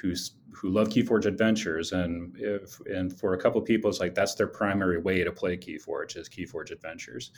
who's 0.00 0.36
who 0.50 0.70
love 0.70 0.88
KeyForge 0.88 1.26
adventures, 1.26 1.92
and 1.92 2.34
if, 2.38 2.80
and 2.86 3.12
for 3.12 3.34
a 3.34 3.38
couple 3.38 3.60
of 3.60 3.66
people, 3.66 3.90
it's 3.90 4.00
like 4.00 4.14
that's 4.14 4.34
their 4.34 4.46
primary 4.46 4.98
way 4.98 5.22
to 5.22 5.30
play 5.30 5.58
KeyForge 5.58 6.16
is 6.16 6.30
KeyForge 6.30 6.70
adventures, 6.70 7.32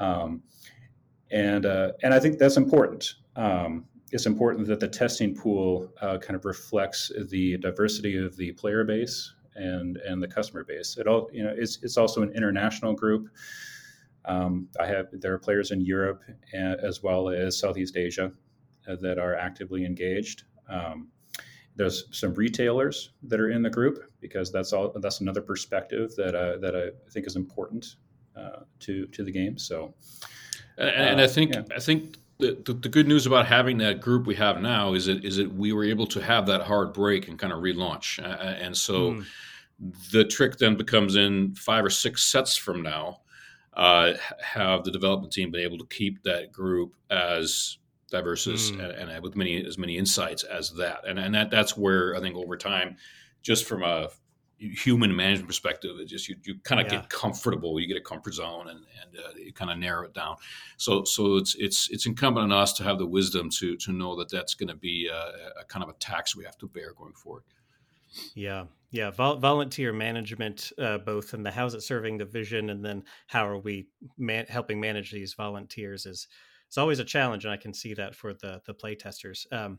um, 0.00 0.42
and 1.30 1.64
uh, 1.64 1.92
and 2.02 2.12
I 2.12 2.18
think 2.18 2.38
that's 2.38 2.56
important. 2.56 3.14
Um, 3.36 3.84
it's 4.10 4.26
important 4.26 4.66
that 4.66 4.80
the 4.80 4.88
testing 4.88 5.32
pool 5.32 5.92
uh, 6.00 6.18
kind 6.18 6.34
of 6.34 6.44
reflects 6.44 7.12
the 7.28 7.56
diversity 7.58 8.16
of 8.16 8.36
the 8.36 8.50
player 8.52 8.82
base 8.82 9.32
and 9.58 9.96
and 9.98 10.22
the 10.22 10.28
customer 10.28 10.64
base. 10.64 10.96
It 10.96 11.06
all 11.06 11.28
you 11.32 11.44
know 11.44 11.54
it's 11.56 11.78
it's 11.82 11.96
also 11.96 12.22
an 12.22 12.32
international 12.34 12.94
group. 12.94 13.28
Um, 14.24 14.68
I 14.78 14.86
have 14.86 15.06
there 15.12 15.32
are 15.32 15.38
players 15.38 15.70
in 15.70 15.80
Europe 15.80 16.22
as 16.52 17.02
well 17.02 17.28
as 17.28 17.58
Southeast 17.58 17.96
Asia 17.96 18.32
uh, 18.88 18.96
that 19.00 19.18
are 19.18 19.34
actively 19.34 19.84
engaged. 19.84 20.44
Um, 20.68 21.08
there's 21.76 22.06
some 22.10 22.34
retailers 22.34 23.10
that 23.22 23.38
are 23.40 23.50
in 23.50 23.62
the 23.62 23.70
group 23.70 24.10
because 24.20 24.50
that's 24.50 24.72
all 24.72 24.92
that's 25.00 25.20
another 25.20 25.40
perspective 25.40 26.14
that 26.16 26.34
uh, 26.34 26.58
that 26.58 26.76
I 26.76 27.10
think 27.10 27.26
is 27.26 27.36
important 27.36 27.96
uh, 28.36 28.60
to 28.80 29.06
to 29.06 29.22
the 29.22 29.30
game. 29.30 29.56
So, 29.56 29.94
and, 30.76 30.90
and 30.90 31.20
I 31.20 31.24
uh, 31.24 31.28
think 31.28 31.54
yeah. 31.54 31.62
I 31.74 31.78
think 31.78 32.16
the, 32.38 32.58
the, 32.64 32.72
the, 32.72 32.88
good 32.88 33.08
news 33.08 33.26
about 33.26 33.46
having 33.46 33.78
that 33.78 34.00
group 34.00 34.26
we 34.26 34.34
have 34.36 34.60
now 34.60 34.94
is 34.94 35.06
that 35.06 35.24
is 35.24 35.36
that 35.36 35.54
we 35.54 35.72
were 35.72 35.84
able 35.84 36.06
to 36.08 36.20
have 36.20 36.46
that 36.46 36.62
hard 36.62 36.92
break 36.92 37.28
and 37.28 37.38
kind 37.38 37.52
of 37.52 37.60
relaunch, 37.60 38.22
uh, 38.22 38.42
and 38.42 38.76
so 38.76 39.12
mm. 39.12 39.26
The 40.12 40.24
trick 40.24 40.58
then 40.58 40.76
becomes 40.76 41.16
in 41.16 41.54
five 41.54 41.84
or 41.84 41.90
six 41.90 42.24
sets 42.24 42.56
from 42.56 42.82
now, 42.82 43.20
uh, 43.74 44.14
have 44.42 44.84
the 44.84 44.90
development 44.90 45.32
team 45.32 45.50
been 45.50 45.60
able 45.60 45.78
to 45.78 45.86
keep 45.86 46.22
that 46.24 46.52
group 46.52 46.94
as 47.10 47.78
diverse 48.10 48.46
mm. 48.46 48.72
and, 48.72 49.10
and, 49.10 49.22
with 49.22 49.36
many 49.36 49.64
as 49.64 49.78
many 49.78 49.96
insights 49.96 50.42
as 50.42 50.72
that, 50.74 51.06
and 51.06 51.18
and 51.18 51.34
that 51.34 51.50
that's 51.50 51.76
where 51.76 52.16
I 52.16 52.20
think 52.20 52.36
over 52.36 52.56
time, 52.56 52.96
just 53.42 53.66
from 53.66 53.82
a 53.82 54.08
human 54.58 55.14
management 55.14 55.46
perspective, 55.46 55.96
it 56.00 56.06
just 56.06 56.28
you, 56.28 56.36
you 56.42 56.58
kind 56.64 56.80
of 56.80 56.92
yeah. 56.92 57.00
get 57.00 57.08
comfortable. 57.08 57.78
You 57.78 57.86
get 57.86 57.96
a 57.96 58.02
comfort 58.02 58.34
zone, 58.34 58.68
and, 58.68 58.80
and 58.80 59.24
uh, 59.24 59.30
you 59.36 59.52
kind 59.52 59.70
of 59.70 59.78
narrow 59.78 60.04
it 60.04 60.14
down. 60.14 60.36
So 60.76 61.04
so 61.04 61.36
it's 61.36 61.54
it's 61.56 61.88
it's 61.90 62.06
incumbent 62.06 62.44
on 62.44 62.52
us 62.52 62.72
to 62.74 62.84
have 62.84 62.98
the 62.98 63.06
wisdom 63.06 63.50
to 63.58 63.76
to 63.76 63.92
know 63.92 64.16
that 64.16 64.30
that's 64.30 64.54
going 64.54 64.68
to 64.68 64.74
be 64.74 65.08
a, 65.08 65.60
a, 65.60 65.64
kind 65.64 65.82
of 65.84 65.88
a 65.88 65.94
tax 65.94 66.34
we 66.34 66.44
have 66.44 66.58
to 66.58 66.66
bear 66.66 66.92
going 66.94 67.14
forward. 67.14 67.44
Yeah, 68.34 68.64
yeah. 68.90 69.10
Vol- 69.10 69.38
volunteer 69.38 69.92
management, 69.92 70.72
uh, 70.78 70.98
both 70.98 71.34
in 71.34 71.42
the 71.42 71.50
how's 71.50 71.74
it 71.74 71.82
serving 71.82 72.18
the 72.18 72.24
vision, 72.24 72.70
and 72.70 72.84
then 72.84 73.04
how 73.26 73.46
are 73.46 73.58
we 73.58 73.88
man- 74.16 74.46
helping 74.48 74.80
manage 74.80 75.10
these 75.10 75.34
volunteers 75.34 76.06
is 76.06 76.28
it's 76.66 76.78
always 76.78 76.98
a 76.98 77.04
challenge, 77.04 77.44
and 77.44 77.52
I 77.52 77.56
can 77.56 77.72
see 77.72 77.94
that 77.94 78.14
for 78.14 78.34
the 78.34 78.60
the 78.66 78.74
play 78.74 78.94
testers. 78.94 79.46
Um, 79.50 79.78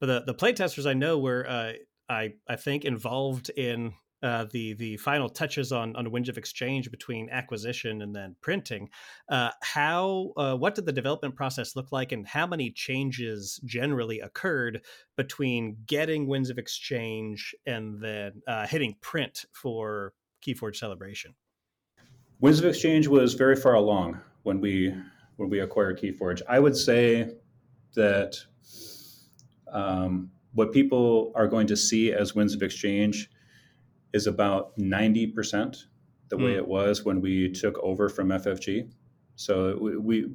but 0.00 0.06
the 0.06 0.22
the 0.26 0.34
play 0.34 0.52
testers 0.52 0.86
I 0.86 0.94
know 0.94 1.18
were. 1.18 1.46
Uh, 1.48 1.72
I, 2.08 2.34
I 2.48 2.56
think 2.56 2.84
involved 2.84 3.50
in 3.50 3.92
uh, 4.22 4.46
the 4.50 4.74
the 4.74 4.96
final 4.96 5.28
touches 5.28 5.72
on 5.72 5.94
on 5.96 6.10
Winds 6.10 6.28
of 6.28 6.38
Exchange 6.38 6.90
between 6.90 7.28
acquisition 7.30 8.02
and 8.02 8.14
then 8.14 8.36
printing. 8.40 8.88
Uh, 9.28 9.50
how 9.62 10.32
uh, 10.36 10.54
what 10.56 10.74
did 10.74 10.86
the 10.86 10.92
development 10.92 11.36
process 11.36 11.76
look 11.76 11.92
like, 11.92 12.12
and 12.12 12.26
how 12.26 12.46
many 12.46 12.70
changes 12.70 13.60
generally 13.64 14.20
occurred 14.20 14.82
between 15.16 15.76
getting 15.86 16.26
Winds 16.26 16.50
of 16.50 16.58
Exchange 16.58 17.54
and 17.66 18.00
then 18.00 18.42
uh, 18.46 18.66
hitting 18.66 18.96
print 19.00 19.44
for 19.52 20.12
KeyForge 20.46 20.76
Celebration? 20.76 21.34
Winds 22.40 22.58
of 22.58 22.66
Exchange 22.66 23.08
was 23.08 23.34
very 23.34 23.56
far 23.56 23.74
along 23.74 24.20
when 24.42 24.60
we 24.60 24.94
when 25.36 25.48
we 25.48 25.60
acquired 25.60 26.00
KeyForge. 26.00 26.42
I 26.48 26.58
would 26.58 26.76
say 26.76 27.34
that 27.94 28.36
um, 29.72 30.30
what 30.52 30.72
people 30.72 31.32
are 31.34 31.46
going 31.46 31.66
to 31.68 31.76
see 31.76 32.12
as 32.12 32.34
Winds 32.34 32.54
of 32.54 32.62
Exchange 32.62 33.30
is 34.12 34.26
about 34.26 34.76
90% 34.78 35.84
the 36.28 36.36
mm. 36.36 36.44
way 36.44 36.52
hmm. 36.52 36.58
it 36.58 36.68
was 36.68 37.04
when 37.04 37.20
we 37.20 37.50
took 37.50 37.78
over 37.78 38.08
from 38.08 38.28
FFG. 38.28 38.90
So 39.36 39.78
we, 39.80 39.96
we, 39.96 40.30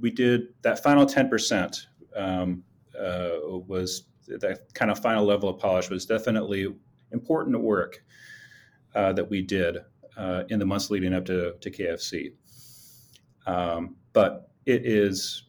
we 0.00 0.10
did 0.10 0.54
that 0.62 0.82
final 0.82 1.06
10% 1.06 1.86
um, 2.16 2.62
uh, 2.98 3.30
was 3.66 4.04
that 4.26 4.72
kind 4.74 4.90
of 4.90 4.98
final 4.98 5.24
level 5.24 5.48
of 5.48 5.58
polish 5.58 5.90
was 5.90 6.06
definitely 6.06 6.74
important 7.12 7.60
work 7.60 8.02
uh, 8.94 9.12
that 9.12 9.28
we 9.28 9.42
did 9.42 9.78
uh, 10.16 10.44
in 10.48 10.58
the 10.58 10.66
months 10.66 10.90
leading 10.90 11.12
up 11.12 11.24
to, 11.26 11.54
to 11.60 11.70
KFC. 11.70 12.32
Um, 13.46 13.96
but 14.12 14.50
it 14.66 14.86
is 14.86 15.44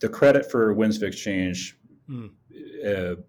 the 0.00 0.08
credit 0.08 0.50
for 0.50 0.72
Winds 0.72 0.96
of 0.96 1.02
Exchange, 1.02 1.76
mm. 2.08 2.30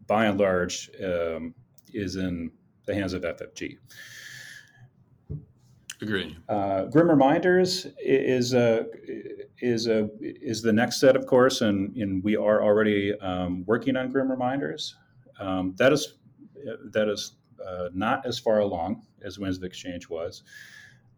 by 0.08 0.26
and 0.26 0.40
large, 0.40 0.90
um, 1.04 1.54
is 1.94 2.16
in 2.16 2.52
the 2.86 2.94
hands 2.94 3.14
of 3.14 3.24
FFG. 3.24 3.78
Agree. 6.02 6.38
Uh, 6.50 6.86
Grim 6.86 7.10
Reminders 7.10 7.88
is 7.98 8.54
a 8.54 8.86
is 9.60 9.88
a 9.88 10.10
is 10.20 10.62
the 10.62 10.74
next 10.74 11.00
set, 11.00 11.16
of 11.16 11.26
course, 11.26 11.62
and, 11.62 11.96
and 11.96 12.22
we 12.24 12.36
are 12.36 12.62
already 12.62 13.18
um, 13.20 13.64
working 13.66 13.96
on 13.96 14.12
Grim 14.12 14.30
Reminders. 14.30 14.96
Um, 15.40 15.74
that 15.78 15.94
is 15.94 16.16
that 16.92 17.08
is 17.08 17.38
uh, 17.66 17.90
not 17.94 18.26
as 18.26 18.38
far 18.38 18.60
along 18.60 19.04
as 19.24 19.40
Winds 19.40 19.58
of 19.58 19.64
Exchange 19.64 20.10
was. 20.10 20.44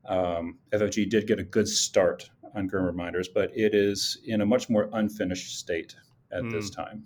Um, 0.08 0.60
FFG 0.72 1.10
did 1.10 1.26
get 1.26 1.40
a 1.40 1.44
good 1.44 1.68
start 1.68 2.30
on 2.54 2.68
Grim 2.68 2.86
Reminders, 2.86 3.28
but 3.28 3.50
it 3.56 3.74
is 3.74 4.20
in 4.26 4.42
a 4.42 4.46
much 4.46 4.70
more 4.70 4.90
unfinished 4.94 5.58
state 5.58 5.96
at 6.32 6.44
mm. 6.44 6.52
this 6.52 6.70
time. 6.70 7.04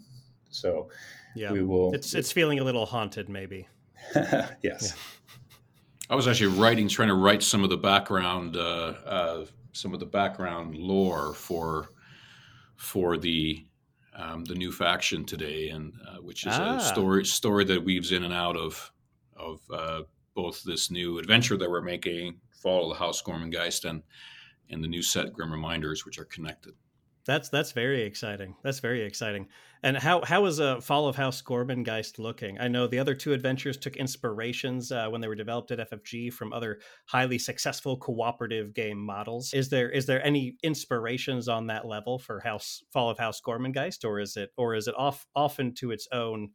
So 0.50 0.90
yeah, 1.36 1.52
we 1.52 1.64
will. 1.64 1.94
It's 1.94 2.14
it's 2.14 2.32
feeling 2.32 2.60
a 2.60 2.64
little 2.64 2.86
haunted, 2.86 3.30
maybe. 3.30 3.68
yes. 4.16 4.58
Yeah. 4.64 4.92
I 6.10 6.16
was 6.16 6.28
actually 6.28 6.58
writing, 6.60 6.88
trying 6.88 7.10
to 7.10 7.16
write 7.16 7.44
some 7.44 7.64
of 7.64 7.70
the 7.70 7.78
background, 7.78 8.58
uh, 8.58 8.94
uh, 9.06 9.46
some 9.74 9.94
of 9.94 10.00
the 10.00 10.08
background 10.08 10.76
lore 10.76 11.34
for 11.34 11.90
for 12.76 13.18
the 13.18 13.66
um, 14.16 14.44
the 14.46 14.56
new 14.56 14.72
faction 14.72 15.24
today, 15.24 15.70
and 15.70 15.94
uh, 16.08 16.18
which 16.18 16.46
is 16.46 16.54
ah. 16.56 16.78
a 16.78 16.80
story 16.80 17.26
story 17.26 17.64
that 17.66 17.84
weaves 17.84 18.12
in 18.12 18.24
and 18.24 18.34
out 18.34 18.58
of 18.58 18.92
of 19.36 19.62
uh, 19.72 20.02
both 20.34 20.64
this 20.64 20.90
new 20.90 21.20
adventure 21.20 21.58
that 21.58 21.70
we're 21.70 21.82
making, 21.82 22.40
Fall 22.52 22.92
of 22.92 22.98
the 22.98 23.04
House 23.04 23.22
Gormengeist, 23.22 23.88
and 23.88 24.02
and 24.70 24.84
the 24.84 24.88
new 24.88 25.04
set 25.04 25.32
Grim 25.32 25.52
Reminders, 25.52 26.06
which 26.06 26.18
are 26.18 26.26
connected. 26.26 26.74
That's 27.26 27.50
that's 27.50 27.72
very 27.72 28.02
exciting. 28.02 28.56
That's 28.64 28.80
very 28.80 29.04
exciting. 29.04 29.48
And 29.82 29.98
how 29.98 30.22
how 30.24 30.46
is 30.46 30.60
a 30.60 30.82
Fall 30.82 31.08
of 31.08 31.16
House 31.16 31.42
Gormengeist 31.42 32.20
looking? 32.20 32.60
I 32.60 32.68
know 32.68 32.88
the 32.88 33.00
other 33.00 33.16
two 33.16 33.32
adventures 33.32 33.78
took 33.78 33.96
inspirations 33.96 34.92
uh, 34.92 35.08
when 35.10 35.22
they 35.22 35.28
were 35.28 35.36
developed 35.36 35.72
at 35.72 35.90
FFG 35.90 36.34
from 36.34 36.52
other 36.52 36.80
highly 37.06 37.40
successful 37.40 37.96
cooperative 37.96 38.74
game 38.74 39.00
models. 39.00 39.54
Is 39.54 39.70
there 39.70 39.90
is 39.90 40.06
there 40.06 40.26
any 40.26 40.58
inspirations 40.64 41.48
on 41.48 41.68
that 41.68 41.86
level 41.86 42.20
for 42.20 42.42
House 42.42 42.84
Fall 42.92 43.10
of 43.10 43.18
House 43.18 43.40
Gormengeist, 43.42 44.04
or 44.04 44.20
is 44.20 44.36
it 44.36 44.50
or 44.58 44.76
is 44.76 44.88
it 44.88 44.96
off 44.98 45.26
often 45.34 45.74
to 45.76 45.92
its 45.92 46.08
own 46.12 46.50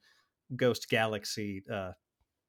Ghost 0.55 0.91
Galaxy 0.91 1.63
uh, 1.73 1.93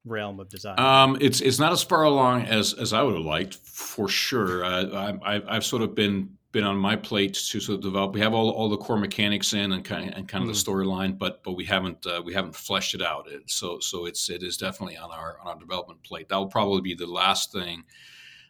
realm 0.04 0.42
of 0.42 0.50
design? 0.50 0.78
Um, 0.78 1.18
it's 1.22 1.40
it's 1.40 1.60
not 1.60 1.72
as 1.72 1.84
far 1.84 2.04
along 2.04 2.48
as 2.48 2.74
as 2.74 2.92
I 2.92 3.02
would 3.02 3.16
have 3.16 3.26
liked, 3.26 3.56
for 3.56 4.10
sure. 4.10 4.66
Uh, 4.66 5.18
I, 5.24 5.42
I've 5.48 5.66
sort 5.66 5.84
of 5.84 5.96
been 5.96 6.38
been 6.56 6.64
on 6.64 6.78
my 6.78 6.96
plate 6.96 7.34
to 7.34 7.60
sort 7.60 7.76
of 7.76 7.84
develop. 7.84 8.14
We 8.14 8.22
have 8.22 8.34
all, 8.34 8.50
all 8.50 8.70
the 8.70 8.78
core 8.78 8.98
mechanics 8.98 9.52
in 9.52 9.74
and 9.74 9.84
kind 9.84 10.10
of, 10.10 10.18
and 10.18 10.26
kind 10.26 10.42
of 10.42 10.50
mm. 10.50 10.54
the 10.54 10.72
storyline, 10.72 11.18
but 11.18 11.44
but 11.44 11.52
we 11.52 11.66
haven't 11.66 12.08
uh, 12.08 12.22
we 12.24 12.34
haven't 12.34 12.56
fleshed 12.56 12.96
it 12.96 13.02
out. 13.02 13.28
So 13.48 13.80
so 13.80 14.06
it's 14.06 14.30
it 14.30 14.42
is 14.42 14.56
definitely 14.56 14.96
on 14.96 15.12
our 15.12 15.38
on 15.42 15.48
our 15.48 15.60
development 15.60 16.02
plate. 16.04 16.30
That 16.30 16.38
will 16.38 16.48
probably 16.48 16.80
be 16.80 16.96
the 16.96 17.08
last 17.08 17.52
thing 17.52 17.84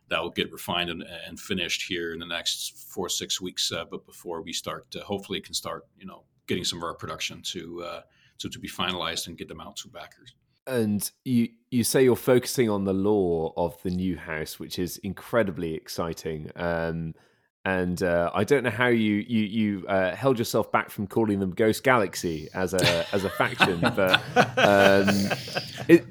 that 0.10 0.22
will 0.22 0.30
get 0.30 0.51
refined 0.51 0.91
and, 0.91 1.03
and 1.28 1.39
finished 1.39 1.82
here 1.82 2.14
in 2.14 2.20
the 2.20 2.28
next 2.28 2.78
four 2.78 3.10
six 3.10 3.41
weeks. 3.41 3.72
Uh, 3.72 3.86
but 3.89 4.06
before 4.06 4.43
we 4.43 4.53
start, 4.53 4.86
uh, 4.95 5.03
hopefully, 5.03 5.41
can 5.41 5.56
start 5.56 5.88
you 5.97 6.06
know 6.06 6.26
getting 6.45 6.64
some 6.64 6.78
of 6.78 6.84
our 6.84 6.93
production 6.93 7.41
to 7.41 7.84
uh, 7.84 8.01
to 8.38 8.49
to 8.49 8.60
be 8.60 8.70
finalized 8.70 9.26
and 9.26 9.36
get 9.36 9.47
them 9.47 9.60
out 9.60 9.78
to 9.78 9.88
backers 9.88 10.36
and 10.68 11.12
you 11.24 11.49
you 11.72 11.84
say 11.84 12.03
you're 12.03 12.16
focusing 12.16 12.70
on 12.70 12.86
the 12.86 12.93
lore 12.93 13.53
of 13.58 13.82
the 13.84 13.89
new 13.89 14.16
house, 14.16 14.60
which 14.60 14.80
is 14.80 14.97
incredibly 14.97 15.74
exciting. 15.74 16.51
Um, 16.56 17.14
and 17.66 18.03
uh, 18.03 18.30
I 18.34 18.43
don't 18.43 18.63
know 18.63 18.70
how 18.70 18.88
you 18.88 19.16
you 19.28 19.43
you 19.43 19.88
uh, 19.88 20.16
held 20.16 20.38
yourself 20.38 20.72
back 20.72 20.91
from 20.91 21.07
calling 21.07 21.39
them 21.39 21.51
Ghost 21.51 21.84
Galaxy 21.84 22.47
as 22.53 22.74
a 22.74 23.05
as 23.13 23.24
a 23.24 23.30
faction, 23.30 23.80
but 23.95 24.22
um, 24.57 25.09
it, 25.88 26.05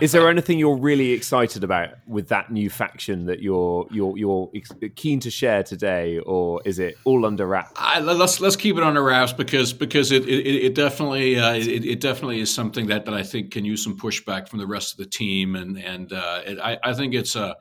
is 0.00 0.12
there 0.12 0.30
anything 0.30 0.58
you're 0.58 0.78
really 0.78 1.12
excited 1.12 1.62
about 1.62 1.90
with 2.06 2.28
that 2.28 2.50
new 2.50 2.70
faction 2.70 3.26
that 3.26 3.40
you're 3.40 3.86
you're 3.90 4.16
you're 4.16 4.50
keen 4.96 5.20
to 5.20 5.30
share 5.30 5.62
today, 5.62 6.20
or 6.20 6.62
is 6.64 6.78
it 6.78 6.96
all 7.04 7.26
under 7.26 7.46
wraps? 7.46 7.72
I, 7.76 8.00
let's 8.00 8.40
let's 8.40 8.56
keep 8.56 8.78
it 8.78 8.82
under 8.82 9.02
wraps 9.02 9.34
because 9.34 9.74
because 9.74 10.10
it 10.10 10.26
it, 10.26 10.46
it 10.46 10.74
definitely 10.74 11.38
uh, 11.38 11.52
it, 11.52 11.84
it, 11.84 12.00
definitely 12.00 12.40
is 12.40 12.52
something 12.52 12.86
that, 12.86 13.04
that 13.04 13.12
I 13.12 13.22
think 13.22 13.50
can 13.50 13.66
use 13.66 13.84
some 13.84 13.98
pushback 13.98 14.48
from 14.48 14.58
the 14.58 14.66
rest 14.66 14.92
of 14.92 14.98
the 14.98 15.06
team, 15.06 15.54
and 15.54 15.76
and 15.78 16.14
uh, 16.14 16.40
it, 16.46 16.58
I 16.60 16.78
I 16.82 16.94
think 16.94 17.12
it's 17.12 17.36
a 17.36 17.56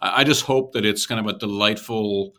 I 0.00 0.22
just 0.22 0.44
hope 0.44 0.72
that 0.72 0.84
it's 0.84 1.04
kind 1.06 1.18
of 1.18 1.34
a 1.34 1.38
delightful 1.38 2.34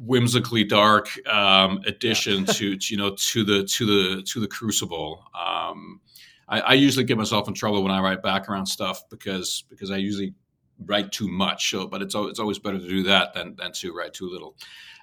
whimsically 0.00 0.64
dark 0.64 1.08
um, 1.28 1.80
addition 1.86 2.40
yeah. 2.40 2.44
to, 2.52 2.76
to, 2.76 2.94
you 2.94 2.98
know 2.98 3.14
to 3.16 3.44
the 3.44 3.64
to 3.64 3.86
the 3.86 4.22
to 4.22 4.40
the 4.40 4.48
crucible 4.48 5.24
um, 5.34 6.00
I, 6.48 6.60
I, 6.60 6.72
usually 6.74 7.04
get 7.04 7.16
myself 7.16 7.48
in 7.48 7.54
trouble 7.54 7.82
when 7.82 7.92
I 7.92 8.00
write 8.00 8.22
background 8.22 8.68
stuff 8.68 9.02
because 9.08 9.64
because 9.70 9.90
I 9.90 9.96
usually 9.96 10.34
write 10.78 11.12
too 11.12 11.28
much. 11.28 11.70
So, 11.70 11.86
but 11.86 12.02
it's 12.02 12.14
it's 12.14 12.38
always 12.38 12.58
better 12.58 12.78
to 12.78 12.88
do 12.88 13.02
that 13.04 13.34
than 13.34 13.56
than 13.56 13.72
to 13.72 13.94
write 13.94 14.14
too 14.14 14.28
little. 14.28 14.56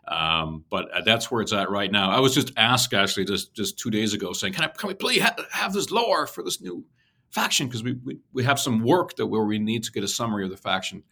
Um, 0.08 0.66
but 0.70 0.89
that's 1.06 1.30
where 1.30 1.42
it's 1.42 1.54
at 1.54 1.70
right 1.70 1.92
now. 1.92 2.10
I 2.10 2.20
was 2.20 2.34
just 2.34 2.52
asked 2.58 2.94
actually 2.94 3.26
just 3.26 3.54
just 3.54 3.78
two 3.78 3.89
days 3.89 4.14
ago, 4.14 4.34
saying, 4.34 4.54
"Can 4.54 4.64
I 4.64 4.68
can 4.68 4.88
we 4.88 4.94
please 4.94 5.22
ha- 5.22 5.36
have 5.52 5.74
this 5.74 5.92
lore 5.92 6.28
for 6.28 6.44
this 6.44 6.62
new 6.62 6.84
faction? 7.30 7.68
Because 7.68 7.84
we, 7.84 7.94
we 8.04 8.20
we 8.34 8.44
have 8.44 8.60
some 8.60 8.82
work 8.82 9.16
that 9.18 9.28
where 9.28 9.44
we 9.44 9.60
need 9.60 9.84
to 9.84 9.92
get 9.92 10.04
a 10.04 10.08
summary 10.08 10.44
of 10.44 10.52
the 10.52 10.58
faction." 10.58 11.04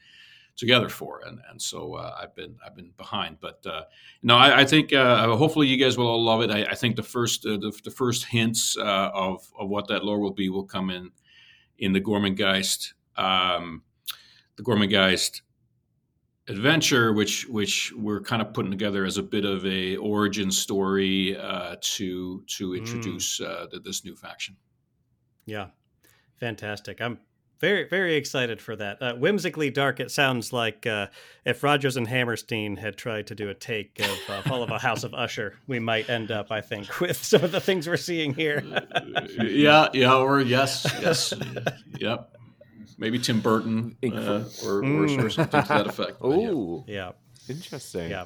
Together 0.59 0.89
for, 0.89 1.21
and 1.25 1.39
and 1.49 1.61
so 1.61 1.95
uh, 1.95 2.15
I've 2.21 2.35
been 2.35 2.57
I've 2.65 2.75
been 2.75 2.91
behind, 2.97 3.37
but 3.39 3.65
uh, 3.65 3.83
no, 4.21 4.35
I, 4.35 4.59
I 4.61 4.65
think 4.65 4.91
uh, 4.93 5.35
hopefully 5.35 5.67
you 5.67 5.77
guys 5.77 5.97
will 5.97 6.07
all 6.07 6.23
love 6.23 6.41
it. 6.41 6.51
I, 6.51 6.65
I 6.65 6.75
think 6.75 6.97
the 6.97 7.03
first 7.03 7.45
uh, 7.45 7.57
the, 7.57 7.71
the, 7.83 7.91
first 7.91 8.25
hints 8.25 8.77
uh, 8.77 9.11
of 9.13 9.47
of 9.57 9.69
what 9.69 9.87
that 9.87 10.03
lore 10.03 10.19
will 10.19 10.33
be 10.33 10.49
will 10.49 10.65
come 10.65 10.89
in 10.89 11.11
in 11.77 11.93
the 11.93 12.01
Gormengeist 12.01 12.93
um, 13.15 13.83
the 14.57 14.63
Gormengeist 14.63 15.41
adventure, 16.49 17.13
which 17.13 17.47
which 17.47 17.93
we're 17.95 18.21
kind 18.21 18.41
of 18.41 18.53
putting 18.53 18.71
together 18.71 19.05
as 19.05 19.17
a 19.17 19.23
bit 19.23 19.45
of 19.45 19.65
a 19.65 19.95
origin 19.95 20.51
story 20.51 21.37
uh, 21.37 21.77
to 21.79 22.43
to 22.47 22.75
introduce 22.75 23.39
mm. 23.39 23.83
this 23.83 24.03
new 24.03 24.15
faction. 24.15 24.57
Yeah, 25.45 25.67
fantastic. 26.35 27.01
I'm 27.01 27.19
very 27.59 27.87
very 27.87 28.15
excited 28.15 28.61
for 28.61 28.75
that. 28.75 29.01
Uh, 29.01 29.13
whimsically 29.15 29.69
dark. 29.69 29.99
It 29.99 30.11
sounds 30.11 30.53
like 30.53 30.85
uh, 30.85 31.07
if 31.45 31.63
Rodgers 31.63 31.97
and 31.97 32.07
Hammerstein 32.07 32.77
had 32.77 32.97
tried 32.97 33.27
to 33.27 33.35
do 33.35 33.49
a 33.49 33.53
take 33.53 33.99
of 33.99 34.19
uh, 34.29 34.41
Fall 34.43 34.63
of 34.63 34.71
a 34.71 34.79
House 34.79 35.03
of 35.03 35.13
Usher, 35.13 35.55
we 35.67 35.79
might 35.79 36.09
end 36.09 36.31
up, 36.31 36.51
I 36.51 36.61
think, 36.61 36.99
with 37.01 37.17
some 37.17 37.43
of 37.43 37.51
the 37.51 37.61
things 37.61 37.87
we're 37.87 37.97
seeing 37.97 38.33
here. 38.33 38.63
yeah, 39.41 39.89
yeah, 39.93 40.15
or 40.15 40.41
yes, 40.41 40.87
yes, 41.01 41.33
yep. 41.97 42.35
Maybe 42.97 43.17
Tim 43.17 43.39
Burton 43.39 43.95
uh, 44.03 44.07
or, 44.65 44.81
mm. 44.81 45.23
or, 45.23 45.29
something 45.29 45.61
to 45.61 45.67
that 45.69 45.87
effect. 45.87 46.17
Oh, 46.21 46.83
yeah. 46.85 46.93
yeah, 46.95 47.11
interesting. 47.47 48.09
Yeah 48.09 48.25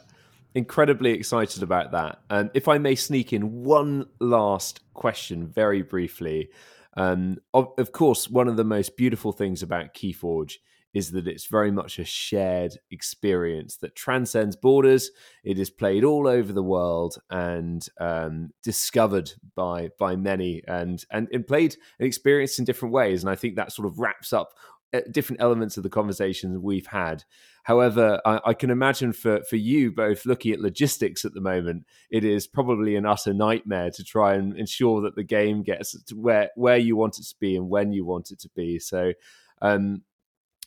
incredibly 0.56 1.12
excited 1.12 1.64
about 1.64 1.92
that. 1.92 2.20
And 2.30 2.52
if 2.54 2.68
I 2.68 2.78
may 2.78 2.96
sneak 2.96 3.34
in 3.34 3.64
one 3.64 4.08
last 4.20 4.82
question 4.94 5.48
very 5.48 5.82
briefly, 5.82 6.50
um, 6.96 7.38
of, 7.54 7.70
of, 7.78 7.92
course, 7.92 8.30
one 8.30 8.48
of 8.48 8.58
the 8.58 8.64
most 8.64 8.98
beautiful 8.98 9.32
things 9.32 9.64
about 9.64 9.94
Keyforge 9.94 10.56
is 10.94 11.12
that 11.12 11.28
it's 11.28 11.48
very 11.48 11.72
much 11.72 11.98
a 11.98 12.06
shared 12.06 12.78
experience 12.92 13.78
that 13.78 13.96
transcends 13.96 14.56
borders. 14.56 15.10
It 15.44 15.58
is 15.58 15.72
played 15.72 16.04
all 16.04 16.28
over 16.28 16.54
the 16.54 16.62
world 16.62 17.18
and 17.32 17.84
um, 18.00 18.52
discovered 18.62 19.32
by 19.56 19.90
by 19.98 20.16
many, 20.16 20.62
and, 20.68 21.04
and 21.10 21.28
and 21.34 21.48
played 21.48 21.76
and 22.00 22.06
experienced 22.06 22.60
in 22.60 22.66
different 22.66 22.94
ways. 22.94 23.24
And 23.24 23.30
I 23.30 23.36
think 23.36 23.56
that 23.56 23.72
sort 23.72 23.88
of 23.88 23.98
wraps 23.98 24.34
up 24.34 24.52
uh, 24.94 25.02
different 25.10 25.42
elements 25.42 25.78
of 25.78 25.84
the 25.84 25.90
conversations 25.90 26.60
we've 26.60 26.88
had. 26.88 27.24
However, 27.64 28.20
I, 28.26 28.40
I, 28.48 28.54
can 28.54 28.70
imagine 28.70 29.14
for, 29.14 29.42
for 29.44 29.56
you 29.56 29.92
both 29.92 30.26
looking 30.26 30.52
at 30.52 30.60
logistics 30.60 31.24
at 31.24 31.34
the 31.34 31.42
moment, 31.42 31.86
it 32.12 32.26
is 32.26 32.46
probably 32.46 32.96
an 32.98 33.06
utter 33.06 33.34
nightmare 33.34 33.90
to 33.92 34.04
try 34.04 34.36
and 34.36 34.58
ensure 34.58 35.02
that 35.02 35.16
the 35.16 35.24
game 35.24 35.64
gets 35.64 36.02
to 36.04 36.16
where 36.16 36.50
where 36.56 36.78
you 36.78 36.98
want 36.98 37.18
it 37.18 37.24
to 37.24 37.36
be 37.40 37.56
and 37.56 37.70
when 37.70 37.94
you 37.94 38.06
want 38.06 38.32
it 38.32 38.40
to 38.42 38.50
be. 38.50 38.80
So, 38.80 39.14
um, 39.62 40.04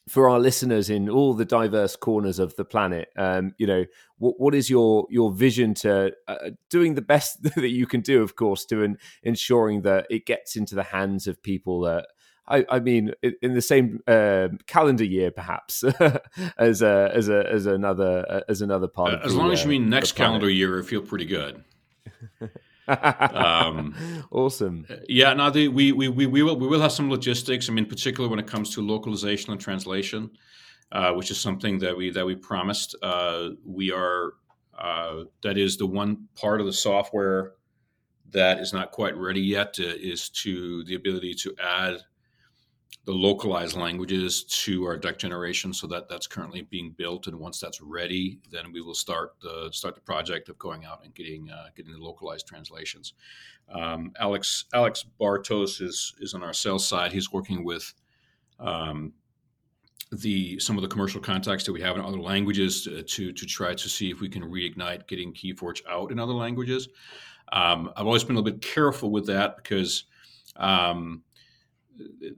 for 0.08 0.28
our 0.28 0.38
listeners 0.38 0.88
in 0.88 1.10
all 1.10 1.34
the 1.34 1.44
diverse 1.44 1.96
corners 1.96 2.38
of 2.38 2.56
the 2.56 2.64
planet, 2.64 3.08
um, 3.16 3.54
you 3.58 3.66
know, 3.66 3.84
what, 4.18 4.40
what 4.40 4.54
is 4.54 4.70
your 4.70 5.06
your 5.10 5.30
vision 5.32 5.74
to 5.74 6.12
uh, 6.28 6.50
doing 6.70 6.94
the 6.94 7.02
best 7.02 7.42
that 7.56 7.70
you 7.70 7.86
can 7.86 8.00
do, 8.00 8.22
of 8.22 8.36
course, 8.36 8.64
to 8.66 8.82
in, 8.82 8.96
ensuring 9.22 9.82
that 9.82 10.06
it 10.08 10.24
gets 10.24 10.56
into 10.56 10.74
the 10.74 10.82
hands 10.82 11.26
of 11.26 11.42
people 11.42 11.80
that 11.82 12.06
I, 12.48 12.64
I 12.68 12.80
mean, 12.80 13.12
in 13.42 13.54
the 13.54 13.62
same 13.62 14.00
uh, 14.06 14.48
calendar 14.66 15.04
year, 15.04 15.30
perhaps 15.30 15.82
as 16.58 16.82
a, 16.82 17.10
as 17.12 17.28
a, 17.28 17.46
as 17.50 17.66
another 17.66 18.24
uh, 18.28 18.40
as 18.48 18.62
another 18.62 18.88
part. 18.88 19.14
Uh, 19.14 19.20
as 19.24 19.32
the, 19.32 19.38
long 19.38 19.52
as 19.52 19.64
you 19.64 19.70
mean 19.70 19.88
next 19.88 20.12
calendar 20.12 20.48
year, 20.48 20.78
I 20.80 20.82
feel 20.82 21.02
pretty 21.02 21.24
good. 21.24 21.64
um, 22.88 23.94
awesome. 24.30 24.86
Yeah, 25.08 25.32
no, 25.34 25.50
the, 25.50 25.68
we, 25.68 25.92
we 25.92 26.08
we 26.08 26.26
we 26.26 26.42
will 26.42 26.56
we 26.56 26.68
will 26.68 26.80
have 26.80 26.92
some 26.92 27.10
logistics. 27.10 27.68
I 27.68 27.72
mean, 27.72 27.86
particularly 27.86 28.30
when 28.30 28.38
it 28.38 28.46
comes 28.46 28.72
to 28.74 28.80
localization 28.80 29.52
and 29.52 29.60
translation, 29.60 30.30
uh, 30.92 31.12
which 31.12 31.30
is 31.30 31.38
something 31.38 31.78
that 31.80 31.96
we 31.96 32.10
that 32.10 32.24
we 32.24 32.36
promised. 32.36 32.94
Uh, 33.02 33.50
we 33.64 33.90
are 33.90 34.34
uh, 34.78 35.24
that 35.42 35.58
is 35.58 35.76
the 35.76 35.86
one 35.86 36.28
part 36.36 36.60
of 36.60 36.66
the 36.66 36.72
software 36.72 37.54
that 38.30 38.58
is 38.60 38.72
not 38.72 38.92
quite 38.92 39.16
ready 39.16 39.40
yet. 39.40 39.78
is 39.78 40.28
to 40.28 40.84
the 40.84 40.94
ability 40.94 41.34
to 41.34 41.54
add 41.62 42.02
the 43.06 43.12
localized 43.12 43.76
languages 43.76 44.42
to 44.42 44.84
our 44.84 44.96
deck 44.96 45.16
generation. 45.16 45.72
So 45.72 45.86
that 45.86 46.08
that's 46.08 46.26
currently 46.26 46.62
being 46.62 46.90
built, 46.90 47.28
and 47.28 47.38
once 47.38 47.60
that's 47.60 47.80
ready, 47.80 48.40
then 48.50 48.72
we 48.72 48.80
will 48.80 48.94
start 48.94 49.36
the 49.40 49.70
start 49.72 49.94
the 49.94 50.00
project 50.00 50.48
of 50.48 50.58
going 50.58 50.84
out 50.84 51.04
and 51.04 51.14
getting 51.14 51.48
uh, 51.50 51.68
getting 51.76 51.92
the 51.92 51.98
localized 51.98 52.46
translations. 52.46 53.14
Um, 53.72 54.12
Alex 54.18 54.64
Alex 54.74 55.04
Bartos 55.20 55.80
is 55.80 56.14
is 56.20 56.34
on 56.34 56.42
our 56.42 56.52
sales 56.52 56.86
side. 56.86 57.12
He's 57.12 57.32
working 57.32 57.64
with. 57.64 57.94
Um, 58.58 59.12
the 60.12 60.56
some 60.60 60.76
of 60.76 60.82
the 60.82 60.88
commercial 60.88 61.20
contacts 61.20 61.64
that 61.64 61.72
we 61.72 61.80
have 61.80 61.96
in 61.96 62.02
other 62.02 62.20
languages 62.20 62.84
to, 62.84 63.02
to, 63.02 63.32
to 63.32 63.44
try 63.44 63.74
to 63.74 63.88
see 63.88 64.08
if 64.08 64.20
we 64.20 64.28
can 64.28 64.44
reignite 64.44 65.08
getting 65.08 65.32
Keyforge 65.32 65.80
out 65.90 66.12
in 66.12 66.20
other 66.20 66.32
languages. 66.32 66.88
Um, 67.52 67.90
I've 67.96 68.06
always 68.06 68.22
been 68.22 68.36
a 68.36 68.38
little 68.38 68.52
bit 68.52 68.62
careful 68.62 69.10
with 69.10 69.26
that 69.26 69.56
because 69.56 70.04
um, 70.54 71.24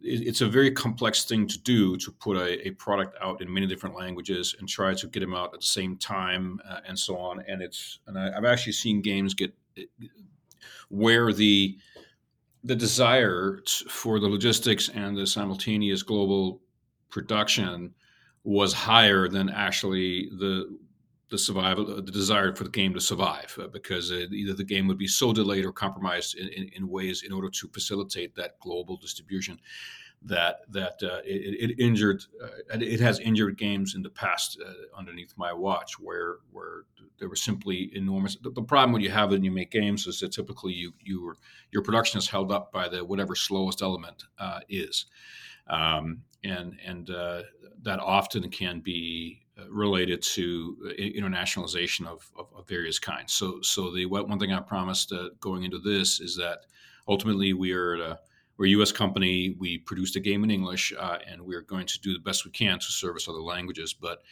it's 0.03 0.41
a 0.41 0.49
very 0.49 0.71
complex 0.71 1.25
thing 1.25 1.47
to 1.47 1.59
do 1.59 1.97
to 1.97 2.13
put 2.13 2.37
a, 2.37 2.69
a, 2.69 2.71
product 2.73 3.17
out 3.21 3.43
in 3.43 3.53
many 3.53 3.67
different 3.67 3.97
languages 3.97 4.55
and 4.59 4.69
try 4.69 4.95
to 4.95 5.07
get 5.09 5.21
them 5.21 5.35
out 5.35 5.53
at 5.53 5.61
the 5.61 5.67
same 5.67 5.97
time 5.97 6.61
uh, 6.69 6.81
and 6.87 6.99
so 6.99 7.17
on. 7.17 7.43
And 7.49 7.61
it's 7.63 7.99
and 8.07 8.19
I, 8.19 8.33
have 8.33 8.45
actually 8.45 8.73
seen 8.73 9.03
games 9.03 9.35
get 9.35 9.53
where 10.89 11.33
the 11.33 11.77
the 12.65 12.77
desire 12.77 13.61
for 13.89 14.19
the 14.21 14.29
logistics 14.29 14.89
and 14.91 15.17
the 15.17 15.27
simultaneous 15.27 16.03
global 16.03 16.61
production 17.09 17.95
was 18.45 18.73
higher 18.73 19.29
than 19.29 19.49
actually 19.49 20.31
the 20.39 20.79
the 21.31 21.39
survival, 21.39 21.85
the 21.85 22.03
desire 22.03 22.55
for 22.55 22.65
the 22.65 22.71
game 22.71 22.95
to 22.95 23.01
survive, 23.01 23.57
uh, 23.61 23.67
because 23.69 24.11
uh, 24.11 24.27
either 24.31 24.55
the 24.55 24.65
game 24.65 24.87
would 24.89 24.99
be 24.99 25.07
so 25.07 25.33
delayed 25.33 25.65
or 25.65 25.73
compromised 25.73 26.37
in, 26.37 26.49
in, 26.49 26.71
in, 26.75 26.89
ways 26.89 27.23
in 27.23 27.33
order 27.33 27.51
to 27.51 27.69
facilitate 27.69 28.35
that 28.35 28.59
global 28.61 28.97
distribution 28.97 29.59
that 30.23 30.61
that 30.69 31.01
uh, 31.03 31.21
it, 31.25 31.71
it, 31.71 31.79
injured 31.79 32.25
uh, 32.43 32.49
it 32.73 32.99
has 32.99 33.21
injured 33.21 33.57
games 33.57 33.95
in 33.95 34.03
the 34.03 34.11
past 34.11 34.59
uh, 34.67 34.99
underneath 34.99 35.33
my 35.37 35.53
watch 35.53 35.93
where 36.01 36.39
where 36.51 36.85
there 37.19 37.29
were 37.29 37.37
simply 37.37 37.91
enormous 37.95 38.37
the, 38.43 38.51
the, 38.51 38.63
problem 38.63 38.93
when 38.93 39.03
you 39.03 39.11
have 39.11 39.33
and 39.33 39.45
you 39.45 39.53
make 39.53 39.71
games 39.71 40.07
is 40.09 40.19
that 40.19 40.33
typically 40.33 40.73
you 40.73 40.93
you 41.01 41.35
your 41.71 41.83
production 41.83 42.19
is 42.19 42.29
held 42.29 42.51
up 42.51 42.73
by 42.73 42.89
the 42.89 43.05
whatever 43.05 43.35
slowest 43.35 43.83
element 43.83 44.25
uh, 44.39 44.61
is. 44.69 45.07
Um, 45.69 46.23
and 46.45 46.79
and 46.85 47.11
uh, 47.11 47.43
that 47.83 48.01
often 48.01 48.49
can 48.51 48.81
be 48.81 49.43
uh, 49.43 49.48
related 49.69 50.23
to 50.23 50.77
internationalization 50.99 52.07
of, 52.07 52.31
of, 52.39 52.47
of, 52.57 52.69
various 52.69 52.99
kinds 52.99 53.33
so 53.33 53.61
so 53.63 53.93
the 53.93 54.07
one 54.07 54.39
thing 54.39 54.53
I 54.53 54.61
promised 54.61 55.13
going 55.41 55.65
into 55.65 55.79
this 55.79 56.21
is 56.21 56.37
that 56.37 56.67
ultimately 57.09 57.53
we 57.53 57.73
are 57.73 58.19
we're 58.59 58.67
a 58.67 58.71
U.S. 58.71 58.93
company. 58.93 59.55
We 59.59 59.79
produce 59.79 60.17
a 60.17 60.21
game 60.21 60.43
in 60.45 60.51
English, 60.51 60.93
uh, 60.99 61.19
and 61.27 61.41
we're 61.41 61.63
going 61.63 61.87
to 61.87 62.01
do 62.01 62.13
the 62.13 62.19
best 62.19 62.45
we 62.45 62.51
can 62.51 62.79
to 62.79 62.85
service 62.87 63.29
other 63.29 63.39
languages. 63.39 63.95
But 63.95 64.23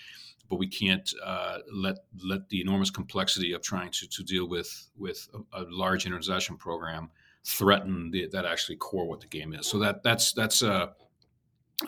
but 0.50 0.56
we 0.56 0.66
can't 0.66 1.10
uh, 1.24 1.58
let 1.72 1.98
let 2.24 2.48
the 2.48 2.60
enormous 2.60 2.90
complexity 2.90 3.52
of 3.52 3.62
trying 3.62 3.90
to, 3.92 4.08
to 4.08 4.22
deal 4.22 4.48
with 4.48 4.90
with 4.96 5.28
a, 5.54 5.62
a 5.62 5.66
large 5.70 6.06
international 6.06 6.58
program 6.58 7.10
threaten 7.44 8.10
the, 8.10 8.26
that 8.32 8.44
actually 8.44 8.76
core 8.76 9.06
what 9.06 9.20
the 9.20 9.28
game 9.28 9.54
is. 9.54 9.66
So 9.66 9.78
that 9.78 10.02
that's 10.02 10.32
that's 10.32 10.62
uh, 10.62 10.88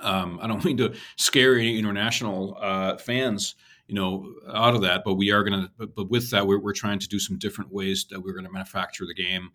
um, 0.03 0.39
I 0.43 0.47
don't 0.47 0.65
mean 0.65 0.77
to 0.79 0.95
scare 1.17 1.57
any 1.57 1.79
international 1.79 2.57
uh, 2.61 2.97
fans, 2.99 3.55
you 3.87 3.95
know, 3.95 4.35
out 4.53 4.75
of 4.75 4.83
that, 4.83 5.03
but 5.05 5.15
we 5.15 5.31
are 5.31 5.43
going 5.43 5.63
to. 5.63 5.71
But, 5.77 5.95
but, 5.95 6.11
with 6.11 6.31
that, 6.31 6.47
we're, 6.47 6.61
we're 6.61 6.75
trying 6.75 6.99
to 6.99 7.09
do 7.09 7.19
some 7.19 7.39
different 7.39 7.73
ways 7.73 8.07
that 8.11 8.21
we're 8.21 8.35
going 8.35 8.45
to 8.45 8.53
manufacture 8.53 9.07
the 9.07 9.15
game 9.15 9.51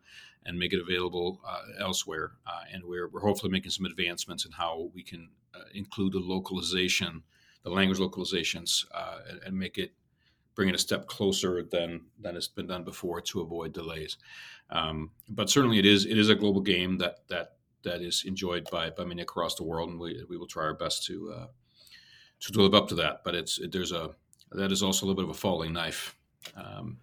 and 0.45 0.59
make 0.59 0.73
it 0.73 0.81
available 0.81 1.41
uh, 1.47 1.61
elsewhere. 1.79 2.33
Uh, 2.45 2.61
and 2.71 2.83
we're, 2.83 3.07
we're 3.07 3.21
hopefully 3.21 3.51
making 3.51 3.71
some 3.71 3.85
advancements 3.85 4.45
in 4.45 4.51
how 4.51 4.89
we 4.93 5.03
can 5.03 5.29
uh, 5.55 5.59
include 5.73 6.13
the 6.13 6.19
localization, 6.19 7.23
the 7.63 7.69
language 7.69 7.99
localizations, 7.99 8.85
uh, 8.93 9.19
and, 9.29 9.39
and, 9.45 9.57
make 9.57 9.77
it 9.77 9.93
bring 10.55 10.69
it 10.69 10.75
a 10.75 10.79
step 10.79 11.07
closer 11.07 11.63
than 11.63 12.01
than 12.19 12.35
has 12.35 12.47
been 12.47 12.67
done 12.67 12.83
before 12.83 13.21
to 13.21 13.41
avoid 13.41 13.73
delays. 13.73 14.17
Um, 14.69 15.11
but 15.29 15.49
certainly, 15.49 15.79
it 15.79 15.85
is 15.85 16.05
it 16.05 16.17
is 16.17 16.29
a 16.29 16.35
global 16.35 16.61
game 16.61 16.97
that 16.97 17.19
that 17.29 17.53
that 17.83 18.01
is 18.01 18.23
enjoyed 18.25 18.67
by 18.71 18.89
by 18.89 19.05
many 19.05 19.21
across 19.21 19.55
the 19.55 19.63
world, 19.63 19.89
and 19.89 19.99
we 19.99 20.23
we 20.29 20.37
will 20.37 20.47
try 20.47 20.63
our 20.63 20.73
best 20.73 21.05
to 21.05 21.33
uh, 21.35 21.47
to 22.39 22.61
live 22.61 22.73
up 22.73 22.87
to 22.89 22.95
that. 22.95 23.23
But 23.23 23.35
it's 23.35 23.59
it, 23.59 23.71
there's 23.71 23.91
a 23.91 24.11
that 24.51 24.71
is 24.71 24.83
also 24.83 25.05
a 25.05 25.07
little 25.07 25.21
bit 25.23 25.29
of 25.29 25.35
a 25.35 25.39
falling 25.39 25.73
knife. 25.73 26.15
Um, 26.55 26.97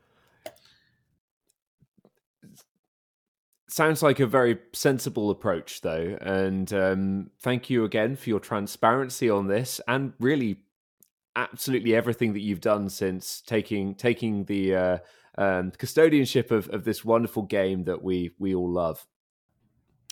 sounds 3.68 4.02
like 4.02 4.20
a 4.20 4.26
very 4.26 4.58
sensible 4.72 5.30
approach, 5.30 5.80
though. 5.80 6.18
And 6.20 6.72
um, 6.72 7.30
thank 7.40 7.70
you 7.70 7.84
again 7.84 8.16
for 8.16 8.28
your 8.28 8.40
transparency 8.40 9.30
on 9.30 9.46
this, 9.46 9.80
and 9.88 10.12
really, 10.18 10.62
absolutely 11.36 11.94
everything 11.94 12.32
that 12.32 12.40
you've 12.40 12.60
done 12.60 12.88
since 12.88 13.40
taking 13.40 13.94
taking 13.94 14.44
the 14.44 14.74
uh, 14.74 14.98
um, 15.38 15.72
custodianship 15.72 16.50
of, 16.50 16.68
of 16.70 16.84
this 16.84 17.04
wonderful 17.04 17.42
game 17.42 17.84
that 17.84 18.02
we 18.02 18.32
we 18.38 18.54
all 18.54 18.70
love. 18.70 19.06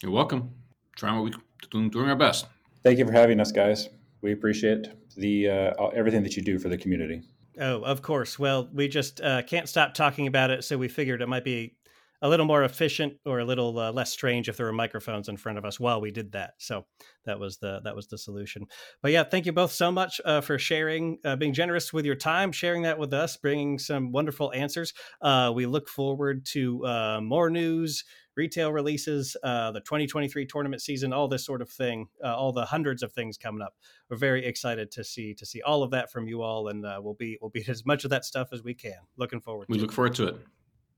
You're 0.03 0.12
welcome. 0.12 0.51
Trying 0.96 1.16
what 1.16 1.24
we 1.24 1.32
doing, 1.70 1.90
doing 1.90 2.09
our 2.09 2.16
best. 2.16 2.46
Thank 2.84 2.99
you 2.99 3.07
for 3.07 3.12
having 3.12 3.40
us, 3.40 3.51
guys. 3.51 3.88
We 4.22 4.32
appreciate 4.32 4.88
the 5.16 5.49
uh, 5.49 5.86
everything 5.88 6.22
that 6.22 6.36
you 6.36 6.42
do 6.42 6.59
for 6.59 6.68
the 6.68 6.78
community. 6.78 7.22
Oh, 7.61 7.82
of 7.82 8.03
course. 8.03 8.38
Well, 8.38 8.68
we 8.72 8.86
just 8.86 9.20
uh, 9.20 9.42
can't 9.42 9.68
stop 9.68 9.94
talking 9.94 10.28
about 10.28 10.51
it, 10.51 10.62
so 10.62 10.78
we 10.78 10.86
figured 10.86 11.20
it 11.20 11.28
might 11.28 11.44
be 11.44 11.74
a 12.20 12.28
little 12.28 12.46
more 12.46 12.64
efficient 12.64 13.14
or 13.24 13.38
a 13.40 13.44
little 13.44 13.78
uh, 13.78 13.92
less 13.92 14.11
strange 14.11 14.49
if 14.49 14.57
there 14.57 14.66
were 14.66 14.72
microphones 14.72 15.28
in 15.28 15.36
front 15.36 15.59
of 15.59 15.64
us 15.64 15.78
while 15.78 16.01
we 16.01 16.11
did 16.11 16.32
that. 16.32 16.55
So 16.59 16.84
that 17.26 17.38
was 17.38 17.59
the 17.59 17.80
that 17.84 17.94
was 17.94 18.09
the 18.09 18.18
solution. 18.18 18.66
But 19.03 19.12
yeah, 19.12 19.24
thank 19.24 19.46
you 19.46 19.53
both 19.53 19.72
so 19.72 19.92
much 19.92 20.20
uh, 20.24 20.40
for 20.40 20.59
sharing, 20.59 21.18
uh, 21.24 21.36
being 21.36 21.53
generous 21.53 21.92
with 21.92 22.05
your 22.05 22.16
time, 22.16 22.51
sharing 22.53 22.82
that 22.82 22.99
with 22.99 23.12
us, 23.12 23.36
bringing 23.36 23.78
some 23.78 24.12
wonderful 24.12 24.53
answers. 24.53 24.92
Uh, 25.20 25.53
we 25.55 25.66
look 25.66 25.88
forward 25.88 26.44
to 26.46 26.84
uh, 26.86 27.20
more 27.22 27.51
news, 27.51 28.05
retail 28.39 28.72
releases, 28.72 29.36
uh, 29.43 29.70
the 29.72 29.80
2023 29.80 30.47
tournament 30.47 30.80
season, 30.80 31.12
all 31.12 31.28
this 31.28 31.45
sort 31.45 31.61
of 31.61 31.68
thing, 31.68 32.07
all 32.24 32.53
the 32.53 32.64
hundreds 32.64 33.03
of 33.03 33.12
things 33.12 33.36
coming 33.36 33.61
up. 33.61 33.74
We're 34.09 34.16
very 34.16 34.47
excited 34.47 34.91
to 34.93 35.05
see 35.05 35.34
to 35.34 35.45
see 35.45 35.61
all 35.61 35.82
of 35.82 35.91
that 35.91 36.11
from 36.11 36.26
you 36.26 36.41
all, 36.41 36.68
and 36.68 36.82
we'll 37.05 37.16
be 37.18 37.36
we'll 37.43 37.51
be 37.51 37.64
as 37.68 37.84
much 37.84 38.05
of 38.05 38.11
that 38.11 38.24
stuff 38.24 38.49
as 38.53 38.62
we 38.62 38.72
can. 38.72 38.99
Looking 39.18 39.41
forward. 39.41 39.66
We 39.68 39.78
look 39.78 39.91
it. 39.91 39.95
forward 39.95 40.14
to 40.14 40.28
it. 40.28 40.36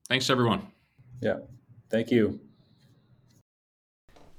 Thanks, 0.09 0.31
everyone. 0.31 0.69
Yeah. 1.21 1.39
Thank 1.91 2.11
you. 2.11 2.41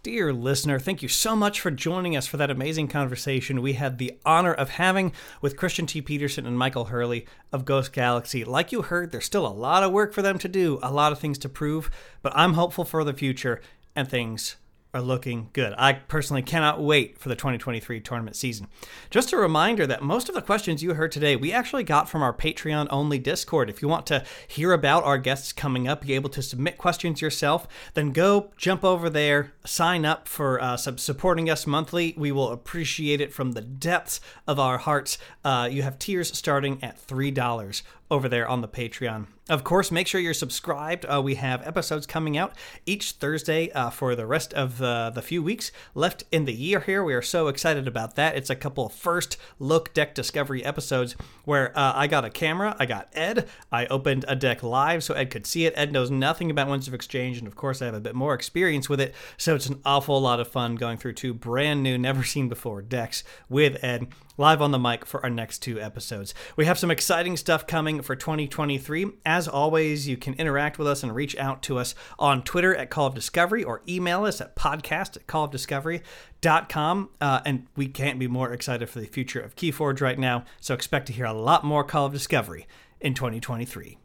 Dear 0.04 0.34
listener, 0.34 0.80
thank 0.80 1.04
you 1.04 1.08
so 1.08 1.36
much 1.36 1.62
for 1.62 1.70
joining 1.70 2.18
us 2.18 2.26
for 2.26 2.38
that 2.38 2.50
amazing 2.50 2.88
conversation 2.88 3.62
we 3.62 3.74
had 3.74 4.00
the 4.00 4.18
honor 4.26 4.52
of 4.52 4.70
having 4.70 5.14
with 5.42 5.56
Christian 5.56 5.86
T. 5.86 6.02
Petersen 6.02 6.48
and 6.48 6.58
Michael 6.58 6.86
Hurley 6.86 7.28
of 7.52 7.66
Ghost 7.66 7.94
Galaxy. 7.94 8.44
Like 8.44 8.72
you 8.72 8.82
heard, 8.82 9.12
there's 9.12 9.26
still 9.26 9.46
a 9.46 9.50
lot 9.54 9.84
of 9.84 9.92
work 9.92 10.12
for 10.12 10.24
them 10.24 10.40
to 10.40 10.48
do, 10.48 10.80
a 10.82 10.92
lot 10.92 11.12
of 11.12 11.20
things 11.20 11.38
to 11.38 11.50
prove, 11.50 11.92
but 12.24 12.34
I'm 12.36 12.54
hopeful 12.54 12.84
for 12.84 13.04
the 13.04 13.14
future 13.14 13.62
and 13.96 14.10
things 14.10 14.56
are 14.94 15.02
looking 15.02 15.50
good. 15.54 15.74
I 15.78 15.94
personally 15.94 16.42
cannot 16.42 16.82
wait 16.82 17.18
for 17.18 17.30
the 17.30 17.36
2023 17.36 18.02
tournament 18.02 18.36
season. 18.36 18.68
Just 19.10 19.32
a 19.32 19.38
reminder 19.38 19.88
that 19.88 20.04
most 20.04 20.28
of 20.28 20.36
the 20.36 20.42
questions 20.42 20.84
you 20.84 20.94
heard 20.94 21.12
today, 21.12 21.36
we 21.36 21.54
actually 21.54 21.84
got 21.84 22.10
from 22.10 22.22
our 22.22 22.34
Patreon 22.34 22.88
only 22.90 23.18
Discord. 23.18 23.70
If 23.70 23.82
you 23.82 23.88
want 23.88 24.06
to 24.08 24.26
hear 24.48 24.74
about 24.74 25.04
our 25.04 25.18
guests 25.18 25.54
coming 25.54 25.88
up, 25.88 26.02
be 26.02 26.14
able 26.14 26.30
to 26.32 26.42
submit 26.42 26.78
questions 26.78 27.22
yourself, 27.22 27.68
then 27.94 28.12
go 28.12 28.52
jump 28.58 28.84
over 28.84 29.10
there, 29.10 29.54
sign 29.66 30.06
up 30.06 30.28
for 30.28 30.62
uh, 30.62 30.76
supporting 30.76 31.50
us 31.50 31.66
monthly. 31.66 32.14
We 32.18 32.32
will 32.32 32.50
appreciate 32.50 33.22
it 33.22 33.34
from 33.34 33.54
the 33.54 33.62
depths 33.62 34.20
of 34.46 34.60
our 34.60 34.78
hearts. 34.78 35.18
Uh, 35.46 35.70
you 35.72 35.84
have 35.84 36.00
tiers 36.00 36.36
starting 36.38 36.84
at 36.84 37.06
$3 37.08 37.82
over 38.12 38.28
there 38.28 38.48
on 38.48 38.62
the 38.62 38.68
Patreon. 38.68 39.26
Of 39.50 39.64
course, 39.64 39.90
make 39.90 40.08
sure 40.08 40.22
you're 40.22 40.34
subscribed. 40.34 41.06
Uh, 41.06 41.22
we 41.22 41.36
have 41.36 41.66
episodes 41.66 42.06
coming 42.06 42.38
out 42.38 42.54
each 42.86 43.14
Thursday 43.14 43.72
uh, 43.72 43.90
for 43.90 44.16
the 44.16 44.26
rest 44.26 44.54
of 44.54 44.78
the, 44.78 45.12
the 45.14 45.22
few 45.22 45.42
weeks 45.42 45.72
left 45.96 46.24
in 46.32 46.46
the 46.46 46.54
year 46.54 46.82
here. 46.82 47.04
We 47.04 47.14
are 47.14 47.22
so 47.22 47.48
excited 47.48 47.88
about 47.88 48.16
that. 48.16 48.38
It's 48.38 48.50
a 48.50 48.56
couple 48.56 48.86
of 48.86 48.94
first 48.94 49.38
look 49.60 49.94
deck 49.94 50.14
discovery 50.14 50.64
episodes 50.64 51.16
where 51.44 51.78
uh, 51.78 51.94
I 51.96 52.08
got 52.08 52.24
a 52.24 52.30
camera, 52.30 52.76
I 52.80 52.86
got 52.86 53.10
Ed, 53.14 53.48
I 53.72 53.88
opened 53.88 54.26
a 54.28 54.36
deck 54.36 54.62
live 54.62 55.04
so 55.04 55.16
Ed 55.16 55.32
could 55.32 55.48
see 55.48 55.66
it. 55.66 55.74
Ed 55.76 55.92
knows 55.92 56.12
nothing 56.12 56.52
about 56.52 56.70
Winds 56.70 56.88
of 56.88 56.94
Exchange, 56.94 57.38
and 57.38 57.48
of 57.48 57.56
course, 57.56 57.82
I 57.82 57.86
have 57.86 57.96
a 57.96 58.00
bit 58.00 58.16
more 58.16 58.34
experience 58.34 58.88
with 58.90 59.02
it, 59.02 59.16
so 59.38 59.56
it's 59.56 59.68
an 59.68 59.82
awful 59.84 60.22
lot 60.22 60.40
of 60.40 60.48
fun 60.48 60.76
going 60.76 60.98
through 60.98 61.14
two 61.14 61.34
brand 61.34 61.82
new, 61.82 61.98
never 61.98 62.24
seen 62.24 62.48
before 62.48 62.82
decks 62.82 63.24
with 63.50 63.84
Ed 63.84 64.08
live 64.42 64.62
on 64.62 64.72
the 64.72 64.80
mic 64.80 65.06
for 65.06 65.24
our 65.24 65.30
next 65.30 65.60
two 65.60 65.80
episodes. 65.80 66.34
We 66.58 66.66
have 66.66 66.80
some 66.80 66.90
exciting 66.90 67.38
stuff 67.38 67.68
coming 67.68 68.02
for 68.02 68.16
2023. 68.16 69.12
As 69.24 69.48
always, 69.48 70.08
you 70.08 70.18
can 70.18 70.34
interact 70.34 70.80
with 70.80 70.88
us 70.88 71.04
and 71.04 71.14
reach 71.14 71.38
out 71.38 71.62
to 71.64 71.78
us 71.78 71.94
on 72.18 72.44
Twitter 72.44 72.76
at 72.76 72.90
Call 72.90 73.06
of 73.06 73.14
Discovery 73.14 73.64
or 73.64 73.84
email 73.88 74.26
us 74.26 74.42
at 74.42 74.56
podcast 74.56 75.16
at 75.16 75.28
callofdiscovery.com. 75.28 77.10
Uh, 77.22 77.42
and 77.46 77.68
we 77.76 77.88
can't 77.88 78.18
be 78.18 78.28
more 78.28 78.52
excited 78.52 78.90
for 78.90 79.00
the 79.00 79.06
future 79.06 79.40
of 79.40 79.56
Keyforge 79.56 80.02
right 80.02 80.18
now, 80.18 80.44
so 80.60 80.74
expect 80.74 81.06
to 81.06 81.14
hear 81.14 81.26
a 81.26 81.34
lot 81.34 81.64
more 81.64 81.84
Call 81.84 82.08
of 82.08 82.14
Discovery 82.14 82.66
in 83.00 83.14
2023. 83.14 84.00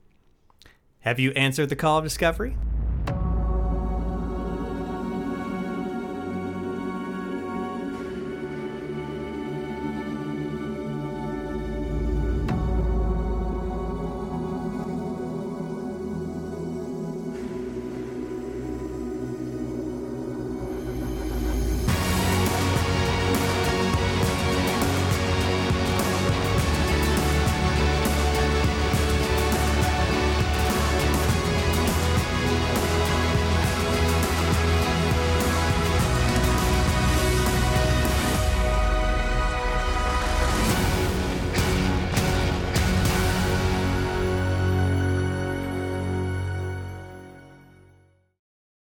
Have 1.01 1.19
you 1.19 1.31
answered 1.31 1.71
the 1.71 1.77
Call 1.77 1.97
of 1.97 2.05
Discovery? 2.05 2.59